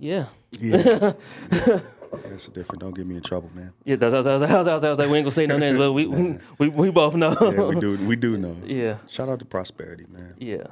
yeah. 0.01 0.27
Yeah. 0.59 1.13
That's 2.13 2.49
different. 2.49 2.81
Don't 2.81 2.95
get 2.95 3.07
me 3.07 3.17
in 3.17 3.23
trouble, 3.23 3.51
man. 3.55 3.73
Yeah, 3.85 3.95
that's, 3.95 4.13
that's, 4.13 4.25
that's, 4.25 4.41
that's, 4.41 4.65
that's, 4.67 4.83
that's 4.83 4.99
like, 4.99 5.09
we 5.11 5.19
ain't 5.19 5.25
gonna 5.25 5.31
say 5.31 5.47
no 5.47 5.59
names, 5.59 5.79
but 5.79 5.93
we, 5.93 6.07
we, 6.07 6.41
we, 6.59 6.69
we 6.69 6.91
both 6.91 7.15
know. 7.15 7.33
Yeah, 7.41 7.67
we 7.67 7.79
do. 7.79 7.97
We 8.05 8.17
do 8.17 8.37
know. 8.37 8.57
yeah. 8.65 8.99
Shout 9.09 9.29
out 9.29 9.39
to 9.39 9.45
prosperity, 9.45 10.07
man. 10.11 10.35
Yeah. 10.37 10.67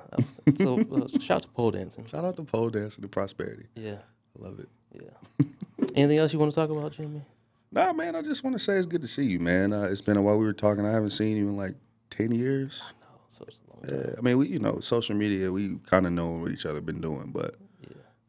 So 0.57 0.81
uh, 0.81 1.07
shout 1.21 1.37
out 1.37 1.43
to 1.43 1.49
pole 1.51 1.71
dancing. 1.71 2.07
Shout 2.07 2.25
out 2.25 2.37
to 2.37 2.43
pole 2.43 2.71
dancing 2.71 3.03
to 3.03 3.09
prosperity. 3.09 3.67
Yeah. 3.77 3.99
I 4.37 4.45
love 4.45 4.59
it. 4.59 4.69
Yeah. 4.93 5.47
Anything 5.95 6.19
else 6.19 6.33
you 6.33 6.41
want 6.41 6.51
to 6.51 6.57
talk 6.57 6.71
about, 6.71 6.93
Jimmy? 6.93 7.23
Nah, 7.71 7.93
man. 7.93 8.17
I 8.17 8.23
just 8.23 8.43
want 8.43 8.57
to 8.57 8.61
say 8.61 8.75
it's 8.75 8.87
good 8.87 9.03
to 9.03 9.09
see 9.09 9.25
you, 9.25 9.39
man. 9.39 9.73
Uh, 9.73 9.83
it's 9.85 10.01
been 10.01 10.17
a 10.17 10.23
while. 10.23 10.39
We 10.39 10.45
were 10.45 10.53
talking. 10.53 10.85
I 10.85 10.91
haven't 10.91 11.11
seen 11.11 11.37
you 11.37 11.49
in 11.49 11.57
like 11.57 11.75
ten 12.11 12.33
years. 12.33 12.83
So 13.29 13.45
it's 13.47 13.61
a 13.61 13.75
long 13.75 13.83
time. 13.83 14.11
Yeah, 14.11 14.15
I 14.19 14.21
mean, 14.23 14.39
we 14.39 14.49
you 14.49 14.59
know, 14.59 14.81
social 14.81 15.15
media. 15.15 15.53
We 15.53 15.77
kind 15.87 16.07
of 16.07 16.13
know 16.13 16.31
what 16.31 16.51
each 16.51 16.67
other 16.67 16.81
been 16.81 17.01
doing, 17.01 17.31
but 17.33 17.57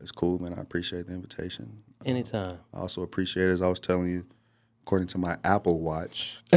it's 0.01 0.11
cool, 0.11 0.41
man. 0.41 0.53
I 0.53 0.61
appreciate 0.61 1.07
the 1.07 1.13
invitation. 1.13 1.83
Anytime. 2.05 2.59
I 2.73 2.79
also 2.79 3.01
appreciate, 3.01 3.49
as 3.49 3.61
I 3.61 3.67
was 3.67 3.79
telling 3.79 4.09
you, 4.09 4.25
according 4.83 5.07
to 5.09 5.17
my 5.17 5.37
Apple 5.43 5.79
Watch, 5.79 6.41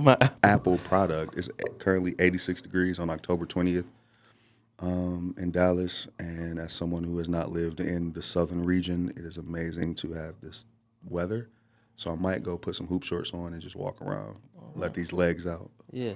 My, 0.00 0.16
Apple 0.42 0.78
product 0.78 1.36
is 1.36 1.50
currently 1.78 2.14
86 2.18 2.62
degrees 2.62 2.98
on 2.98 3.10
October 3.10 3.46
20th 3.46 3.86
um, 4.80 5.34
in 5.38 5.50
Dallas. 5.50 6.06
And 6.18 6.58
as 6.58 6.72
someone 6.72 7.04
who 7.04 7.18
has 7.18 7.28
not 7.28 7.50
lived 7.50 7.80
in 7.80 8.12
the 8.12 8.22
southern 8.22 8.64
region, 8.64 9.10
it 9.16 9.24
is 9.24 9.38
amazing 9.38 9.94
to 9.96 10.12
have 10.12 10.40
this 10.40 10.66
weather. 11.08 11.48
So 11.96 12.12
I 12.12 12.14
might 12.14 12.42
go 12.42 12.56
put 12.56 12.76
some 12.76 12.86
hoop 12.86 13.02
shorts 13.02 13.32
on 13.34 13.52
and 13.52 13.60
just 13.60 13.74
walk 13.74 14.00
around, 14.00 14.36
let 14.74 14.94
these 14.94 15.12
legs 15.12 15.46
out. 15.46 15.70
yeah. 15.92 16.12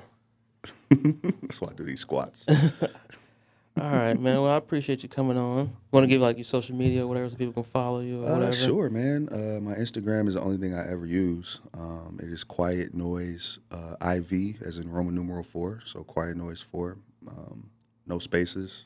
That's 0.90 1.60
why 1.60 1.70
I 1.70 1.74
do 1.74 1.82
these 1.82 2.00
squats. 2.02 2.46
All 3.80 3.88
right, 3.90 4.18
man. 4.20 4.42
Well, 4.42 4.52
I 4.52 4.56
appreciate 4.56 5.02
you 5.02 5.08
coming 5.08 5.38
on. 5.38 5.72
Want 5.92 6.04
to 6.04 6.06
give 6.06 6.20
like 6.20 6.36
your 6.36 6.44
social 6.44 6.76
media, 6.76 7.04
or 7.04 7.06
whatever, 7.06 7.28
so 7.30 7.36
people 7.38 7.54
can 7.54 7.62
follow 7.64 8.00
you 8.00 8.22
or 8.22 8.28
Uh, 8.28 8.32
whatever. 8.34 8.52
sure, 8.52 8.90
man. 8.90 9.28
Uh, 9.32 9.60
my 9.60 9.74
Instagram 9.74 10.28
is 10.28 10.34
the 10.34 10.42
only 10.42 10.58
thing 10.58 10.74
I 10.74 10.86
ever 10.90 11.06
use. 11.06 11.58
Um, 11.72 12.18
it 12.22 12.28
is 12.28 12.44
Quiet 12.44 12.92
Noise 12.94 13.58
uh, 13.70 13.96
IV, 14.02 14.60
as 14.62 14.76
in 14.76 14.90
Roman 14.90 15.14
numeral 15.14 15.42
four. 15.42 15.80
So 15.86 16.04
Quiet 16.04 16.36
Noise 16.36 16.60
four. 16.60 16.98
Um, 17.26 17.70
no 18.06 18.18
spaces, 18.18 18.84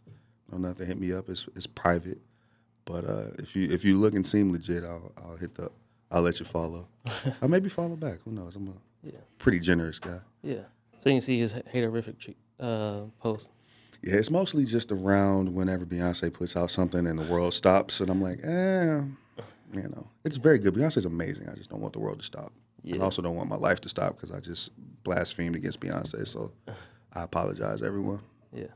no 0.52 0.58
nothing. 0.58 0.86
Hit 0.86 1.00
me 1.00 1.12
up. 1.12 1.28
It's 1.28 1.48
it's 1.56 1.66
private. 1.66 2.18
But 2.84 3.04
uh, 3.04 3.30
if 3.40 3.56
you 3.56 3.68
if 3.70 3.84
you 3.84 3.98
look 3.98 4.14
and 4.14 4.24
seem 4.24 4.52
legit, 4.52 4.84
I'll 4.84 5.10
I'll 5.16 5.36
hit 5.36 5.56
the 5.56 5.70
I'll 6.12 6.22
let 6.22 6.38
you 6.38 6.46
follow. 6.46 6.86
I 7.42 7.46
maybe 7.48 7.68
follow 7.68 7.96
back. 7.96 8.20
Who 8.24 8.30
knows? 8.30 8.54
I'm 8.54 8.68
a 8.68 9.06
Yeah. 9.06 9.18
pretty 9.38 9.58
generous 9.58 9.98
guy. 9.98 10.20
Yeah. 10.44 10.60
So 10.98 11.10
you 11.10 11.16
can 11.16 11.22
see 11.22 11.40
his 11.40 11.52
haterific 11.54 12.34
uh, 12.60 13.00
post. 13.20 13.50
Yeah, 14.06 14.14
it's 14.14 14.30
mostly 14.30 14.64
just 14.64 14.92
around 14.92 15.52
whenever 15.52 15.84
Beyonce 15.84 16.32
puts 16.32 16.56
out 16.56 16.70
something 16.70 17.08
and 17.08 17.18
the 17.18 17.24
world 17.24 17.52
stops, 17.52 17.98
and 17.98 18.08
I'm 18.08 18.22
like, 18.22 18.38
eh, 18.44 19.00
you 19.74 19.82
know, 19.82 20.06
it's 20.24 20.36
very 20.36 20.60
good. 20.60 20.74
Beyonce's 20.74 21.06
amazing. 21.06 21.48
I 21.48 21.54
just 21.54 21.70
don't 21.70 21.80
want 21.80 21.92
the 21.92 21.98
world 21.98 22.20
to 22.20 22.24
stop. 22.24 22.52
And 22.84 23.02
I 23.02 23.04
also 23.04 23.20
don't 23.20 23.34
want 23.34 23.48
my 23.48 23.56
life 23.56 23.80
to 23.80 23.88
stop 23.88 24.14
because 24.14 24.30
I 24.30 24.38
just 24.38 24.70
blasphemed 25.02 25.56
against 25.56 25.80
Beyonce. 25.80 26.28
So 26.28 26.52
I 27.12 27.22
apologize, 27.22 27.82
everyone. 27.82 28.20
Yeah. 28.52 28.68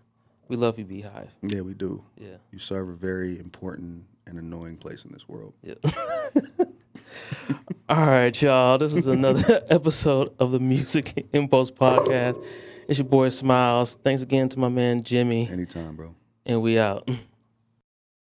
We 0.48 0.56
love 0.56 0.80
you, 0.80 0.84
BeyHive. 0.84 1.28
Yeah, 1.42 1.60
we 1.60 1.74
do. 1.74 2.02
Yeah. 2.18 2.38
You 2.50 2.58
serve 2.58 2.88
a 2.88 2.94
very 2.94 3.38
important 3.38 4.06
and 4.26 4.36
annoying 4.36 4.78
place 4.78 5.04
in 5.04 5.12
this 5.12 5.28
world. 5.28 5.54
Yeah. 5.62 5.74
All 7.88 8.04
right, 8.04 8.42
y'all. 8.42 8.78
This 8.78 8.94
is 8.94 9.06
another 9.06 9.62
episode 9.70 10.34
of 10.40 10.50
the 10.50 10.58
Music 10.58 11.28
Impulse 11.32 11.70
Podcast. 11.70 12.44
It's 12.90 12.98
your 12.98 13.06
boy 13.06 13.28
Smiles. 13.28 13.94
Thanks 14.02 14.20
again 14.20 14.48
to 14.48 14.58
my 14.58 14.68
man 14.68 15.04
Jimmy, 15.04 15.48
Anytime, 15.48 15.94
bro. 15.94 16.12
and 16.44 16.60
we 16.60 16.76
out. 16.76 17.08